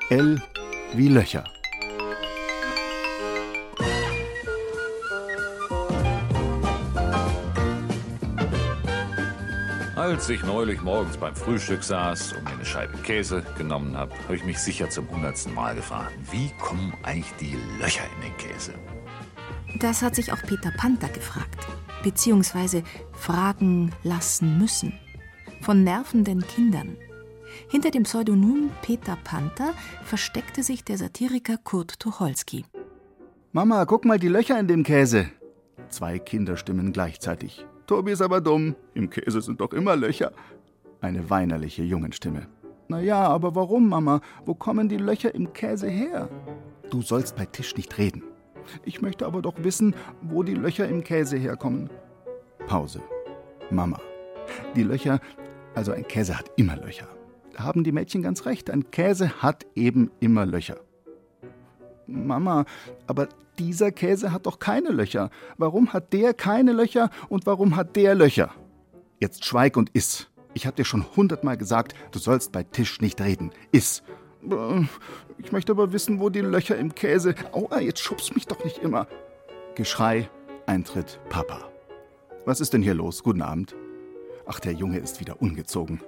L 0.09 0.41
wie 0.93 1.07
Löcher. 1.07 1.43
Als 10.21 10.29
ich 10.29 10.43
neulich 10.43 10.83
morgens 10.83 11.17
beim 11.17 11.35
Frühstück 11.35 11.83
saß 11.83 12.33
und 12.33 12.43
mir 12.43 12.51
eine 12.51 12.63
Scheibe 12.63 12.95
Käse 12.99 13.43
genommen 13.57 13.97
habe, 13.97 14.13
habe 14.25 14.35
ich 14.35 14.43
mich 14.43 14.59
sicher 14.59 14.87
zum 14.87 15.09
hundertsten 15.09 15.51
Mal 15.55 15.73
gefragt, 15.73 16.13
wie 16.31 16.51
kommen 16.59 16.93
eigentlich 17.01 17.33
die 17.39 17.57
Löcher 17.79 18.03
in 18.15 18.29
den 18.29 18.37
Käse? 18.37 18.75
Das 19.79 20.03
hat 20.03 20.13
sich 20.13 20.31
auch 20.31 20.41
Peter 20.43 20.69
Panther 20.77 21.09
gefragt, 21.09 21.65
beziehungsweise 22.03 22.83
fragen 23.13 23.93
lassen 24.03 24.59
müssen. 24.59 24.93
Von 25.59 25.83
nervenden 25.83 26.45
Kindern. 26.45 26.97
Hinter 27.67 27.89
dem 27.89 28.03
Pseudonym 28.03 28.69
Peter 28.83 29.17
Panther 29.23 29.73
versteckte 30.03 30.61
sich 30.61 30.83
der 30.83 30.99
Satiriker 30.99 31.57
Kurt 31.57 31.99
Tucholsky. 31.99 32.63
Mama, 33.53 33.85
guck 33.85 34.05
mal 34.05 34.19
die 34.19 34.27
Löcher 34.27 34.59
in 34.59 34.67
dem 34.67 34.83
Käse. 34.83 35.31
Zwei 35.89 36.19
Kinderstimmen 36.19 36.93
gleichzeitig. 36.93 37.65
Tobi 37.91 38.13
ist 38.13 38.21
aber 38.21 38.39
dumm. 38.39 38.73
Im 38.93 39.09
Käse 39.09 39.41
sind 39.41 39.59
doch 39.59 39.73
immer 39.73 39.97
Löcher. 39.97 40.31
Eine 41.01 41.29
weinerliche 41.29 41.83
Jungenstimme. 41.83 42.47
Na 42.87 43.01
ja, 43.01 43.27
aber 43.27 43.53
warum, 43.53 43.89
Mama? 43.89 44.21
Wo 44.45 44.53
kommen 44.53 44.87
die 44.87 44.95
Löcher 44.95 45.35
im 45.35 45.51
Käse 45.51 45.89
her? 45.89 46.29
Du 46.89 47.01
sollst 47.01 47.35
bei 47.35 47.45
Tisch 47.45 47.75
nicht 47.75 47.97
reden. 47.97 48.23
Ich 48.85 49.01
möchte 49.01 49.25
aber 49.25 49.41
doch 49.41 49.61
wissen, 49.61 49.93
wo 50.21 50.41
die 50.41 50.53
Löcher 50.53 50.87
im 50.87 51.03
Käse 51.03 51.35
herkommen. 51.35 51.89
Pause. 52.65 53.01
Mama. 53.69 53.99
Die 54.73 54.83
Löcher, 54.83 55.19
also 55.75 55.91
ein 55.91 56.07
Käse 56.07 56.39
hat 56.39 56.49
immer 56.55 56.77
Löcher. 56.77 57.09
Da 57.51 57.63
haben 57.63 57.83
die 57.83 57.91
Mädchen 57.91 58.21
ganz 58.21 58.45
recht. 58.45 58.69
Ein 58.69 58.89
Käse 58.91 59.41
hat 59.41 59.65
eben 59.75 60.11
immer 60.21 60.45
Löcher. 60.45 60.77
Mama, 62.11 62.65
aber 63.07 63.27
dieser 63.59 63.91
Käse 63.91 64.31
hat 64.31 64.45
doch 64.45 64.59
keine 64.59 64.89
Löcher. 64.89 65.29
Warum 65.57 65.93
hat 65.93 66.13
der 66.13 66.33
keine 66.33 66.73
Löcher 66.73 67.09
und 67.29 67.45
warum 67.45 67.75
hat 67.75 67.95
der 67.95 68.15
Löcher? 68.15 68.51
Jetzt 69.19 69.45
schweig 69.45 69.77
und 69.77 69.91
iss. 69.93 70.27
Ich 70.53 70.67
hab 70.67 70.75
dir 70.75 70.85
schon 70.85 71.05
hundertmal 71.15 71.57
gesagt, 71.57 71.95
du 72.11 72.19
sollst 72.19 72.51
bei 72.51 72.63
Tisch 72.63 73.01
nicht 73.01 73.21
reden. 73.21 73.51
Iss. 73.71 74.03
Ich 75.37 75.51
möchte 75.51 75.71
aber 75.71 75.93
wissen, 75.93 76.19
wo 76.19 76.29
die 76.29 76.41
Löcher 76.41 76.77
im 76.77 76.95
Käse. 76.95 77.35
Aua, 77.51 77.79
jetzt 77.79 77.99
schubst 77.99 78.33
mich 78.35 78.47
doch 78.47 78.63
nicht 78.63 78.79
immer. 78.79 79.07
Geschrei, 79.75 80.29
Eintritt, 80.65 81.19
Papa. 81.29 81.69
Was 82.45 82.59
ist 82.59 82.73
denn 82.73 82.81
hier 82.81 82.95
los? 82.95 83.23
Guten 83.23 83.43
Abend. 83.43 83.75
Ach, 84.47 84.59
der 84.59 84.73
Junge 84.73 84.97
ist 84.97 85.19
wieder 85.19 85.41
ungezogen. 85.41 86.01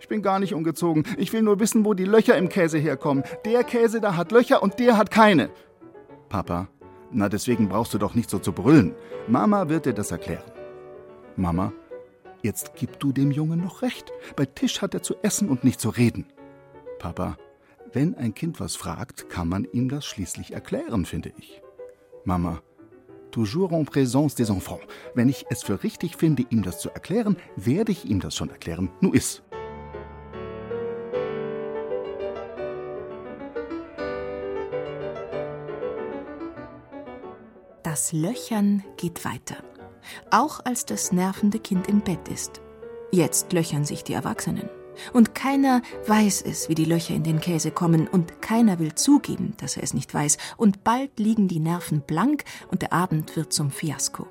Ich 0.00 0.08
bin 0.08 0.22
gar 0.22 0.38
nicht 0.38 0.54
ungezogen. 0.54 1.04
Ich 1.16 1.32
will 1.32 1.42
nur 1.42 1.60
wissen, 1.60 1.84
wo 1.84 1.94
die 1.94 2.04
Löcher 2.04 2.36
im 2.36 2.48
Käse 2.48 2.78
herkommen. 2.78 3.24
Der 3.44 3.64
Käse 3.64 4.00
da 4.00 4.16
hat 4.16 4.32
Löcher 4.32 4.62
und 4.62 4.78
der 4.78 4.96
hat 4.96 5.10
keine. 5.10 5.50
Papa, 6.28 6.68
na 7.10 7.28
deswegen 7.28 7.68
brauchst 7.68 7.94
du 7.94 7.98
doch 7.98 8.14
nicht 8.14 8.30
so 8.30 8.38
zu 8.38 8.52
brüllen. 8.52 8.94
Mama 9.26 9.68
wird 9.68 9.86
dir 9.86 9.94
das 9.94 10.10
erklären. 10.10 10.50
Mama, 11.36 11.72
jetzt 12.42 12.72
gib 12.74 12.98
du 12.98 13.12
dem 13.12 13.30
Jungen 13.30 13.62
noch 13.62 13.82
recht. 13.82 14.12
Bei 14.36 14.44
Tisch 14.44 14.82
hat 14.82 14.94
er 14.94 15.02
zu 15.02 15.14
essen 15.22 15.48
und 15.48 15.64
nicht 15.64 15.80
zu 15.80 15.88
reden. 15.88 16.26
Papa, 16.98 17.36
wenn 17.92 18.14
ein 18.14 18.34
Kind 18.34 18.60
was 18.60 18.76
fragt, 18.76 19.30
kann 19.30 19.48
man 19.48 19.66
ihm 19.72 19.88
das 19.88 20.04
schließlich 20.04 20.52
erklären, 20.52 21.06
finde 21.06 21.32
ich. 21.38 21.62
Mama, 22.24 22.60
toujours 23.30 23.72
en 23.72 23.84
présence 23.84 24.34
des 24.34 24.50
enfants. 24.50 24.82
Wenn 25.14 25.28
ich 25.28 25.46
es 25.48 25.62
für 25.62 25.82
richtig 25.82 26.16
finde, 26.16 26.44
ihm 26.50 26.62
das 26.62 26.80
zu 26.80 26.90
erklären, 26.90 27.36
werde 27.56 27.92
ich 27.92 28.04
ihm 28.04 28.20
das 28.20 28.36
schon 28.36 28.50
erklären. 28.50 28.90
Nu 29.00 29.12
is. 29.12 29.42
Das 37.98 38.12
Löchern 38.12 38.84
geht 38.96 39.24
weiter. 39.24 39.56
Auch 40.30 40.64
als 40.64 40.86
das 40.86 41.10
nervende 41.10 41.58
Kind 41.58 41.88
im 41.88 42.00
Bett 42.00 42.28
ist. 42.28 42.60
Jetzt 43.10 43.52
löchern 43.52 43.84
sich 43.84 44.04
die 44.04 44.12
Erwachsenen. 44.12 44.70
Und 45.12 45.34
keiner 45.34 45.82
weiß 46.06 46.42
es, 46.42 46.68
wie 46.68 46.76
die 46.76 46.84
Löcher 46.84 47.16
in 47.16 47.24
den 47.24 47.40
Käse 47.40 47.72
kommen, 47.72 48.06
und 48.06 48.40
keiner 48.40 48.78
will 48.78 48.94
zugeben, 48.94 49.54
dass 49.56 49.76
er 49.76 49.82
es 49.82 49.94
nicht 49.94 50.14
weiß, 50.14 50.38
und 50.56 50.84
bald 50.84 51.18
liegen 51.18 51.48
die 51.48 51.58
Nerven 51.58 52.02
blank 52.02 52.44
und 52.70 52.82
der 52.82 52.92
Abend 52.92 53.34
wird 53.34 53.52
zum 53.52 53.72
Fiasko. 53.72 54.28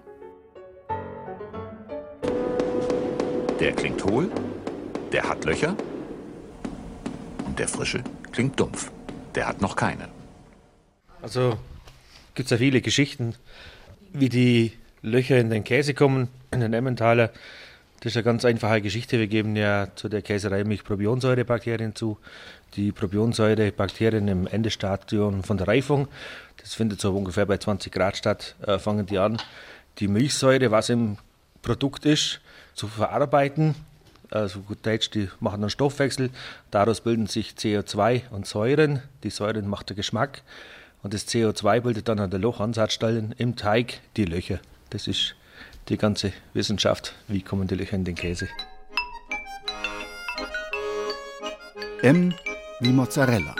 Der 3.60 3.73
klingt 3.73 4.01
hohl, 4.06 4.32
der 5.12 5.27
hat 5.27 5.43
Löcher 5.43 5.75
und 7.45 7.60
der 7.60 7.67
frische 7.67 8.01
klingt 8.32 8.58
dumpf. 8.58 8.93
Der 9.36 9.45
hat 9.45 9.60
noch 9.60 9.75
keine. 9.75 10.08
Also 11.21 11.58
gibt 12.38 12.45
es 12.45 12.52
ja 12.52 12.58
viele 12.58 12.82
Geschichten, 12.82 13.34
wie 14.13 14.30
die 14.30 14.71
Löcher 15.02 15.39
in 15.39 15.50
den 15.50 15.63
Käse 15.63 15.95
kommen, 15.95 16.28
in 16.52 16.60
den 16.60 16.71
Emmentaler. 16.71 17.32
Das 18.00 18.12
ist 18.12 18.17
eine 18.17 18.26
ganz 18.26 18.45
einfache 18.45 18.80
Geschichte. 18.80 19.17
Wir 19.17 19.26
geben 19.26 19.56
ja 19.56 19.88
zu 19.95 20.08
der 20.08 20.21
Käserei 20.21 20.63
Milchprobionsäurebakterien 20.63 21.95
zu. 21.95 22.19
Die 22.76 22.91
Probionsäurebakterien 22.91 24.28
im 24.28 24.45
Endestadium 24.45 25.43
von 25.43 25.58
der 25.58 25.67
Reifung, 25.67 26.08
das 26.58 26.76
findet 26.76 27.02
so 27.02 27.12
ungefähr 27.12 27.47
bei 27.47 27.58
20 27.58 27.91
Grad 27.91 28.15
statt, 28.17 28.56
äh, 28.67 28.78
fangen 28.78 29.08
die 29.08 29.17
an, 29.17 29.41
die 29.97 30.08
Milchsäure, 30.08 30.69
was 30.69 30.89
im 30.89 31.17
Produkt 31.63 32.06
ist, 32.06 32.39
zu 32.76 32.88
verarbeiten. 32.88 33.73
Also 34.30 34.60
gut 34.60 34.86
die 34.86 35.30
machen 35.39 35.63
einen 35.63 35.71
Stoffwechsel. 35.71 36.30
Daraus 36.69 37.02
bilden 37.02 37.26
sich 37.26 37.56
CO2 37.58 38.30
und 38.30 38.45
Säuren. 38.45 39.02
Die 39.23 39.32
Säuren 39.32 39.67
macht 39.67 39.89
der 39.89 39.95
Geschmack. 39.95 40.43
Und 41.08 41.13
das 41.13 41.26
CO2 41.26 41.80
bildet 41.80 42.10
dann 42.10 42.20
an 42.20 42.30
der 42.30 42.41
Lochansatzstellen 42.41 43.34
im 43.38 43.56
Teig 43.56 44.02
die 44.17 44.26
Löcher. 44.26 44.60
Das 44.89 45.08
ist 45.08 45.36
die 45.88 45.96
ganze 45.96 46.34
Wissenschaft. 46.54 47.13
Wie 47.30 47.41
kommen 47.41 47.65
die 47.65 47.76
Löcher 47.76 47.96
in 47.96 48.04
den 48.04 48.15
Käse? 48.15 48.50
M 52.02 52.34
wie 52.82 52.89
Mozzarella. 52.89 53.56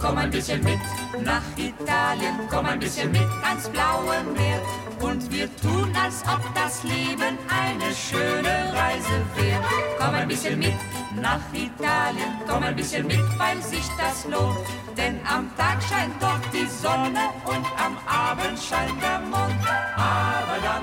Komm 0.00 0.16
ein 0.16 0.30
bisschen 0.30 0.64
mit 0.64 0.97
nach 1.24 1.42
Italien, 1.56 2.34
komm 2.50 2.66
ein 2.66 2.78
bisschen 2.78 3.10
mit 3.10 3.28
ans 3.42 3.68
blaue 3.68 4.22
Meer. 4.36 4.60
Und 5.00 5.30
wir 5.30 5.48
tun, 5.56 5.92
als 6.02 6.22
ob 6.22 6.42
das 6.54 6.82
Leben 6.82 7.38
eine 7.48 7.94
schöne 7.94 8.72
Reise 8.74 9.22
wäre. 9.36 9.62
Komm 9.98 10.14
ein 10.14 10.28
bisschen 10.28 10.58
mit 10.58 10.74
nach 11.20 11.40
Italien, 11.52 12.32
komm 12.48 12.62
ein 12.64 12.74
bisschen 12.74 13.06
mit, 13.06 13.22
weil 13.38 13.62
sich 13.62 13.88
das 13.98 14.24
lohnt. 14.24 14.58
Denn 14.96 15.20
am 15.24 15.48
Tag 15.56 15.82
scheint 15.82 16.14
dort 16.20 16.42
die 16.52 16.66
Sonne 16.66 17.30
und 17.44 17.64
am 17.78 17.96
Abend 18.06 18.58
scheint 18.58 19.00
der 19.00 19.20
Mond. 19.20 19.54
Aber 19.96 20.58
dann 20.62 20.82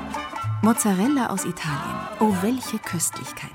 Mozzarella 0.61 1.27
aus 1.27 1.45
Italien. 1.45 1.95
Oh, 2.19 2.33
welche 2.41 2.79
Köstlichkeit. 2.79 3.51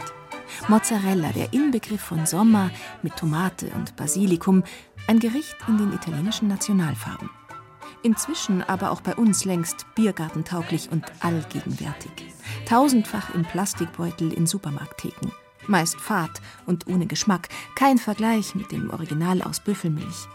Mozzarella, 0.68 1.30
der 1.32 1.52
Inbegriff 1.52 2.00
von 2.00 2.26
Sommer 2.26 2.70
mit 3.02 3.16
Tomate 3.16 3.66
und 3.74 3.96
Basilikum, 3.96 4.62
ein 5.06 5.18
Gericht 5.18 5.56
in 5.68 5.78
den 5.78 5.92
italienischen 5.92 6.48
Nationalfarben. 6.48 7.30
Inzwischen 8.02 8.62
aber 8.62 8.90
auch 8.90 9.00
bei 9.00 9.14
uns 9.14 9.44
längst 9.44 9.86
biergartentauglich 9.94 10.90
und 10.90 11.04
allgegenwärtig. 11.20 12.10
Tausendfach 12.66 13.34
im 13.34 13.42
Plastikbeutel 13.44 14.32
in 14.32 14.46
Supermarkttheken. 14.46 15.30
Meist 15.66 16.00
fad 16.00 16.40
und 16.66 16.86
ohne 16.86 17.06
Geschmack, 17.06 17.48
kein 17.74 17.98
Vergleich 17.98 18.54
mit 18.54 18.72
dem 18.72 18.90
Original 18.90 19.42
aus 19.42 19.60
Büffelmilch. 19.60 20.26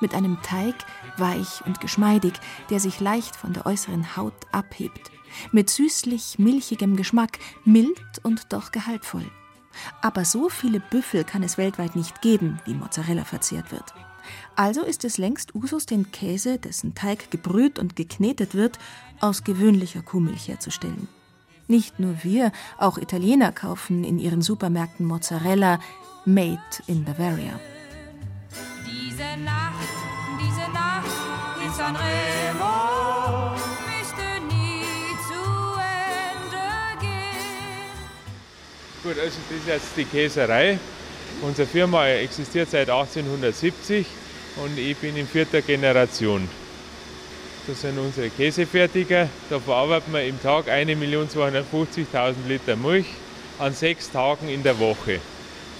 Mit 0.00 0.14
einem 0.14 0.40
Teig, 0.42 0.76
weich 1.16 1.64
und 1.66 1.80
geschmeidig, 1.80 2.34
der 2.70 2.78
sich 2.78 3.00
leicht 3.00 3.34
von 3.34 3.52
der 3.52 3.66
äußeren 3.66 4.16
Haut 4.16 4.34
abhebt. 4.52 5.10
Mit 5.52 5.70
süßlich 5.70 6.38
milchigem 6.38 6.96
Geschmack, 6.96 7.38
mild 7.64 8.00
und 8.22 8.52
doch 8.52 8.70
gehaltvoll. 8.70 9.26
Aber 10.02 10.24
so 10.24 10.48
viele 10.48 10.80
Büffel 10.80 11.24
kann 11.24 11.42
es 11.42 11.58
weltweit 11.58 11.96
nicht 11.96 12.22
geben, 12.22 12.58
wie 12.64 12.74
Mozzarella 12.74 13.24
verzehrt 13.24 13.72
wird. 13.72 13.94
Also 14.56 14.82
ist 14.82 15.04
es 15.04 15.18
längst 15.18 15.54
Usus, 15.54 15.86
den 15.86 16.12
Käse, 16.12 16.58
dessen 16.58 16.94
Teig 16.94 17.30
gebrüht 17.30 17.78
und 17.78 17.96
geknetet 17.96 18.54
wird, 18.54 18.78
aus 19.20 19.44
gewöhnlicher 19.44 20.02
Kuhmilch 20.02 20.48
herzustellen. 20.48 21.08
Nicht 21.68 22.00
nur 22.00 22.22
wir, 22.22 22.52
auch 22.78 22.98
Italiener 22.98 23.52
kaufen 23.52 24.04
in 24.04 24.18
ihren 24.18 24.42
Supermärkten 24.42 25.06
Mozzarella 25.06 25.78
made 26.24 26.60
in 26.86 27.04
Bavaria. 27.04 27.60
diese 29.20 29.36
Nacht, 29.44 29.88
diese 30.40 30.72
Nacht 30.72 31.06
in 31.64 31.72
Sanremo 31.72 32.89
Gut, 39.02 39.18
also 39.18 39.38
das 39.48 39.58
ist 39.58 39.66
jetzt 39.66 39.96
die 39.96 40.04
Käserei. 40.04 40.78
Unsere 41.40 41.66
Firma 41.66 42.06
existiert 42.06 42.70
seit 42.70 42.90
1870 42.90 44.06
und 44.62 44.78
ich 44.78 44.94
bin 44.98 45.16
in 45.16 45.26
vierter 45.26 45.62
Generation. 45.62 46.46
Das 47.66 47.80
sind 47.80 47.98
unsere 47.98 48.28
Käsefertiger. 48.28 49.28
Da 49.48 49.58
verarbeiten 49.58 50.12
wir 50.12 50.24
im 50.24 50.40
Tag 50.42 50.68
1.250.000 50.68 52.34
Liter 52.46 52.76
Milch 52.76 53.06
an 53.58 53.72
sechs 53.72 54.10
Tagen 54.10 54.50
in 54.50 54.62
der 54.62 54.78
Woche. 54.78 55.20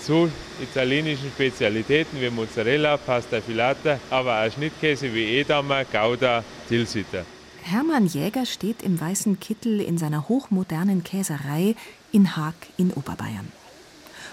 Zu 0.01 0.31
italienischen 0.63 1.29
Spezialitäten 1.29 2.19
wie 2.23 2.31
Mozzarella, 2.31 2.97
Pasta 2.97 3.43
Filata, 3.43 4.01
aber 4.09 4.43
auch 4.43 4.53
Schnittkäse 4.53 5.13
wie 5.13 5.41
Edamer, 5.41 5.85
Gouda, 5.85 6.43
Tilsiter. 6.69 7.27
Hermann 7.63 8.07
Jäger 8.07 8.47
steht 8.47 8.83
im 8.83 8.99
weißen 8.99 9.39
Kittel 9.41 9.81
in 9.81 9.99
seiner 9.99 10.29
hochmodernen 10.29 11.05
Käserei 11.05 11.75
in 12.13 12.37
Haag 12.37 12.55
in 12.77 12.93
Oberbayern. 12.93 13.51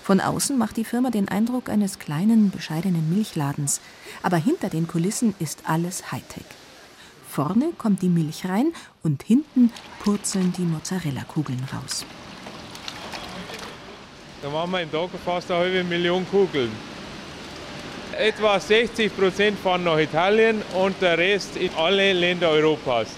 Von 0.03 0.21
außen 0.21 0.57
macht 0.57 0.77
die 0.77 0.85
Firma 0.85 1.09
den 1.09 1.27
Eindruck 1.27 1.69
eines 1.69 1.99
kleinen, 1.99 2.49
bescheidenen 2.49 3.13
Milchladens, 3.13 3.81
aber 4.23 4.37
hinter 4.37 4.69
den 4.69 4.87
Kulissen 4.87 5.35
ist 5.39 5.63
alles 5.65 6.11
Hightech. 6.11 6.45
Vorne 7.29 7.71
kommt 7.77 8.01
die 8.01 8.09
Milch 8.09 8.45
rein 8.45 8.73
und 9.03 9.21
hinten 9.23 9.71
purzeln 9.99 10.53
die 10.53 10.63
Mozzarella-Kugeln 10.63 11.61
raus. 11.73 12.05
Da 14.41 14.49
machen 14.49 14.71
wir 14.71 14.81
im 14.81 14.91
Tag 14.91 15.09
fast 15.25 15.51
eine 15.51 15.59
halbe 15.59 15.83
Million 15.83 16.25
Kugeln. 16.29 16.71
Etwa 18.17 18.59
60 18.59 19.15
Prozent 19.15 19.59
fahren 19.59 19.83
nach 19.83 19.99
Italien 19.99 20.61
und 20.73 21.01
der 21.01 21.17
Rest 21.17 21.57
in 21.57 21.69
alle 21.75 22.13
Länder 22.13 22.49
Europas. 22.49 23.09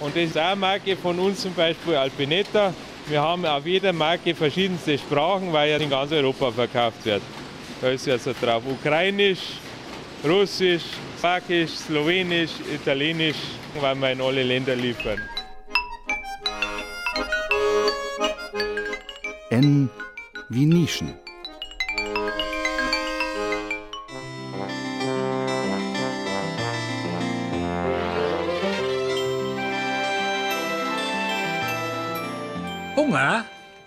Und 0.00 0.16
das 0.16 0.24
ist 0.24 0.38
auch 0.38 0.42
eine 0.42 0.56
Marke 0.56 0.96
von 0.96 1.18
uns, 1.18 1.42
zum 1.42 1.54
Beispiel 1.54 1.96
Alpinetta. 1.96 2.72
Wir 3.12 3.20
haben 3.20 3.44
auf 3.44 3.66
jeder 3.66 3.92
Marke 3.92 4.34
verschiedenste 4.34 4.96
Sprachen, 4.96 5.52
weil 5.52 5.68
ja 5.68 5.76
in 5.76 5.90
ganz 5.90 6.10
Europa 6.12 6.50
verkauft 6.50 7.04
wird. 7.04 7.20
Da 7.82 7.90
ist 7.90 8.06
jetzt 8.06 8.26
drauf 8.40 8.62
Ukrainisch, 8.66 9.58
Russisch, 10.24 10.84
Slawisch, 11.20 11.72
Slowenisch, 11.72 12.52
Italienisch, 12.74 13.36
weil 13.78 13.96
wir 13.96 14.12
in 14.12 14.20
alle 14.22 14.42
Länder 14.42 14.74
liefern. 14.74 15.20
N 19.50 19.90
wie 20.48 20.64
Nischen. 20.64 21.12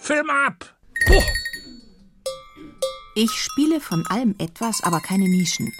Film 0.06 0.30
ab! 0.30 0.78
Ich 3.16 3.32
spiele 3.32 3.82
von 3.82 4.06
allem 4.06 4.36
etwas, 4.38 4.84
aber 4.84 5.00
keine 5.00 5.28
Nischen, 5.28 5.74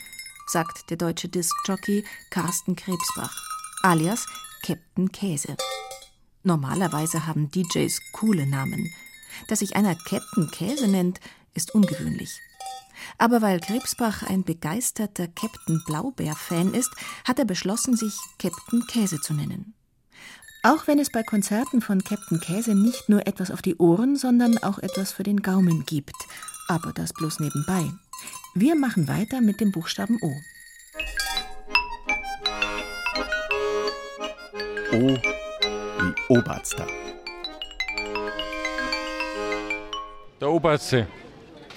sagt 0.48 0.90
der 0.90 0.98
deutsche 0.98 1.30
Diskjockey 1.30 2.04
Carsten 2.32 2.76
Krebsbach, 2.76 3.40
alias 3.84 4.26
Captain 4.64 5.12
Käse. 5.12 5.56
Normalerweise 6.42 7.28
haben 7.28 7.52
DJs 7.52 8.02
coole 8.14 8.48
Namen. 8.48 8.92
Dass 9.48 9.60
sich 9.60 9.76
einer 9.76 9.94
Captain 9.94 10.50
Käse 10.50 10.88
nennt, 10.88 11.20
ist 11.54 11.76
ungewöhnlich. 11.76 12.32
Aber 13.20 13.44
weil 13.44 13.60
Krebsbach 13.60 14.24
ein 14.24 14.44
begeisterter 14.44 15.28
Captain 15.28 15.84
Blaubeer-Fan 15.86 16.74
ist, 16.74 16.90
hat 17.26 17.38
er 17.38 17.46
beschlossen, 17.46 17.96
sich 17.96 18.18
Captain 18.40 18.88
Käse 18.88 19.22
zu 19.22 19.36
nennen. 19.36 19.75
Auch 20.66 20.88
wenn 20.88 20.98
es 20.98 21.12
bei 21.12 21.22
Konzerten 21.22 21.80
von 21.80 22.04
Captain 22.04 22.40
Käse 22.40 22.74
nicht 22.74 23.08
nur 23.08 23.28
etwas 23.28 23.52
auf 23.52 23.62
die 23.62 23.76
Ohren, 23.76 24.16
sondern 24.16 24.58
auch 24.64 24.80
etwas 24.80 25.12
für 25.12 25.22
den 25.22 25.44
Gaumen 25.44 25.86
gibt. 25.86 26.16
Aber 26.68 26.92
das 26.92 27.14
bloß 27.14 27.40
nebenbei. 27.40 27.84
Wir 28.56 28.76
machen 28.76 29.08
weiter 29.08 29.42
mit 29.42 29.62
dem 29.62 29.72
Buchstaben 29.72 30.18
O. 30.24 30.32
O 34.92 35.16
wie 36.00 36.36
Oberster. 36.36 36.88
Der 40.42 40.50
Oberste. 40.50 41.06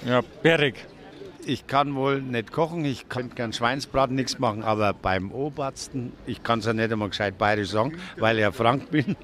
Ja, 0.03 0.21
Berig. 0.41 0.88
Ich 1.49 1.65
kann 1.65 1.95
wohl 1.95 2.21
nicht 2.21 2.51
kochen, 2.51 2.85
ich 2.85 3.09
kann 3.09 3.31
gern 3.33 3.53
Schweinsbraten, 3.53 4.15
nichts 4.15 4.37
machen, 4.37 4.61
aber 4.61 4.93
beim 4.93 5.31
Obersten, 5.31 6.13
ich 6.27 6.43
kann 6.43 6.59
es 6.59 6.67
ja 6.67 6.73
nicht 6.73 6.91
einmal 6.91 7.09
gescheit 7.09 7.39
bayerisch 7.39 7.71
sagen, 7.71 7.97
weil 8.17 8.35
ich 8.35 8.43
ja 8.43 8.51
Frank 8.51 8.91
bin, 8.91 9.15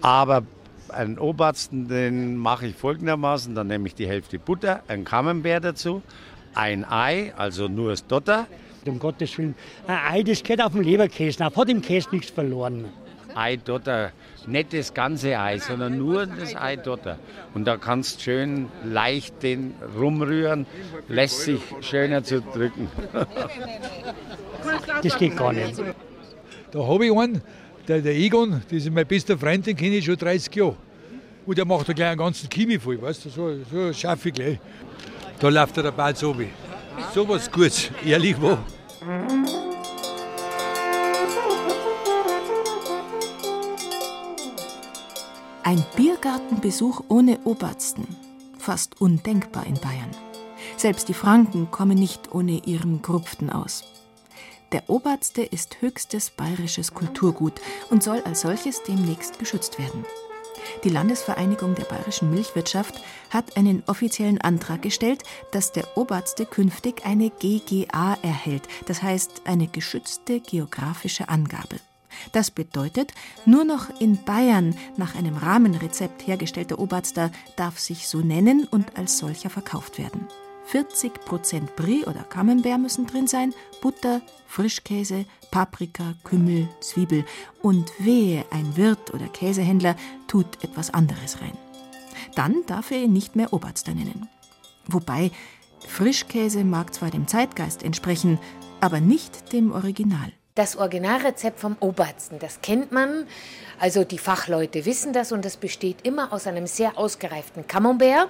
aber 0.00 0.44
einen 0.88 1.18
Obersten, 1.18 1.86
den 1.86 2.38
mache 2.38 2.68
ich 2.68 2.74
folgendermaßen, 2.74 3.54
dann 3.54 3.66
nehme 3.66 3.86
ich 3.86 3.94
die 3.94 4.08
Hälfte 4.08 4.38
Butter, 4.38 4.82
ein 4.88 5.04
Camembert 5.04 5.62
dazu, 5.62 6.00
ein 6.54 6.86
Ei, 6.90 7.34
also 7.36 7.68
nur 7.68 7.90
das 7.90 8.06
Dotter, 8.06 8.46
Um 8.86 8.98
Gottes 8.98 9.36
Willen. 9.36 9.54
Ein 9.86 9.98
Ei, 10.10 10.22
das 10.22 10.42
geht 10.42 10.62
auf 10.62 10.72
dem 10.72 10.80
Leberkäse 10.80 11.46
auf, 11.46 11.54
hat 11.54 11.68
im 11.68 11.82
Käse 11.82 12.08
nichts 12.12 12.30
verloren. 12.30 12.86
Ei 13.34 13.56
dotter, 13.56 14.12
nicht 14.46 14.72
das 14.72 14.94
ganze 14.94 15.38
Ei, 15.38 15.58
sondern 15.58 15.98
nur 15.98 16.26
das 16.26 16.54
Ei 16.54 16.76
dotter. 16.76 17.18
Und 17.54 17.66
da 17.66 17.76
kannst 17.76 18.18
du 18.18 18.22
schön 18.22 18.68
leicht 18.84 19.42
den 19.42 19.74
rumrühren, 19.98 20.66
lässt 21.08 21.42
sich 21.42 21.60
schöner 21.80 22.22
zu 22.22 22.40
drücken. 22.40 22.88
Das 25.02 25.16
geht 25.16 25.36
gar 25.36 25.52
nicht. 25.52 25.80
Da 26.72 26.86
habe 26.86 27.06
ich 27.06 27.16
einen, 27.16 27.40
der, 27.86 28.00
der 28.00 28.14
Egon, 28.14 28.60
das 28.68 28.84
ist 28.84 28.90
mein 28.90 29.06
bester 29.06 29.38
Freund, 29.38 29.66
den 29.66 29.76
kenne 29.76 29.96
ich 29.96 30.04
schon 30.04 30.16
30 30.16 30.54
Jahre. 30.54 30.76
Und 31.46 31.56
der 31.56 31.64
macht 31.64 31.88
da 31.88 31.92
gleich 31.94 32.08
einen 32.08 32.18
ganzen 32.18 32.48
Kimi 32.48 32.78
voll, 32.78 33.00
weißt 33.00 33.24
du, 33.24 33.30
so, 33.30 33.56
so 33.70 33.92
schaffe 33.92 34.28
ich 34.28 34.34
gleich. 34.34 34.58
Da 35.38 35.48
läuft 35.48 35.76
er 35.78 35.84
der 35.84 35.92
Ball 35.92 36.14
so 36.14 36.38
wie. 36.38 36.48
So 37.14 37.26
was 37.26 37.50
Gutes, 37.50 37.90
ehrlich 38.04 38.36
wo. 38.38 38.58
Ein 45.64 45.84
Biergartenbesuch 45.96 47.02
ohne 47.08 47.40
Obersten. 47.44 48.06
Fast 48.58 49.00
undenkbar 49.00 49.66
in 49.66 49.74
Bayern. 49.74 50.10
Selbst 50.76 51.08
die 51.08 51.14
Franken 51.14 51.70
kommen 51.70 51.98
nicht 51.98 52.32
ohne 52.32 52.62
ihren 52.64 53.02
Grupften 53.02 53.50
aus. 53.50 53.84
Der 54.72 54.88
Oberste 54.88 55.42
ist 55.42 55.80
höchstes 55.80 56.30
bayerisches 56.30 56.94
Kulturgut 56.94 57.60
und 57.90 58.02
soll 58.02 58.22
als 58.22 58.42
solches 58.42 58.82
demnächst 58.82 59.38
geschützt 59.38 59.78
werden. 59.78 60.04
Die 60.84 60.90
Landesvereinigung 60.90 61.74
der 61.74 61.84
bayerischen 61.84 62.30
Milchwirtschaft 62.30 63.00
hat 63.30 63.56
einen 63.56 63.82
offiziellen 63.86 64.40
Antrag 64.40 64.82
gestellt, 64.82 65.22
dass 65.52 65.72
der 65.72 65.96
Oberste 65.96 66.46
künftig 66.46 67.04
eine 67.04 67.30
GGA 67.30 68.18
erhält, 68.22 68.68
das 68.86 69.02
heißt 69.02 69.42
eine 69.44 69.66
geschützte 69.66 70.40
geografische 70.40 71.28
Angabe. 71.28 71.80
Das 72.32 72.50
bedeutet, 72.50 73.12
nur 73.46 73.64
noch 73.64 74.00
in 74.00 74.22
Bayern 74.24 74.74
nach 74.96 75.14
einem 75.14 75.36
Rahmenrezept 75.36 76.26
hergestellter 76.26 76.78
Oberster 76.78 77.30
darf 77.56 77.78
sich 77.78 78.08
so 78.08 78.18
nennen 78.18 78.66
und 78.70 78.96
als 78.96 79.18
solcher 79.18 79.50
verkauft 79.50 79.98
werden. 79.98 80.26
40 80.66 81.24
Prozent 81.24 81.76
Brie 81.76 82.04
oder 82.04 82.24
Camembert 82.24 82.78
müssen 82.78 83.06
drin 83.06 83.26
sein, 83.26 83.54
Butter, 83.80 84.20
Frischkäse, 84.46 85.24
Paprika, 85.50 86.14
Kümmel, 86.24 86.68
Zwiebel 86.80 87.24
und 87.62 87.90
wehe, 87.98 88.44
ein 88.50 88.76
Wirt 88.76 89.14
oder 89.14 89.28
Käsehändler 89.28 89.96
tut 90.26 90.62
etwas 90.62 90.92
anderes 90.92 91.40
rein. 91.40 91.56
Dann 92.34 92.66
darf 92.66 92.90
er 92.90 93.02
ihn 93.02 93.14
nicht 93.14 93.34
mehr 93.34 93.54
Oberster 93.54 93.94
nennen. 93.94 94.28
Wobei, 94.86 95.30
Frischkäse 95.86 96.64
mag 96.64 96.92
zwar 96.92 97.10
dem 97.10 97.26
Zeitgeist 97.26 97.82
entsprechen, 97.82 98.38
aber 98.80 99.00
nicht 99.00 99.52
dem 99.54 99.72
Original. 99.72 100.32
Das 100.58 100.74
Originalrezept 100.74 101.60
vom 101.60 101.76
Obersten, 101.78 102.40
das 102.40 102.60
kennt 102.60 102.90
man. 102.90 103.28
Also 103.78 104.02
die 104.02 104.18
Fachleute 104.18 104.86
wissen 104.86 105.12
das 105.12 105.30
und 105.30 105.44
das 105.44 105.56
besteht 105.56 106.04
immer 106.04 106.32
aus 106.32 106.48
einem 106.48 106.66
sehr 106.66 106.98
ausgereiften 106.98 107.68
Camembert. 107.68 108.28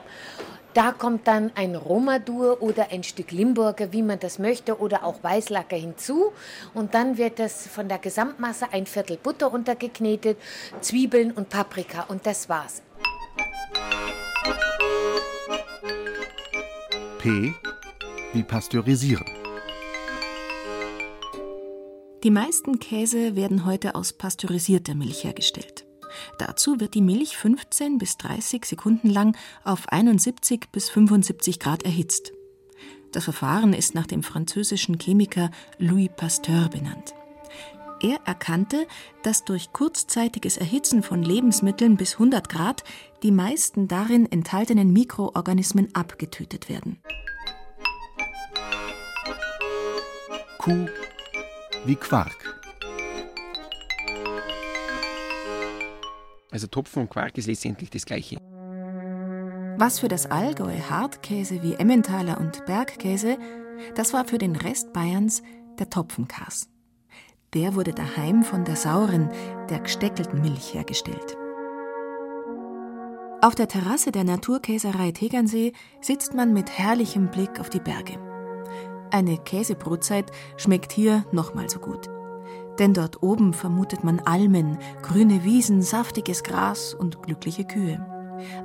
Da 0.74 0.92
kommt 0.92 1.26
dann 1.26 1.50
ein 1.54 1.74
Romadur 1.74 2.60
oder 2.60 2.92
ein 2.92 3.02
Stück 3.02 3.30
Limburger, 3.30 3.94
wie 3.94 4.02
man 4.02 4.20
das 4.20 4.38
möchte, 4.38 4.78
oder 4.78 5.04
auch 5.04 5.22
Weißlacker 5.22 5.76
hinzu. 5.76 6.32
Und 6.74 6.92
dann 6.92 7.16
wird 7.16 7.38
das 7.38 7.66
von 7.66 7.88
der 7.88 7.96
Gesamtmasse 7.96 8.66
ein 8.72 8.84
Viertel 8.84 9.16
Butter 9.16 9.50
untergeknetet, 9.50 10.36
Zwiebeln 10.82 11.30
und 11.30 11.48
Paprika. 11.48 12.04
Und 12.08 12.26
das 12.26 12.50
war's. 12.50 12.82
P 17.20 17.54
wie 18.34 18.42
pasteurisieren. 18.42 19.47
Die 22.24 22.30
meisten 22.32 22.80
Käse 22.80 23.36
werden 23.36 23.64
heute 23.64 23.94
aus 23.94 24.12
pasteurisierter 24.12 24.96
Milch 24.96 25.22
hergestellt. 25.22 25.86
Dazu 26.38 26.80
wird 26.80 26.94
die 26.94 27.00
Milch 27.00 27.36
15 27.36 27.98
bis 27.98 28.16
30 28.16 28.64
Sekunden 28.64 29.08
lang 29.08 29.36
auf 29.62 29.88
71 29.88 30.66
bis 30.72 30.90
75 30.90 31.60
Grad 31.60 31.84
erhitzt. 31.84 32.32
Das 33.12 33.22
Verfahren 33.22 33.72
ist 33.72 33.94
nach 33.94 34.06
dem 34.06 34.24
französischen 34.24 34.98
Chemiker 34.98 35.52
Louis 35.78 36.10
Pasteur 36.16 36.68
benannt. 36.68 37.14
Er 38.00 38.18
erkannte, 38.24 38.88
dass 39.22 39.44
durch 39.44 39.72
kurzzeitiges 39.72 40.56
Erhitzen 40.56 41.04
von 41.04 41.22
Lebensmitteln 41.22 41.96
bis 41.96 42.14
100 42.14 42.48
Grad 42.48 42.82
die 43.22 43.32
meisten 43.32 43.86
darin 43.86 44.30
enthaltenen 44.30 44.92
Mikroorganismen 44.92 45.94
abgetötet 45.94 46.68
werden. 46.68 47.00
Kuh 50.58 50.88
wie 51.84 51.96
Quark. 51.96 52.58
Also 56.50 56.66
Topfen 56.66 57.02
und 57.02 57.10
Quark 57.10 57.36
ist 57.38 57.46
letztendlich 57.46 57.90
das 57.90 58.04
Gleiche. 58.04 58.38
Was 59.78 60.00
für 60.00 60.08
das 60.08 60.26
Allgäu 60.26 60.76
Hartkäse 60.90 61.62
wie 61.62 61.74
Emmentaler 61.74 62.38
und 62.38 62.66
Bergkäse, 62.66 63.38
das 63.94 64.12
war 64.12 64.24
für 64.24 64.38
den 64.38 64.56
Rest 64.56 64.92
Bayerns 64.92 65.42
der 65.78 65.88
Topfenkas. 65.88 66.68
Der 67.54 67.74
wurde 67.74 67.92
daheim 67.92 68.42
von 68.42 68.64
der 68.64 68.76
sauren, 68.76 69.30
der 69.70 69.80
gesteckelten 69.80 70.40
Milch 70.42 70.74
hergestellt. 70.74 71.36
Auf 73.40 73.54
der 73.54 73.68
Terrasse 73.68 74.10
der 74.10 74.24
Naturkäserei 74.24 75.12
Tegernsee 75.12 75.72
sitzt 76.00 76.34
man 76.34 76.52
mit 76.52 76.76
herrlichem 76.76 77.30
Blick 77.30 77.60
auf 77.60 77.70
die 77.70 77.78
Berge. 77.78 78.27
Eine 79.10 79.38
Käsebrotzeit 79.38 80.30
schmeckt 80.56 80.92
hier 80.92 81.24
nochmal 81.32 81.68
so 81.68 81.78
gut. 81.78 82.08
Denn 82.78 82.94
dort 82.94 83.22
oben 83.22 83.52
vermutet 83.52 84.04
man 84.04 84.20
Almen, 84.20 84.78
grüne 85.02 85.44
Wiesen, 85.44 85.82
saftiges 85.82 86.42
Gras 86.42 86.94
und 86.94 87.22
glückliche 87.22 87.64
Kühe. 87.64 88.04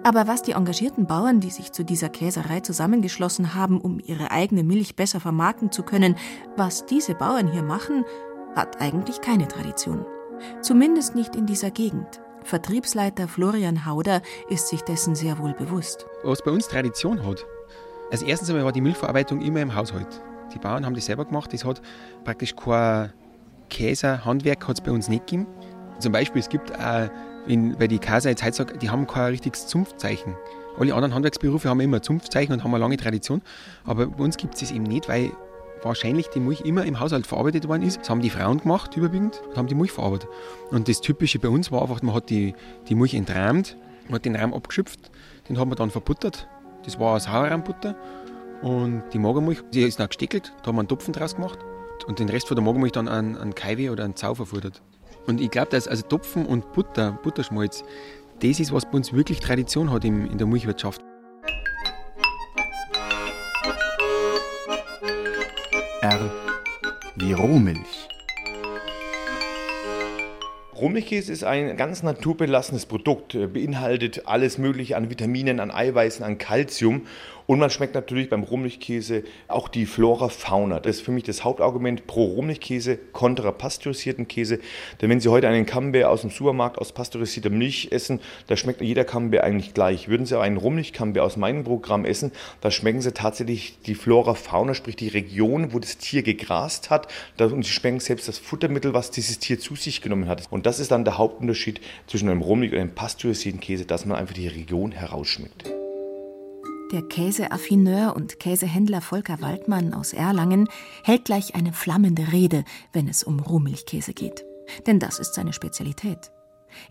Aber 0.03 0.27
was 0.27 0.43
die 0.43 0.51
engagierten 0.51 1.07
Bauern, 1.07 1.39
die 1.39 1.49
sich 1.49 1.71
zu 1.71 1.83
dieser 1.83 2.09
Käserei 2.09 2.59
zusammengeschlossen 2.59 3.55
haben, 3.55 3.81
um 3.81 3.99
ihre 3.99 4.29
eigene 4.29 4.63
Milch 4.63 4.95
besser 4.95 5.19
vermarkten 5.19 5.71
zu 5.71 5.83
können, 5.83 6.15
was 6.55 6.85
diese 6.85 7.15
Bauern 7.15 7.51
hier 7.51 7.63
machen, 7.63 8.05
hat 8.55 8.81
eigentlich 8.81 9.21
keine 9.21 9.47
Tradition. 9.47 10.05
Zumindest 10.61 11.15
nicht 11.15 11.35
in 11.35 11.45
dieser 11.45 11.71
Gegend. 11.71 12.21
Vertriebsleiter 12.43 13.27
Florian 13.27 13.85
Hauder 13.85 14.21
ist 14.49 14.67
sich 14.67 14.81
dessen 14.81 15.15
sehr 15.15 15.39
wohl 15.39 15.53
bewusst. 15.53 16.05
Was 16.23 16.43
bei 16.43 16.51
uns 16.51 16.67
Tradition 16.67 17.25
hat. 17.25 17.45
Also 18.11 18.25
erstens 18.25 18.49
einmal 18.49 18.65
war 18.65 18.71
die 18.71 18.81
Milchverarbeitung 18.81 19.41
immer 19.41 19.61
im 19.61 19.73
Haushalt. 19.73 20.21
Die 20.53 20.59
Bauern 20.59 20.85
haben 20.85 20.95
das 20.95 21.05
selber 21.05 21.25
gemacht. 21.25 21.53
Es 21.53 21.65
hat 21.65 21.81
praktisch 22.23 22.55
kein 22.55 23.11
Käserhandwerk 23.69 24.67
hat 24.67 24.77
es 24.77 24.83
bei 24.83 24.91
uns 24.91 25.09
nicht 25.09 25.27
gegeben. 25.27 25.47
Zum 25.99 26.11
Beispiel, 26.11 26.39
es 26.39 26.49
gibt 26.49 26.77
auch, 26.77 27.09
in, 27.47 27.79
weil 27.79 27.87
die 27.87 27.99
Käser 27.99 28.29
jetzt 28.29 28.43
heute 28.43 28.55
sagen, 28.55 28.79
die 28.79 28.89
haben 28.89 29.07
kein 29.07 29.31
richtiges 29.31 29.67
Zunftzeichen. 29.67 30.35
Alle 30.77 30.93
anderen 30.93 31.13
Handwerksberufe 31.13 31.69
haben 31.69 31.79
immer 31.79 31.97
ein 31.97 32.03
Zunftzeichen 32.03 32.53
und 32.53 32.63
haben 32.63 32.73
eine 32.73 32.81
lange 32.81 32.97
Tradition. 32.97 33.41
Aber 33.85 34.07
bei 34.07 34.23
uns 34.23 34.37
gibt 34.37 34.55
es 34.55 34.61
das 34.61 34.71
eben 34.71 34.83
nicht, 34.83 35.07
weil 35.07 35.31
wahrscheinlich 35.83 36.29
die 36.29 36.39
Milch 36.39 36.61
immer 36.61 36.85
im 36.85 36.99
Haushalt 36.99 37.27
verarbeitet 37.27 37.67
worden 37.67 37.83
ist. 37.83 38.01
Das 38.01 38.09
haben 38.09 38.21
die 38.21 38.29
Frauen 38.29 38.59
gemacht 38.59 38.95
überwiegend 38.95 39.41
und 39.49 39.57
haben 39.57 39.67
die 39.67 39.75
Milch 39.75 39.91
verarbeitet. 39.91 40.29
Und 40.71 40.87
das 40.87 41.01
Typische 41.01 41.39
bei 41.39 41.49
uns 41.49 41.71
war 41.71 41.81
einfach, 41.81 42.01
man 42.01 42.15
hat 42.15 42.29
die, 42.29 42.55
die 42.89 42.95
Milch 42.95 43.13
entrahmt, 43.13 43.77
man 44.05 44.15
hat 44.15 44.25
den 44.25 44.35
Rahm 44.35 44.53
abgeschöpft, 44.53 45.11
den 45.49 45.59
hat 45.59 45.67
man 45.67 45.77
dann 45.77 45.91
verbuttert. 45.91 46.47
Das 46.85 46.99
war 46.99 47.19
Sauerrahmbutter. 47.19 47.95
Und 48.61 49.03
die 49.13 49.19
Magermilch, 49.19 49.61
die 49.73 49.81
ist 49.81 49.99
dann 49.99 50.07
gesteckelt, 50.07 50.53
da 50.61 50.67
haben 50.67 50.75
wir 50.75 50.81
einen 50.81 50.87
Topfen 50.87 51.13
draus 51.13 51.35
gemacht 51.35 51.59
und 52.07 52.19
den 52.19 52.29
Rest 52.29 52.47
von 52.47 52.55
der 52.55 52.63
Magermilch 52.63 52.93
dann 52.93 53.07
an, 53.07 53.35
an 53.35 53.55
Kaiwe 53.55 53.91
oder 53.91 54.05
an 54.05 54.15
Zau 54.15 54.35
verfuttert. 54.35 54.81
Und 55.27 55.41
ich 55.41 55.51
glaube, 55.51 55.69
dass 55.69 55.87
also 55.87 56.03
Topfen 56.03 56.45
und 56.45 56.73
Butter, 56.73 57.17
Butterschmalz, 57.23 57.83
das 58.41 58.59
ist, 58.59 58.73
was 58.73 58.85
bei 58.85 58.97
uns 58.97 59.13
wirklich 59.13 59.39
Tradition 59.39 59.91
hat 59.91 60.03
im, 60.05 60.29
in 60.29 60.37
der 60.37 60.47
Milchwirtschaft. 60.47 61.01
R 66.01 66.31
wie 67.15 67.31
Rohmilch. 67.31 68.09
Rohmilchkäse 70.75 71.31
ist 71.31 71.45
ein 71.45 71.77
ganz 71.77 72.03
naturbelassenes 72.03 72.87
Produkt, 72.87 73.37
beinhaltet 73.53 74.27
alles 74.27 74.57
Mögliche 74.57 74.97
an 74.97 75.09
Vitaminen, 75.09 75.61
an 75.61 75.71
Eiweißen, 75.71 76.25
an 76.25 76.37
Kalzium 76.37 77.03
und 77.45 77.59
man 77.59 77.69
schmeckt 77.69 77.95
natürlich 77.95 78.29
beim 78.29 78.43
Rohmilchkäse 78.43 79.23
auch 79.47 79.67
die 79.67 79.85
Flora 79.85 80.29
Fauna. 80.29 80.79
Das 80.79 80.97
ist 80.97 81.01
für 81.01 81.11
mich 81.11 81.23
das 81.23 81.43
Hauptargument 81.43 82.07
pro 82.07 82.23
Rohmilchkäse 82.25 82.97
kontra 83.11 83.51
pasteurisierten 83.51 84.27
Käse. 84.27 84.59
Denn 85.01 85.09
wenn 85.09 85.19
Sie 85.19 85.29
heute 85.29 85.47
einen 85.47 85.65
Camembert 85.65 86.05
aus 86.05 86.21
dem 86.21 86.29
Supermarkt 86.29 86.77
aus 86.77 86.93
pasteurisierter 86.93 87.49
Milch 87.49 87.89
essen, 87.91 88.21
da 88.47 88.55
schmeckt 88.55 88.81
jeder 88.81 89.03
Camembert 89.03 89.43
eigentlich 89.43 89.73
gleich. 89.73 90.07
Würden 90.07 90.25
Sie 90.25 90.35
aber 90.35 90.43
einen 90.43 90.57
Rohmilchcamembert 90.57 91.23
aus 91.23 91.37
meinem 91.37 91.63
Programm 91.63 92.05
essen, 92.05 92.31
da 92.61 92.71
schmecken 92.71 93.01
Sie 93.01 93.11
tatsächlich 93.11 93.77
die 93.85 93.95
Flora 93.95 94.33
Fauna, 94.35 94.73
sprich 94.73 94.95
die 94.95 95.09
Region, 95.09 95.73
wo 95.73 95.79
das 95.79 95.97
Tier 95.97 96.23
gegrast 96.23 96.89
hat. 96.89 97.07
Und 97.39 97.65
Sie 97.65 97.71
schmecken 97.71 97.99
selbst 97.99 98.27
das 98.27 98.37
Futtermittel, 98.37 98.93
was 98.93 99.11
dieses 99.11 99.39
Tier 99.39 99.59
zu 99.59 99.75
sich 99.75 100.01
genommen 100.01 100.27
hat. 100.27 100.43
Und 100.49 100.65
das 100.65 100.79
ist 100.79 100.91
dann 100.91 101.03
der 101.03 101.17
Hauptunterschied 101.17 101.81
zwischen 102.07 102.29
einem 102.29 102.41
Rohmilch 102.41 102.71
und 102.71 102.79
einem 102.79 102.95
pasteurisierten 102.95 103.59
Käse, 103.59 103.85
dass 103.85 104.05
man 104.05 104.17
einfach 104.17 104.33
die 104.33 104.47
Region 104.47 104.91
herausschmeckt. 104.91 105.82
Der 106.93 107.01
Käseaffineur 107.01 108.15
und 108.15 108.39
Käsehändler 108.39 109.01
Volker 109.01 109.41
Waldmann 109.41 109.93
aus 109.93 110.13
Erlangen, 110.13 110.69
hält 111.03 111.25
gleich 111.25 111.55
eine 111.55 111.73
flammende 111.73 112.31
Rede, 112.31 112.63
wenn 112.93 113.07
es 113.07 113.23
um 113.23 113.39
Rohmilchkäse 113.39 114.13
geht. 114.13 114.45
Denn 114.85 114.99
das 114.99 115.19
ist 115.19 115.33
seine 115.33 115.53
Spezialität. 115.53 116.31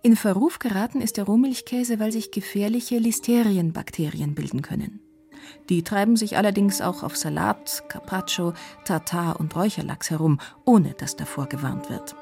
In 0.02 0.16
Verruf 0.16 0.58
geraten 0.58 1.00
ist 1.00 1.16
der 1.16 1.24
Rohmilchkäse, 1.24 2.00
weil 2.00 2.12
sich 2.12 2.32
gefährliche 2.32 2.98
Listerienbakterien 2.98 4.34
bilden 4.34 4.62
können. 4.62 5.00
Die 5.68 5.82
treiben 5.82 6.16
sich 6.16 6.36
allerdings 6.36 6.80
auch 6.80 7.02
auf 7.02 7.16
Salat, 7.16 7.84
Carpaccio, 7.88 8.54
Tartar 8.84 9.38
und 9.40 9.54
Räucherlachs 9.54 10.10
herum, 10.10 10.38
ohne 10.64 10.94
dass 10.94 11.16
davor 11.16 11.46
gewarnt 11.46 11.90
wird. 11.90 12.14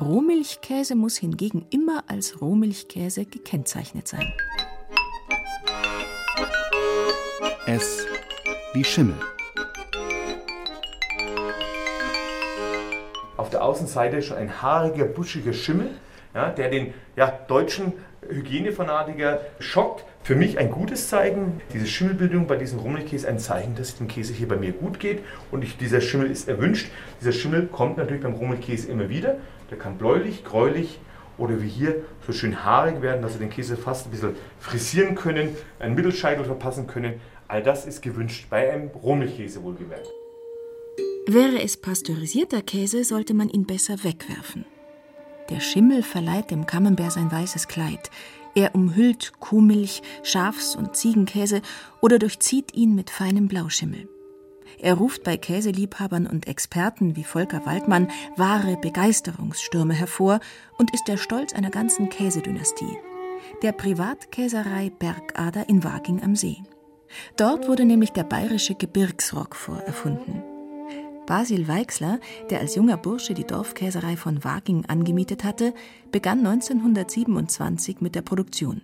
Rohmilchkäse 0.00 0.94
muss 0.94 1.16
hingegen 1.16 1.66
immer 1.70 2.04
als 2.06 2.40
Rohmilchkäse 2.40 3.24
gekennzeichnet 3.24 4.06
sein. 4.06 4.32
S 7.68 8.06
wie 8.72 8.82
Schimmel. 8.82 9.16
Auf 13.36 13.50
der 13.50 13.62
Außenseite 13.62 14.22
schon 14.22 14.38
ein 14.38 14.62
haariger, 14.62 15.04
buschiger 15.04 15.52
Schimmel, 15.52 15.90
ja, 16.34 16.48
der 16.48 16.70
den 16.70 16.94
ja, 17.14 17.30
deutschen 17.46 17.92
Hygienefanatiker 18.26 19.42
schockt. 19.58 20.06
Für 20.22 20.34
mich 20.34 20.56
ein 20.56 20.70
gutes 20.70 21.08
Zeichen. 21.08 21.60
Diese 21.74 21.86
Schimmelbildung 21.86 22.46
bei 22.46 22.56
diesem 22.56 22.78
Rummelkäse 22.78 23.28
ein 23.28 23.38
Zeichen, 23.38 23.74
dass 23.74 23.88
es 23.88 23.98
dem 23.98 24.08
Käse 24.08 24.32
hier 24.32 24.48
bei 24.48 24.56
mir 24.56 24.72
gut 24.72 24.98
geht. 24.98 25.22
Und 25.50 25.62
ich, 25.62 25.76
dieser 25.76 26.00
Schimmel 26.00 26.30
ist 26.30 26.48
erwünscht. 26.48 26.90
Dieser 27.20 27.32
Schimmel 27.32 27.66
kommt 27.66 27.98
natürlich 27.98 28.22
beim 28.22 28.32
Rummelkäse 28.32 28.90
immer 28.90 29.10
wieder. 29.10 29.36
Der 29.70 29.76
kann 29.76 29.98
bläulich, 29.98 30.42
gräulich 30.42 31.00
oder 31.36 31.62
wie 31.62 31.68
hier 31.68 31.96
so 32.26 32.32
schön 32.32 32.64
haarig 32.64 33.00
werden, 33.00 33.22
dass 33.22 33.34
wir 33.34 33.40
den 33.40 33.50
Käse 33.50 33.76
fast 33.76 34.06
ein 34.06 34.10
bisschen 34.10 34.36
frisieren 34.58 35.14
können, 35.14 35.56
einen 35.78 35.94
Mittelscheitel 35.94 36.44
verpassen 36.44 36.86
können. 36.86 37.20
All 37.48 37.62
das 37.62 37.86
ist 37.86 38.02
gewünscht 38.02 38.46
bei 38.50 38.70
einem 38.70 38.88
Rohmilchkäse 38.88 39.62
wohlgemerkt. 39.62 40.06
Wäre 41.26 41.62
es 41.62 41.76
pasteurisierter 41.76 42.62
Käse, 42.62 43.04
sollte 43.04 43.34
man 43.34 43.48
ihn 43.48 43.66
besser 43.66 44.04
wegwerfen. 44.04 44.66
Der 45.50 45.60
Schimmel 45.60 46.02
verleiht 46.02 46.50
dem 46.50 46.66
Camembert 46.66 47.12
sein 47.12 47.32
weißes 47.32 47.68
Kleid. 47.68 48.10
Er 48.54 48.74
umhüllt 48.74 49.32
Kuhmilch, 49.40 50.02
Schafs- 50.22 50.76
und 50.76 50.96
Ziegenkäse 50.96 51.62
oder 52.02 52.18
durchzieht 52.18 52.74
ihn 52.74 52.94
mit 52.94 53.08
feinem 53.10 53.48
Blauschimmel. 53.48 54.08
Er 54.78 54.94
ruft 54.94 55.24
bei 55.24 55.36
Käseliebhabern 55.36 56.26
und 56.26 56.46
Experten 56.46 57.16
wie 57.16 57.24
Volker 57.24 57.64
Waldmann 57.64 58.08
wahre 58.36 58.76
Begeisterungsstürme 58.76 59.94
hervor 59.94 60.40
und 60.76 60.92
ist 60.92 61.08
der 61.08 61.16
Stolz 61.16 61.52
einer 61.52 61.70
ganzen 61.70 62.10
Käsedynastie, 62.10 62.98
der 63.62 63.72
Privatkäserei 63.72 64.90
Bergader 64.90 65.68
in 65.68 65.82
Waging 65.82 66.22
am 66.22 66.36
See. 66.36 66.58
Dort 67.36 67.68
wurde 67.68 67.84
nämlich 67.84 68.10
der 68.10 68.24
bayerische 68.24 68.74
Gebirgsroquefort 68.74 69.86
erfunden. 69.86 70.42
Basil 71.26 71.68
Weixler, 71.68 72.20
der 72.48 72.60
als 72.60 72.74
junger 72.74 72.96
Bursche 72.96 73.34
die 73.34 73.46
Dorfkäserei 73.46 74.16
von 74.16 74.44
Waging 74.44 74.86
angemietet 74.86 75.44
hatte, 75.44 75.74
begann 76.10 76.38
1927 76.38 78.00
mit 78.00 78.14
der 78.14 78.22
Produktion. 78.22 78.80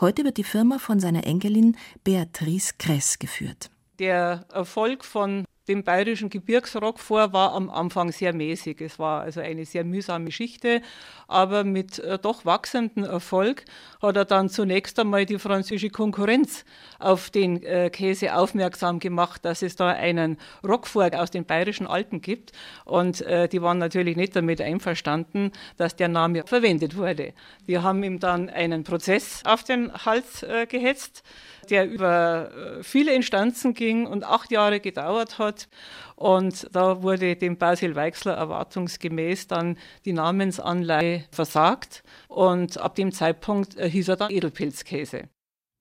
Heute 0.00 0.22
wird 0.24 0.36
die 0.36 0.44
Firma 0.44 0.78
von 0.78 1.00
seiner 1.00 1.26
Enkelin 1.26 1.76
Beatrice 2.04 2.74
Kress 2.78 3.18
geführt. 3.18 3.70
Der 3.98 4.46
Erfolg 4.52 5.04
von 5.04 5.44
dem 5.72 5.84
bayerischen 5.84 6.28
Gebirgsrockvor 6.28 7.32
war 7.32 7.54
am 7.54 7.70
Anfang 7.70 8.12
sehr 8.12 8.34
mäßig. 8.34 8.80
Es 8.82 8.98
war 8.98 9.22
also 9.22 9.40
eine 9.40 9.64
sehr 9.64 9.84
mühsame 9.84 10.26
Geschichte, 10.26 10.82
aber 11.28 11.64
mit 11.64 11.98
äh, 11.98 12.18
doch 12.18 12.44
wachsendem 12.44 13.04
Erfolg 13.04 13.64
hat 14.02 14.16
er 14.16 14.26
dann 14.26 14.50
zunächst 14.50 14.98
einmal 14.98 15.24
die 15.24 15.38
französische 15.38 15.88
Konkurrenz 15.88 16.66
auf 16.98 17.30
den 17.30 17.62
äh, 17.62 17.88
Käse 17.88 18.36
aufmerksam 18.36 18.98
gemacht, 18.98 19.44
dass 19.46 19.62
es 19.62 19.74
da 19.76 19.88
einen 19.88 20.36
Roquefort 20.62 21.16
aus 21.16 21.30
den 21.30 21.46
bayerischen 21.46 21.86
Alpen 21.86 22.20
gibt. 22.20 22.52
Und 22.84 23.22
äh, 23.22 23.48
die 23.48 23.62
waren 23.62 23.78
natürlich 23.78 24.16
nicht 24.16 24.36
damit 24.36 24.60
einverstanden, 24.60 25.52
dass 25.78 25.96
der 25.96 26.08
Name 26.08 26.44
verwendet 26.44 26.96
wurde. 26.96 27.32
Wir 27.64 27.82
haben 27.82 28.02
ihm 28.04 28.18
dann 28.20 28.50
einen 28.50 28.84
Prozess 28.84 29.42
auf 29.46 29.64
den 29.64 29.90
Hals 30.04 30.42
äh, 30.42 30.66
gehetzt 30.66 31.22
der 31.70 31.90
über 31.90 32.50
äh, 32.50 32.82
viele 32.82 33.14
Instanzen 33.14 33.74
ging 33.74 34.06
und 34.06 34.24
acht 34.24 34.50
Jahre 34.50 34.80
gedauert 34.80 35.38
hat. 35.38 35.68
Und 36.16 36.68
da 36.72 37.02
wurde 37.02 37.36
dem 37.36 37.56
Basil 37.56 37.94
Weixler 37.94 38.34
erwartungsgemäß 38.34 39.48
dann 39.48 39.76
die 40.04 40.12
Namensanleihe 40.12 41.24
versagt. 41.30 42.02
Und 42.28 42.78
ab 42.78 42.94
dem 42.94 43.12
Zeitpunkt 43.12 43.76
äh, 43.76 43.90
hieß 43.90 44.08
er 44.08 44.16
dann 44.16 44.30
Edelpilzkäse. 44.30 45.28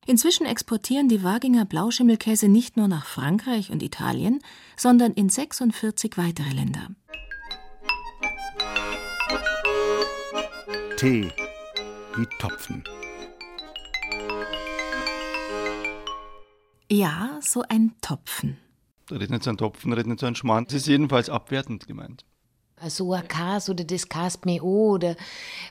Inzwischen 0.07 0.47
exportieren 0.47 1.09
die 1.09 1.23
Waginger 1.23 1.65
Blauschimmelkäse 1.65 2.47
nicht 2.47 2.75
nur 2.75 2.87
nach 2.87 3.05
Frankreich 3.05 3.71
und 3.71 3.83
Italien, 3.83 4.39
sondern 4.75 5.13
in 5.13 5.29
46 5.29 6.17
weitere 6.17 6.49
Länder. 6.49 6.87
Tee 10.97 11.31
wie 12.15 12.25
Topfen. 12.39 12.83
Ja, 16.91 17.39
so 17.39 17.63
ein 17.69 17.93
Topfen. 18.01 18.57
Da 19.07 19.15
redet 19.15 19.29
nicht 19.29 19.43
so 19.43 19.49
ein 19.49 19.55
Topfen, 19.55 19.93
redet 19.93 20.07
nicht 20.07 20.19
so 20.19 20.25
ein 20.25 20.35
Schmarrn. 20.35 20.65
Das 20.65 20.73
ist 20.73 20.87
jedenfalls 20.87 21.29
abwertend 21.29 21.87
gemeint. 21.87 22.25
So 22.85 23.13
ein 23.13 23.25
Kas 23.29 23.69
oder 23.69 23.85
das 23.85 24.09
Kas 24.09 24.43
mir 24.43 24.61
oder 24.61 25.15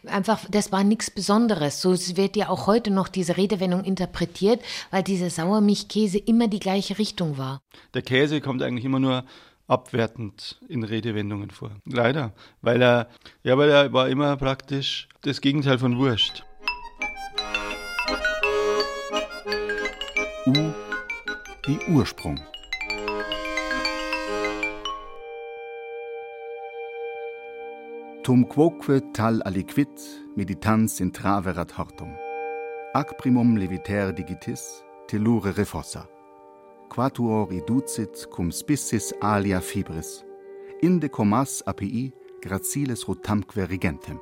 einfach, 0.06 0.40
das 0.50 0.72
war 0.72 0.82
nichts 0.82 1.10
Besonderes. 1.10 1.82
So 1.82 1.90
wird 2.16 2.36
ja 2.36 2.48
auch 2.48 2.66
heute 2.66 2.90
noch 2.90 3.08
diese 3.08 3.36
Redewendung 3.36 3.84
interpretiert, 3.84 4.62
weil 4.90 5.02
dieser 5.02 5.28
Sauermilchkäse 5.28 6.16
immer 6.16 6.48
die 6.48 6.58
gleiche 6.58 6.96
Richtung 6.96 7.36
war. 7.36 7.60
Der 7.92 8.00
Käse 8.00 8.40
kommt 8.40 8.62
eigentlich 8.62 8.86
immer 8.86 9.00
nur 9.00 9.26
abwertend 9.66 10.58
in 10.68 10.84
Redewendungen 10.84 11.50
vor. 11.50 11.72
Leider. 11.84 12.32
Weil 12.62 12.80
er, 12.80 13.10
ja, 13.42 13.58
weil 13.58 13.68
er 13.68 13.92
war 13.92 14.08
immer 14.08 14.38
praktisch 14.38 15.06
das 15.20 15.42
Gegenteil 15.42 15.78
von 15.78 15.98
Wurst. 15.98 16.44
Wie 21.70 21.78
Ursprung. 21.86 22.40
Tum 28.24 28.48
quoque 28.48 29.00
tal 29.12 29.40
aliquid 29.42 29.94
meditans 30.34 30.98
intraverat 31.00 31.78
hortum. 31.78 32.10
Ac 32.92 33.16
primum 33.18 33.56
leviter 33.56 34.12
digitis 34.12 34.82
tellure 35.06 35.56
refossa. 35.56 36.08
Quatuor 36.88 37.52
iducit 37.52 38.26
cum 38.34 38.50
spissis 38.50 39.14
alia 39.20 39.60
fibris. 39.60 40.24
Inde 40.82 41.08
comas 41.08 41.62
api 41.66 42.12
graciles 42.42 43.06
rotamque 43.06 43.68
regentem. 43.70 44.18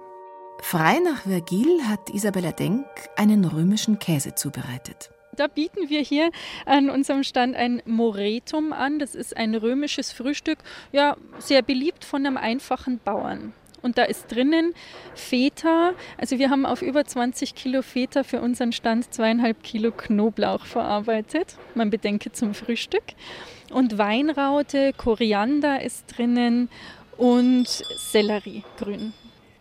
Frei 0.60 0.98
nach 0.98 1.22
Vergil 1.22 1.80
hat 1.88 2.10
Isabella 2.10 2.52
Denk 2.52 2.86
einen 3.16 3.46
römischen 3.46 3.98
Käse 3.98 4.34
zubereitet. 4.34 5.17
Da 5.38 5.46
bieten 5.46 5.88
wir 5.88 6.00
hier 6.00 6.30
an 6.66 6.90
unserem 6.90 7.22
Stand 7.22 7.54
ein 7.54 7.80
Moretum 7.86 8.72
an. 8.72 8.98
Das 8.98 9.14
ist 9.14 9.36
ein 9.36 9.54
römisches 9.54 10.10
Frühstück, 10.10 10.58
ja, 10.90 11.16
sehr 11.38 11.62
beliebt 11.62 12.04
von 12.04 12.26
einem 12.26 12.36
einfachen 12.36 12.98
Bauern. 12.98 13.52
Und 13.80 13.96
da 13.96 14.02
ist 14.02 14.26
drinnen 14.32 14.74
Feta. 15.14 15.92
Also 16.16 16.40
wir 16.40 16.50
haben 16.50 16.66
auf 16.66 16.82
über 16.82 17.04
20 17.04 17.54
Kilo 17.54 17.82
Feta 17.82 18.24
für 18.24 18.40
unseren 18.40 18.72
Stand 18.72 19.14
zweieinhalb 19.14 19.62
Kilo 19.62 19.92
Knoblauch 19.92 20.66
verarbeitet. 20.66 21.56
Man 21.76 21.90
bedenke 21.90 22.32
zum 22.32 22.54
Frühstück. 22.54 23.04
Und 23.70 23.96
Weinraute, 23.96 24.92
Koriander 24.96 25.82
ist 25.82 26.06
drinnen 26.16 26.68
und 27.16 27.68
Selleriegrün 27.68 29.12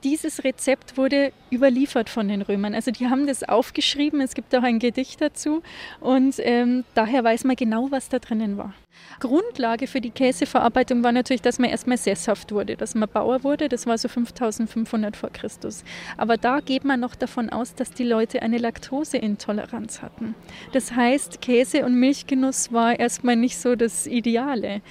dieses 0.04 0.44
Rezept 0.44 0.98
wurde 0.98 1.32
überliefert 1.52 2.10
von 2.10 2.28
den 2.28 2.42
Römern. 2.42 2.76
Also 2.76 2.92
die 2.92 3.08
haben 3.08 3.28
das 3.28 3.44
aufgeschrieben, 3.44 4.22
es 4.22 4.34
gibt 4.34 4.56
auch 4.56 4.64
ein 4.64 4.80
Gedicht 4.80 5.22
dazu 5.22 5.62
und 6.00 6.36
ähm, 6.40 6.84
daher 6.94 7.24
weiß 7.24 7.44
man 7.44 7.56
genau, 7.56 7.88
was 7.92 8.10
da 8.10 8.20
drinnen 8.20 8.58
war. 8.58 8.74
Grundlage 9.20 9.88
für 9.88 10.02
die 10.02 10.12
Käseverarbeitung 10.12 11.04
war 11.04 11.12
natürlich, 11.12 11.42
dass 11.42 11.60
man 11.60 11.70
erstmal 11.70 11.98
sesshaft 11.98 12.52
wurde, 12.52 12.76
dass 12.76 12.94
man 12.94 13.10
Bauer 13.10 13.44
wurde. 13.44 13.68
Das 13.68 13.88
war 13.88 13.98
so 13.98 14.08
5500 14.08 15.16
vor 15.16 15.32
Christus. 15.32 15.84
Aber 16.18 16.38
da 16.38 16.60
geht 16.60 16.84
man 16.84 17.00
noch 17.00 17.16
davon 17.16 17.50
aus, 17.50 17.74
dass 17.74 17.92
die 17.92 18.04
Leute 18.04 18.42
eine 18.42 18.58
Laktoseintoleranz 18.58 20.02
hatten. 20.02 20.36
Das 20.72 20.92
heißt, 20.92 21.42
Käse 21.42 21.86
und 21.86 21.96
Milchgenuss 22.00 22.72
war 22.72 23.00
erstmal 23.00 23.36
nicht 23.36 23.58
so 23.58 23.76
das 23.76 24.06
Ideale 24.06 24.82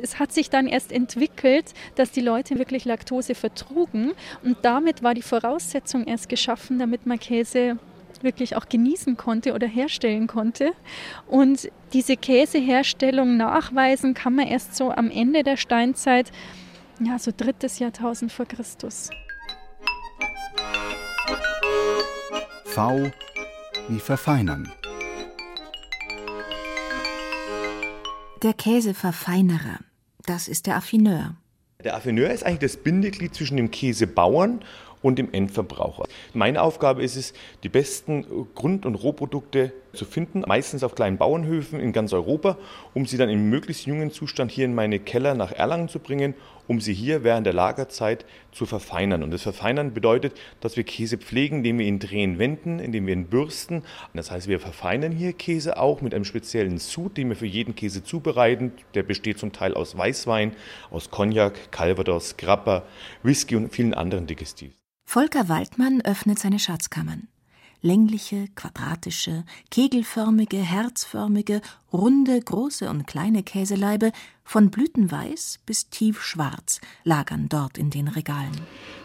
es 0.00 0.18
hat 0.18 0.32
sich 0.32 0.50
dann 0.50 0.66
erst 0.66 0.92
entwickelt, 0.92 1.74
dass 1.96 2.10
die 2.10 2.20
Leute 2.20 2.58
wirklich 2.58 2.84
Laktose 2.84 3.34
vertrugen 3.34 4.12
und 4.42 4.58
damit 4.62 5.02
war 5.02 5.14
die 5.14 5.22
Voraussetzung 5.22 6.04
erst 6.04 6.28
geschaffen, 6.28 6.78
damit 6.78 7.06
man 7.06 7.18
Käse 7.18 7.78
wirklich 8.22 8.56
auch 8.56 8.68
genießen 8.68 9.16
konnte 9.16 9.52
oder 9.52 9.66
herstellen 9.66 10.26
konnte. 10.26 10.72
Und 11.26 11.70
diese 11.92 12.16
Käseherstellung 12.16 13.36
nachweisen 13.36 14.14
kann 14.14 14.34
man 14.34 14.46
erst 14.48 14.76
so 14.76 14.90
am 14.90 15.10
Ende 15.10 15.42
der 15.42 15.56
Steinzeit, 15.56 16.30
ja, 17.00 17.18
so 17.18 17.30
drittes 17.36 17.78
Jahrtausend 17.78 18.32
vor 18.32 18.46
Christus. 18.46 19.10
V 22.64 23.10
wie 23.88 24.00
verfeinern. 24.00 24.72
Der 28.42 28.54
Käseverfeinerer, 28.54 29.80
das 30.24 30.46
ist 30.46 30.68
der 30.68 30.76
Affineur. 30.76 31.34
Der 31.82 31.96
Affineur 31.96 32.30
ist 32.30 32.44
eigentlich 32.44 32.72
das 32.72 32.76
Bindeglied 32.76 33.34
zwischen 33.34 33.56
dem 33.56 33.72
Käsebauern 33.72 34.60
und 35.02 35.18
dem 35.18 35.32
Endverbraucher. 35.32 36.04
Meine 36.34 36.62
Aufgabe 36.62 37.02
ist 37.02 37.16
es, 37.16 37.32
die 37.64 37.68
besten 37.68 38.24
Grund- 38.54 38.86
und 38.86 38.94
Rohprodukte 38.94 39.72
zu 39.92 40.04
finden, 40.04 40.42
meistens 40.46 40.82
auf 40.82 40.94
kleinen 40.94 41.18
Bauernhöfen 41.18 41.80
in 41.80 41.92
ganz 41.92 42.12
Europa, 42.12 42.58
um 42.94 43.06
sie 43.06 43.16
dann 43.16 43.28
in 43.28 43.48
möglichst 43.48 43.86
jungen 43.86 44.10
Zustand 44.10 44.50
hier 44.50 44.64
in 44.64 44.74
meine 44.74 44.98
Keller 44.98 45.34
nach 45.34 45.52
Erlangen 45.52 45.88
zu 45.88 45.98
bringen, 45.98 46.34
um 46.66 46.80
sie 46.80 46.92
hier 46.92 47.24
während 47.24 47.46
der 47.46 47.54
Lagerzeit 47.54 48.24
zu 48.52 48.66
verfeinern. 48.66 49.22
Und 49.22 49.30
das 49.30 49.42
Verfeinern 49.42 49.94
bedeutet, 49.94 50.38
dass 50.60 50.76
wir 50.76 50.84
Käse 50.84 51.18
pflegen, 51.18 51.58
indem 51.58 51.78
wir 51.78 51.86
ihn 51.86 51.98
drehen, 51.98 52.38
wenden, 52.38 52.78
indem 52.78 53.06
wir 53.06 53.14
ihn 53.14 53.26
bürsten. 53.26 53.82
Das 54.14 54.30
heißt, 54.30 54.48
wir 54.48 54.60
verfeinern 54.60 55.12
hier 55.12 55.32
Käse 55.32 55.78
auch 55.78 56.02
mit 56.02 56.14
einem 56.14 56.24
speziellen 56.24 56.78
Sud, 56.78 57.16
den 57.16 57.30
wir 57.30 57.36
für 57.36 57.46
jeden 57.46 57.74
Käse 57.74 58.04
zubereiten. 58.04 58.72
Der 58.94 59.02
besteht 59.02 59.38
zum 59.38 59.52
Teil 59.52 59.74
aus 59.74 59.96
Weißwein, 59.96 60.52
aus 60.90 61.10
Cognac, 61.10 61.72
Calvados, 61.72 62.36
Grappa, 62.36 62.84
Whisky 63.22 63.56
und 63.56 63.72
vielen 63.72 63.94
anderen 63.94 64.26
Digestiven. 64.26 64.74
Volker 65.06 65.48
Waldmann 65.48 66.02
öffnet 66.02 66.38
seine 66.38 66.58
Schatzkammern. 66.58 67.28
Längliche, 67.80 68.48
quadratische, 68.56 69.44
kegelförmige, 69.70 70.56
herzförmige, 70.56 71.60
runde, 71.92 72.40
große 72.40 72.90
und 72.90 73.06
kleine 73.06 73.42
Käseleibe, 73.44 74.10
von 74.42 74.70
blütenweiß 74.70 75.60
bis 75.66 75.90
tiefschwarz, 75.90 76.80
lagern 77.04 77.48
dort 77.48 77.78
in 77.78 77.90
den 77.90 78.08
Regalen. 78.08 78.58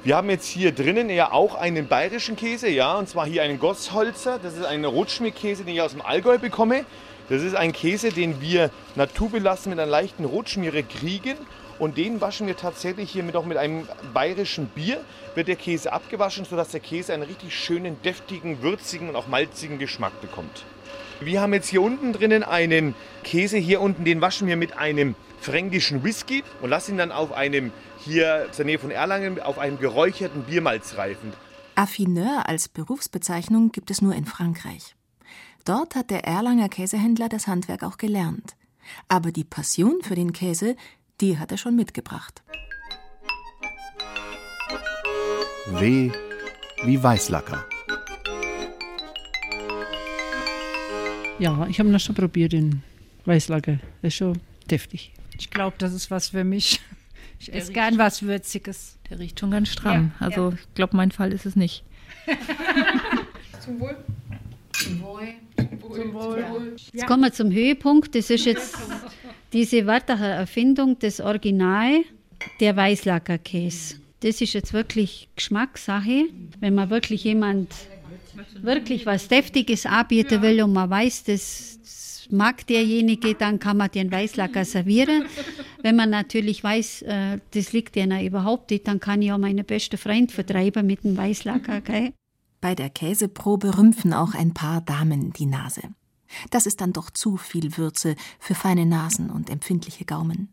Wir 0.04 0.16
haben 0.16 0.30
jetzt 0.30 0.48
hier 0.48 0.72
drinnen 0.72 1.10
ja 1.10 1.32
auch 1.32 1.56
einen 1.56 1.88
bayerischen 1.88 2.36
Käse, 2.36 2.70
ja, 2.70 2.98
und 2.98 3.10
zwar 3.10 3.28
hier 3.28 3.44
einen 3.44 3.60
Gossholzer. 3.60 4.40
Das 4.40 4.56
ist 4.56 4.66
ein 4.66 4.86
Rotschmierkäse, 4.86 5.66
den 5.66 5.76
ich 5.76 5.82
aus 5.82 5.92
dem 5.92 6.02
Allgäu 6.02 6.38
bekomme. 6.40 6.86
Das 7.30 7.42
ist 7.42 7.56
ein 7.56 7.74
Käse, 7.74 8.10
den 8.10 8.42
wir 8.42 8.72
naturbelassen 8.96 9.70
mit 9.70 9.80
einer 9.80 9.92
leichten 9.92 10.26
Rotschmiere 10.26 10.84
kriegen 10.84 11.38
und 11.84 11.98
den 11.98 12.22
waschen 12.22 12.48
wir 12.48 12.56
tatsächlich 12.56 13.12
hier 13.12 13.24
mit, 13.24 13.36
auch 13.36 13.46
mit 13.46 13.58
einem 13.58 13.86
bayerischen 14.14 14.68
Bier. 14.68 15.04
Wird 15.36 15.50
der 15.50 15.58
Käse 15.58 15.92
abgewaschen, 15.92 16.46
sodass 16.46 16.70
der 16.70 16.80
Käse 16.80 17.14
einen 17.14 17.24
richtig 17.24 17.54
schönen, 17.54 18.02
deftigen, 18.04 18.62
würzigen 18.62 19.10
und 19.10 19.18
auch 19.18 19.28
malzigen 19.28 19.80
Geschmack 19.80 20.22
bekommt. 20.22 20.64
Wir 21.20 21.42
haben 21.42 21.54
jetzt 21.54 21.68
hier 21.68 21.82
unten 21.82 22.14
drinnen 22.14 22.44
einen 22.44 22.96
Käse. 23.26 23.58
Hier 23.58 23.82
unten, 23.82 24.06
den 24.06 24.22
waschen 24.22 24.48
wir 24.48 24.56
mit 24.56 24.78
einem 24.78 25.16
fränkischen 25.42 26.06
Whisky 26.06 26.46
und 26.62 26.70
lassen 26.70 26.92
ihn 26.92 27.00
dann 27.00 27.12
auf 27.12 27.34
einem, 27.34 27.74
hier 28.00 28.48
der 28.58 28.64
Nähe 28.64 28.80
von 28.80 28.90
Erlangen, 28.90 29.42
auf 29.42 29.60
einem 29.60 29.78
geräucherten 29.78 30.44
Biermalz 30.44 30.96
reifen. 30.96 31.34
Affineur 31.76 32.48
als 32.48 32.70
Berufsbezeichnung 32.70 33.74
gibt 33.74 33.92
es 33.92 34.02
nur 34.02 34.16
in 34.16 34.24
Frankreich. 34.24 34.96
Dort 35.66 35.96
hat 35.96 36.12
der 36.12 36.24
Erlanger 36.24 36.70
Käsehändler 36.70 37.28
das 37.28 37.48
Handwerk 37.48 37.84
auch 37.84 37.98
gelernt. 37.98 38.56
Aber 39.10 39.34
die 39.34 39.44
Passion 39.44 40.02
für 40.02 40.16
den 40.16 40.32
Käse, 40.32 40.78
die 41.24 41.40
hat 41.40 41.52
er 41.52 41.58
schon 41.58 41.76
mitgebracht. 41.76 42.44
W 45.68 46.12
wie 46.84 47.02
Weißlacker. 47.02 47.66
Ja, 51.40 51.66
ich 51.68 51.80
habe 51.80 51.88
noch 51.88 52.02
schon 52.02 52.16
probiert 52.16 52.52
den 52.52 52.84
Weißlacker. 53.24 53.80
Das 54.02 54.10
ist 54.10 54.16
schon 54.16 54.38
deftig. 54.70 55.14
Ich 55.40 55.50
glaube, 55.50 55.78
das 55.78 55.94
ist 55.94 56.12
was 56.12 56.30
für 56.30 56.44
mich. 56.44 56.82
Ich 57.40 57.54
esse 57.54 57.74
gern 57.74 57.98
was 57.98 58.24
Würziges. 58.24 58.98
Der 59.10 59.20
riecht 59.20 59.38
schon 59.38 59.52
ganz 59.52 59.68
stramm. 59.68 60.14
Ja, 60.18 60.28
also 60.28 60.52
ja. 60.52 60.56
ich 60.56 60.76
glaube, 60.76 60.96
mein 60.96 61.12
Fall 61.12 61.34
ist 61.34 61.46
es 61.46 61.58
nicht. 61.58 61.84
Zum 63.60 63.82
Wohl. 63.82 63.98
Zum 64.72 65.02
Wohl. 65.02 65.28
Zum 65.58 66.14
Wohl. 66.14 66.76
Jetzt 66.94 67.06
kommen 67.06 67.24
wir 67.24 67.34
zum 67.34 67.52
Höhepunkt. 67.52 68.16
Das 68.16 68.30
ist 68.30 68.46
jetzt 68.46 68.78
diese 69.54 69.86
Wartacher 69.86 70.28
Erfindung, 70.28 70.98
das 71.00 71.22
Original, 71.22 72.04
der 72.60 72.76
Weißlackerkäse. 72.76 73.96
Das 74.20 74.42
ist 74.42 74.54
jetzt 74.54 74.74
wirklich 74.74 75.30
Geschmackssache. 75.36 76.26
Wenn 76.60 76.76
man 76.76 76.90
wirklich 76.90 77.24
jemand 77.24 77.74
wirklich 78.62 79.06
was 79.06 79.28
Deftiges 79.28 79.86
anbieten 79.86 80.42
will 80.42 80.64
und 80.64 80.74
man 80.74 80.90
weiß, 80.90 81.26
das, 81.26 81.80
mag 82.30 82.66
derjenige, 82.68 83.36
dann 83.36 83.60
kann 83.60 83.78
man 83.78 83.92
den 83.92 84.12
Weißlacker 84.12 84.66
servieren. 84.66 85.26
Wenn 85.82 85.96
man 85.96 86.10
natürlich 86.10 86.64
weiß, 86.64 87.04
äh, 87.04 87.40
das 87.52 87.74
liegt 87.74 87.98
einer 87.98 88.24
überhaupt 88.24 88.72
nicht, 88.72 88.88
dann 88.88 89.00
kann 89.00 89.22
ich 89.22 89.32
auch 89.32 89.38
meine 89.38 89.64
beste 89.64 89.98
Freund 89.98 90.32
vertreiben 90.32 90.86
mit 90.86 91.04
dem 91.04 91.16
Weißlacker. 91.18 91.82
Gell? 91.82 92.14
Bei 92.62 92.76
der 92.76 92.90
Käseprobe 92.90 93.78
rümpfen 93.78 94.14
auch 94.14 94.34
ein 94.34 94.54
paar 94.54 94.82
Damen 94.82 95.34
die 95.34 95.46
Nase. 95.46 95.82
Das 96.50 96.66
ist 96.66 96.82
dann 96.82 96.94
doch 96.94 97.10
zu 97.10 97.38
viel 97.38 97.78
Würze 97.78 98.16
für 98.40 98.56
feine 98.56 98.86
Nasen 98.86 99.30
und 99.30 99.50
empfindliche 99.50 100.06
Gaumen. 100.06 100.50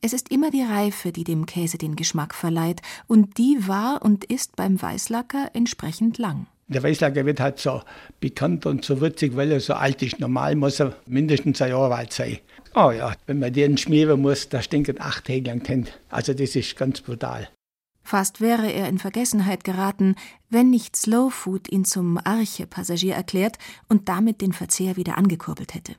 Es 0.00 0.12
ist 0.12 0.30
immer 0.30 0.50
die 0.50 0.62
Reife, 0.62 1.12
die 1.12 1.24
dem 1.24 1.46
Käse 1.46 1.78
den 1.78 1.96
Geschmack 1.96 2.34
verleiht, 2.34 2.82
und 3.06 3.38
die 3.38 3.66
war 3.66 4.02
und 4.02 4.24
ist 4.24 4.56
beim 4.56 4.80
Weißlacker 4.80 5.50
entsprechend 5.54 6.18
lang. 6.18 6.46
Der 6.68 6.82
Weißlacker 6.82 7.26
wird 7.26 7.40
halt 7.40 7.58
so 7.58 7.82
bekannt 8.20 8.64
und 8.64 8.84
so 8.84 9.00
würzig, 9.00 9.34
weil 9.34 9.50
er 9.50 9.60
so 9.60 9.74
alt 9.74 10.02
ist. 10.02 10.20
Normal 10.20 10.54
muss 10.54 10.78
er 10.78 10.94
mindestens 11.06 11.60
ein 11.60 11.70
Jahr 11.70 11.90
alt 11.90 12.12
sein. 12.12 12.38
Oh 12.76 12.92
ja, 12.92 13.14
wenn 13.26 13.40
man 13.40 13.52
den 13.52 13.76
schmieren 13.76 14.20
muss, 14.20 14.48
da 14.48 14.62
stinkt 14.62 15.00
acht 15.00 15.26
Tage 15.26 15.42
lang 15.42 15.66
Hände. 15.66 15.90
Also 16.10 16.32
das 16.32 16.54
ist 16.54 16.76
ganz 16.76 17.00
brutal. 17.00 17.48
Fast 18.02 18.40
wäre 18.40 18.70
er 18.70 18.88
in 18.88 18.98
Vergessenheit 18.98 19.64
geraten, 19.64 20.16
wenn 20.48 20.70
nicht 20.70 20.96
Slow 20.96 21.30
Food 21.30 21.70
ihn 21.70 21.84
zum 21.84 22.18
Arche-Passagier 22.18 23.14
erklärt 23.14 23.58
und 23.88 24.08
damit 24.08 24.40
den 24.40 24.52
Verzehr 24.52 24.96
wieder 24.96 25.16
angekurbelt 25.16 25.74
hätte. 25.74 25.94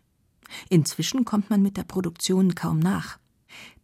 Inzwischen 0.69 1.25
kommt 1.25 1.49
man 1.49 1.61
mit 1.61 1.77
der 1.77 1.83
Produktion 1.83 2.55
kaum 2.55 2.79
nach. 2.79 3.17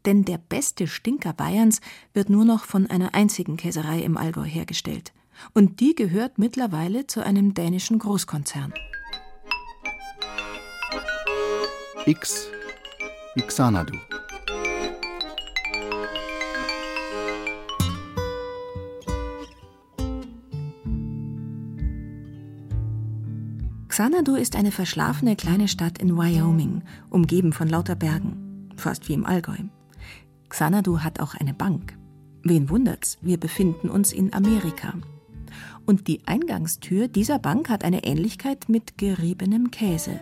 Denn 0.06 0.24
der 0.24 0.38
beste 0.38 0.88
Stinker 0.88 1.34
Bayerns 1.34 1.82
wird 2.14 2.30
nur 2.30 2.46
noch 2.46 2.64
von 2.64 2.90
einer 2.90 3.14
einzigen 3.14 3.58
Käserei 3.58 4.00
im 4.02 4.18
Allgäu 4.18 4.44
hergestellt. 4.46 5.14
Und 5.54 5.80
die 5.80 5.96
gehört 5.96 6.38
mittlerweile 6.38 7.08
zu 7.08 7.24
einem 7.24 7.54
dänischen 7.54 8.00
Großkonzern. 8.00 8.74
X 12.06 12.50
Xanadu. 13.48 13.98
Xanadu 23.98 24.36
ist 24.36 24.56
eine 24.56 24.72
verschlafene 24.72 25.36
kleine 25.36 25.68
Stadt 25.68 25.98
in 25.98 26.16
Wyoming, 26.16 26.84
umgeben 27.10 27.52
von 27.52 27.68
lauter 27.68 27.96
Bergen, 27.96 28.70
fast 28.76 29.10
wie 29.10 29.14
im 29.14 29.26
Allgäu. 29.26 29.58
Xanadu 30.50 31.00
hat 31.00 31.20
auch 31.20 31.34
eine 31.34 31.56
Bank. 31.56 31.98
Wen 32.44 32.70
wundert's, 32.70 33.18
wir 33.22 33.40
befinden 33.40 33.90
uns 33.90 34.14
in 34.14 34.36
Amerika. 34.36 34.94
Und 35.88 36.08
die 36.08 36.22
Eingangstür 36.28 37.08
dieser 37.08 37.40
Bank 37.40 37.70
hat 37.70 37.84
eine 37.84 38.04
Ähnlichkeit 38.04 38.70
mit 38.70 39.00
geriebenem 39.00 39.72
Käse. 39.72 40.22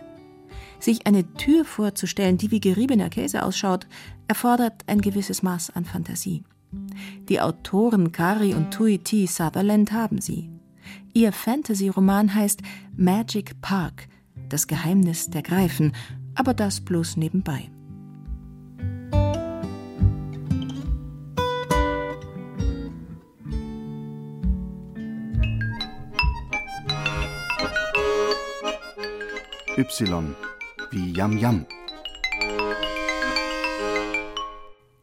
Sich 0.80 1.06
eine 1.06 1.34
Tür 1.34 1.66
vorzustellen, 1.66 2.38
die 2.38 2.50
wie 2.50 2.60
geriebener 2.60 3.10
Käse 3.10 3.42
ausschaut, 3.42 3.86
erfordert 4.26 4.84
ein 4.86 5.02
gewisses 5.02 5.42
Maß 5.42 5.76
an 5.76 5.84
Fantasie. 5.84 6.44
Die 7.28 7.42
Autoren 7.42 8.10
Kari 8.10 8.54
und 8.54 8.70
Tui 8.72 9.00
T. 9.00 9.26
Sutherland 9.26 9.92
haben 9.92 10.22
sie. 10.22 10.55
Ihr 11.16 11.32
Fantasy-Roman 11.32 12.34
heißt 12.34 12.60
Magic 12.94 13.62
Park, 13.62 14.06
das 14.50 14.66
Geheimnis 14.66 15.30
der 15.30 15.40
Greifen, 15.40 15.94
aber 16.34 16.52
das 16.52 16.82
bloß 16.82 17.16
nebenbei. 17.16 17.70
Y 29.78 30.34
wie 30.90 31.12
Yam 31.14 31.38
Yam. 31.38 31.64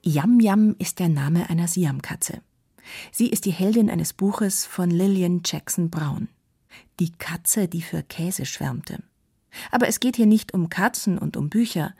Yam 0.03 0.39
Yam 0.39 0.75
ist 0.77 0.99
der 0.99 1.09
Name 1.09 1.49
einer 1.49 1.67
Siamkatze. 1.67 2.43
Sie 3.11 3.29
ist 3.29 3.45
die 3.45 3.51
Heldin 3.51 3.89
eines 3.89 4.13
Buches 4.13 4.65
von 4.65 4.89
Lillian 4.89 5.41
Jackson 5.45 5.89
Brown. 5.89 6.29
Die 6.99 7.11
Katze, 7.11 7.67
die 7.67 7.81
für 7.81 8.03
Käse 8.03 8.45
schwärmte. 8.45 9.03
Aber 9.71 9.87
es 9.87 9.99
geht 9.99 10.15
hier 10.15 10.25
nicht 10.25 10.53
um 10.53 10.69
Katzen 10.69 11.17
und 11.17 11.37
um 11.37 11.49
Bücher. 11.49 11.95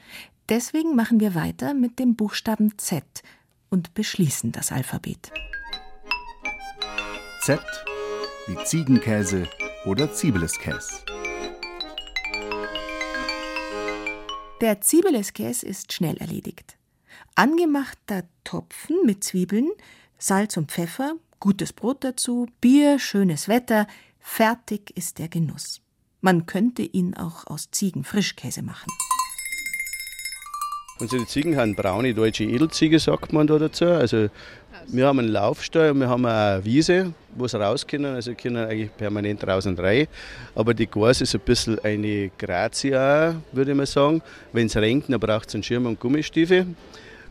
Deswegen 0.49 0.95
machen 0.95 1.19
wir 1.19 1.35
weiter 1.35 1.73
mit 1.73 1.99
dem 1.99 2.15
Buchstaben 2.15 2.77
Z 2.77 3.03
und 3.69 3.93
beschließen 3.93 4.51
das 4.51 4.71
Alphabet. 4.71 5.31
Z 7.41 7.59
wie 8.47 8.63
Ziegenkäse 8.65 9.47
oder 9.85 10.11
Ziebeleskäse. 10.13 11.03
Der 14.61 14.81
Ziebeleskäse 14.81 15.65
ist 15.65 15.91
schnell 15.91 16.17
erledigt. 16.17 16.77
Angemachter 17.35 18.23
Topfen 18.43 18.97
mit 19.05 19.23
Zwiebeln, 19.23 19.69
Salz 20.25 20.55
und 20.55 20.71
Pfeffer, 20.71 21.15
gutes 21.41 21.73
Brot 21.73 22.05
dazu, 22.05 22.47
Bier, 22.61 22.97
schönes 22.97 23.49
Wetter, 23.49 23.87
fertig 24.21 24.95
ist 24.95 25.19
der 25.19 25.27
Genuss. 25.27 25.81
Man 26.21 26.45
könnte 26.45 26.81
ihn 26.81 27.13
auch 27.13 27.45
aus 27.45 27.71
Ziegenfrischkäse 27.71 28.61
machen. 28.61 28.87
Unsere 30.99 31.25
Ziegen 31.25 31.57
haben 31.57 31.75
braune 31.75 32.13
deutsche 32.13 32.45
Edelziege, 32.45 32.99
sagt 32.99 33.33
man 33.33 33.47
da 33.47 33.59
dazu. 33.59 33.83
Also 33.83 34.29
wir 34.87 35.07
haben 35.07 35.19
einen 35.19 35.27
Laufstall 35.27 35.91
und 35.91 35.99
wir 35.99 36.07
haben 36.07 36.25
eine 36.25 36.63
Wiese, 36.63 37.13
wo 37.35 37.45
sie 37.45 37.59
raus 37.59 37.85
können. 37.85 38.15
Also 38.15 38.33
können 38.33 38.65
eigentlich 38.65 38.95
permanent 38.95 39.45
raus 39.45 39.65
und 39.65 39.77
rein. 39.81 40.07
Aber 40.55 40.73
die 40.73 40.87
Gors 40.87 41.19
ist 41.19 41.35
ein 41.35 41.41
bisschen 41.41 41.79
eine 41.79 42.31
Grazia, 42.37 43.35
würde 43.51 43.75
mal 43.75 43.85
sagen. 43.85 44.21
Wenn 44.53 44.67
es 44.67 44.77
regnet, 44.77 45.11
dann 45.11 45.19
braucht 45.19 45.49
es 45.49 45.55
einen 45.55 45.63
Schirm 45.63 45.85
und 45.85 45.99
Gummistiefel. 45.99 46.67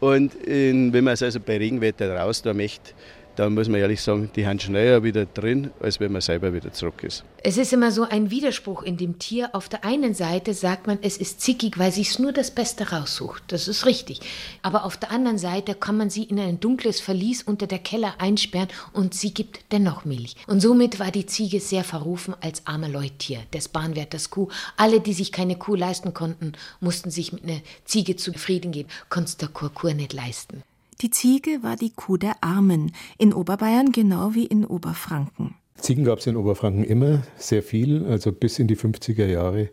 Und 0.02 0.34
in, 0.34 0.92
wenn 0.92 1.04
man 1.04 1.14
es 1.14 1.22
also 1.22 1.38
bei 1.38 1.58
Regenwetter 1.58 2.16
raus 2.16 2.42
da 2.42 2.52
möchte, 2.52 2.92
da 3.36 3.48
muss 3.48 3.68
man 3.68 3.80
ehrlich 3.80 4.02
sagen, 4.02 4.30
die 4.36 4.46
haben 4.46 4.58
schneller 4.58 5.02
wieder 5.02 5.26
drin, 5.26 5.70
als 5.80 6.00
wenn 6.00 6.12
man 6.12 6.20
selber 6.20 6.52
wieder 6.52 6.72
zurück 6.72 7.02
ist. 7.02 7.24
Es 7.42 7.56
ist 7.56 7.72
immer 7.72 7.90
so 7.90 8.04
ein 8.04 8.30
Widerspruch 8.30 8.82
in 8.82 8.96
dem 8.96 9.18
Tier. 9.18 9.50
Auf 9.54 9.68
der 9.68 9.84
einen 9.84 10.14
Seite 10.14 10.54
sagt 10.54 10.86
man, 10.86 10.98
es 11.02 11.16
ist 11.16 11.40
zickig, 11.40 11.78
weil 11.78 11.90
sich 11.90 12.18
nur 12.18 12.32
das 12.32 12.50
Beste 12.50 12.90
raussucht. 12.90 13.42
Das 13.48 13.68
ist 13.68 13.86
richtig. 13.86 14.20
Aber 14.62 14.84
auf 14.84 14.96
der 14.96 15.10
anderen 15.10 15.38
Seite 15.38 15.74
kann 15.74 15.96
man 15.96 16.10
sie 16.10 16.24
in 16.24 16.38
ein 16.38 16.60
dunkles 16.60 17.00
Verlies 17.00 17.42
unter 17.42 17.66
der 17.66 17.78
Keller 17.78 18.14
einsperren 18.18 18.68
und 18.92 19.14
sie 19.14 19.34
gibt 19.34 19.60
dennoch 19.72 20.04
Milch. 20.04 20.36
Und 20.46 20.60
somit 20.60 21.00
war 21.00 21.10
die 21.10 21.26
Ziege 21.26 21.60
sehr 21.60 21.84
verrufen 21.84 22.34
als 22.40 22.66
arme 22.66 22.88
Leuttier 22.88 23.40
des 23.52 23.68
Bahnwärters 23.68 24.30
Kuh. 24.30 24.48
Alle, 24.76 25.00
die 25.00 25.14
sich 25.14 25.32
keine 25.32 25.56
Kuh 25.56 25.74
leisten 25.74 26.14
konnten, 26.14 26.52
mussten 26.80 27.10
sich 27.10 27.32
mit 27.32 27.44
einer 27.44 27.60
Ziege 27.84 28.16
zufrieden 28.16 28.72
geben. 28.72 28.88
Konntest 29.08 29.40
der 29.42 29.48
Kurkur 29.48 29.94
nicht 29.94 30.12
leisten. 30.12 30.62
Die 31.02 31.10
Ziege 31.10 31.64
war 31.64 31.74
die 31.74 31.90
Kuh 31.90 32.16
der 32.16 32.36
Armen, 32.42 32.92
in 33.18 33.34
Oberbayern 33.34 33.90
genau 33.90 34.34
wie 34.34 34.46
in 34.46 34.64
Oberfranken. 34.64 35.56
Ziegen 35.74 36.04
gab 36.04 36.20
es 36.20 36.28
in 36.28 36.36
Oberfranken 36.36 36.84
immer 36.84 37.22
sehr 37.36 37.64
viel, 37.64 38.06
also 38.06 38.30
bis 38.30 38.60
in 38.60 38.68
die 38.68 38.76
50er 38.76 39.26
Jahre. 39.26 39.68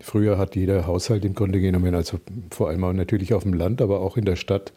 Früher 0.00 0.36
hat 0.36 0.56
jeder 0.56 0.88
Haushalt 0.88 1.24
im 1.24 1.34
Grunde 1.34 1.60
genommen, 1.60 1.94
also 1.94 2.18
vor 2.50 2.70
allem 2.70 2.80
natürlich 2.96 3.34
auf 3.34 3.44
dem 3.44 3.54
Land, 3.54 3.80
aber 3.82 4.00
auch 4.00 4.16
in 4.16 4.24
der 4.24 4.34
Stadt, 4.34 4.72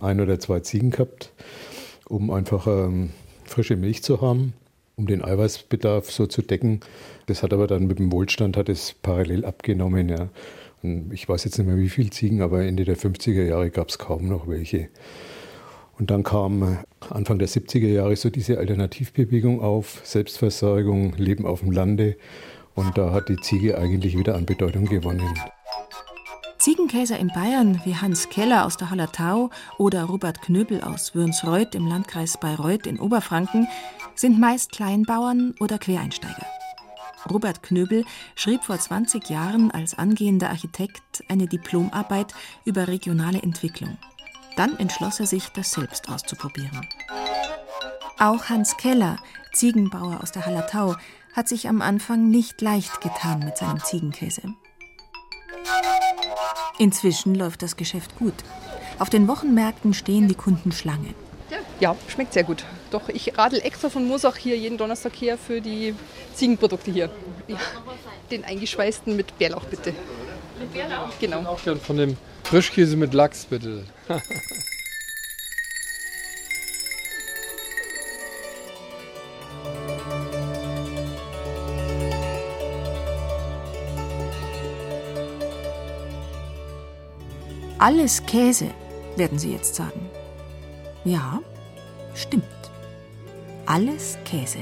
ein 0.00 0.22
oder 0.22 0.40
zwei 0.40 0.60
Ziegen 0.60 0.90
gehabt, 0.90 1.32
um 2.08 2.30
einfach 2.30 2.66
ähm, 2.66 3.10
frische 3.44 3.76
Milch 3.76 4.02
zu 4.02 4.22
haben, 4.22 4.54
um 4.96 5.06
den 5.06 5.22
Eiweißbedarf 5.22 6.10
so 6.10 6.26
zu 6.26 6.40
decken. 6.40 6.80
Das 7.26 7.42
hat 7.42 7.52
aber 7.52 7.66
dann 7.66 7.86
mit 7.86 7.98
dem 7.98 8.10
Wohlstand 8.10 8.56
hat 8.56 8.70
es 8.70 8.94
parallel 9.02 9.44
abgenommen. 9.44 10.08
Ja. 10.08 10.30
Ich 11.12 11.28
weiß 11.28 11.44
jetzt 11.44 11.58
nicht 11.58 11.66
mehr, 11.66 11.78
wie 11.78 11.88
viele 11.88 12.10
Ziegen, 12.10 12.42
aber 12.42 12.64
Ende 12.64 12.84
der 12.84 12.96
50er 12.96 13.44
Jahre 13.44 13.70
gab 13.70 13.88
es 13.88 13.98
kaum 13.98 14.28
noch 14.28 14.48
welche. 14.48 14.88
Und 15.98 16.10
dann 16.10 16.22
kam 16.22 16.78
Anfang 17.08 17.38
der 17.38 17.48
70er 17.48 17.88
Jahre 17.88 18.16
so 18.16 18.28
diese 18.28 18.58
Alternativbewegung 18.58 19.60
auf, 19.60 20.00
Selbstversorgung, 20.04 21.14
Leben 21.16 21.46
auf 21.46 21.60
dem 21.60 21.70
Lande. 21.70 22.16
Und 22.74 22.98
da 22.98 23.12
hat 23.12 23.28
die 23.28 23.36
Ziege 23.36 23.78
eigentlich 23.78 24.18
wieder 24.18 24.34
an 24.34 24.44
Bedeutung 24.44 24.84
gewonnen. 24.84 25.34
Ziegenkäser 26.58 27.18
in 27.18 27.28
Bayern 27.28 27.80
wie 27.84 27.94
Hans 27.94 28.28
Keller 28.28 28.66
aus 28.66 28.76
der 28.76 28.90
Hallertau 28.90 29.50
oder 29.78 30.04
Robert 30.04 30.42
Knöbel 30.42 30.82
aus 30.82 31.14
Würnsreuth 31.14 31.74
im 31.74 31.86
Landkreis 31.86 32.38
Bayreuth 32.40 32.86
in 32.86 32.98
Oberfranken 32.98 33.68
sind 34.14 34.40
meist 34.40 34.72
Kleinbauern 34.72 35.54
oder 35.60 35.78
Quereinsteiger. 35.78 36.46
Robert 37.30 37.62
Knöbel 37.62 38.04
schrieb 38.34 38.64
vor 38.64 38.78
20 38.78 39.28
Jahren 39.28 39.70
als 39.70 39.98
angehender 39.98 40.50
Architekt 40.50 41.24
eine 41.28 41.46
Diplomarbeit 41.46 42.34
über 42.64 42.88
regionale 42.88 43.42
Entwicklung. 43.42 43.98
Dann 44.56 44.76
entschloss 44.78 45.20
er 45.20 45.26
sich, 45.26 45.48
das 45.50 45.72
selbst 45.72 46.08
auszuprobieren. 46.08 46.86
Auch 48.18 48.48
Hans 48.48 48.76
Keller, 48.76 49.18
Ziegenbauer 49.52 50.20
aus 50.22 50.32
der 50.32 50.46
Hallertau, 50.46 50.96
hat 51.34 51.48
sich 51.48 51.68
am 51.68 51.82
Anfang 51.82 52.30
nicht 52.30 52.62
leicht 52.62 53.02
getan 53.02 53.40
mit 53.40 53.58
seinem 53.58 53.84
Ziegenkäse. 53.84 54.42
Inzwischen 56.78 57.34
läuft 57.34 57.62
das 57.62 57.76
Geschäft 57.76 58.16
gut. 58.16 58.34
Auf 58.98 59.10
den 59.10 59.28
Wochenmärkten 59.28 59.92
stehen 59.92 60.28
die 60.28 60.34
Kunden 60.34 60.72
Schlange. 60.72 61.14
Ja, 61.78 61.94
schmeckt 62.08 62.32
sehr 62.32 62.44
gut. 62.44 62.64
Doch 62.90 63.08
ich 63.08 63.36
radel 63.36 63.60
extra 63.60 63.90
von 63.90 64.06
Moosach 64.08 64.36
hier 64.36 64.56
jeden 64.56 64.78
Donnerstag 64.78 65.12
her 65.20 65.36
für 65.36 65.60
die 65.60 65.94
Ziegenprodukte 66.34 66.90
hier. 66.90 67.10
Ja, 67.48 67.58
den 68.30 68.44
eingeschweißten 68.44 69.14
mit 69.14 69.38
Bärlauch 69.38 69.64
bitte. 69.64 69.92
Mit 70.58 70.72
Bärlauch? 70.72 71.10
Genau. 71.20 71.40
Auch 71.40 71.62
gern 71.62 71.78
von 71.80 71.98
dem 71.98 72.16
Frischkäse 72.44 72.96
mit 72.96 73.12
Lachs 73.12 73.44
bitte. 73.44 73.84
Alles 87.78 88.24
Käse, 88.24 88.70
werden 89.16 89.38
Sie 89.38 89.52
jetzt 89.52 89.74
sagen. 89.74 90.08
Ja, 91.04 91.40
stimmt. 92.16 92.44
Alles 93.66 94.18
Käse. 94.24 94.60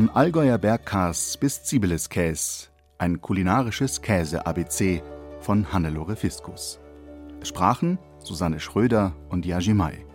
Von 0.00 0.08
Allgäuer 0.08 0.56
Bergkas 0.56 1.36
bis 1.36 1.62
Zibeles-Käse, 1.62 2.68
ein 2.96 3.20
kulinarisches 3.20 4.00
Käse-ABC 4.00 5.02
von 5.40 5.70
Hannelore 5.74 6.16
Fiskus. 6.16 6.80
Sprachen 7.42 7.98
Susanne 8.18 8.60
Schröder 8.60 9.12
und 9.28 9.44
Yajimai. 9.44 10.06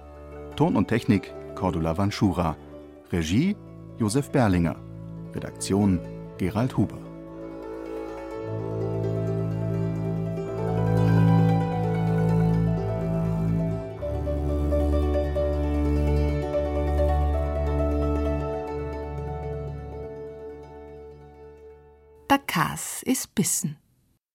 Ton 0.55 0.75
und 0.75 0.87
Technik 0.87 1.31
Cordula 1.53 1.95
Vanschura. 1.95 2.57
Regie 3.11 3.55
Josef 3.99 4.31
Berlinger. 4.31 4.77
Redaktion 5.35 5.99
Gerald 6.39 6.75
Huber. 6.75 7.04
Bissen. 23.27 23.77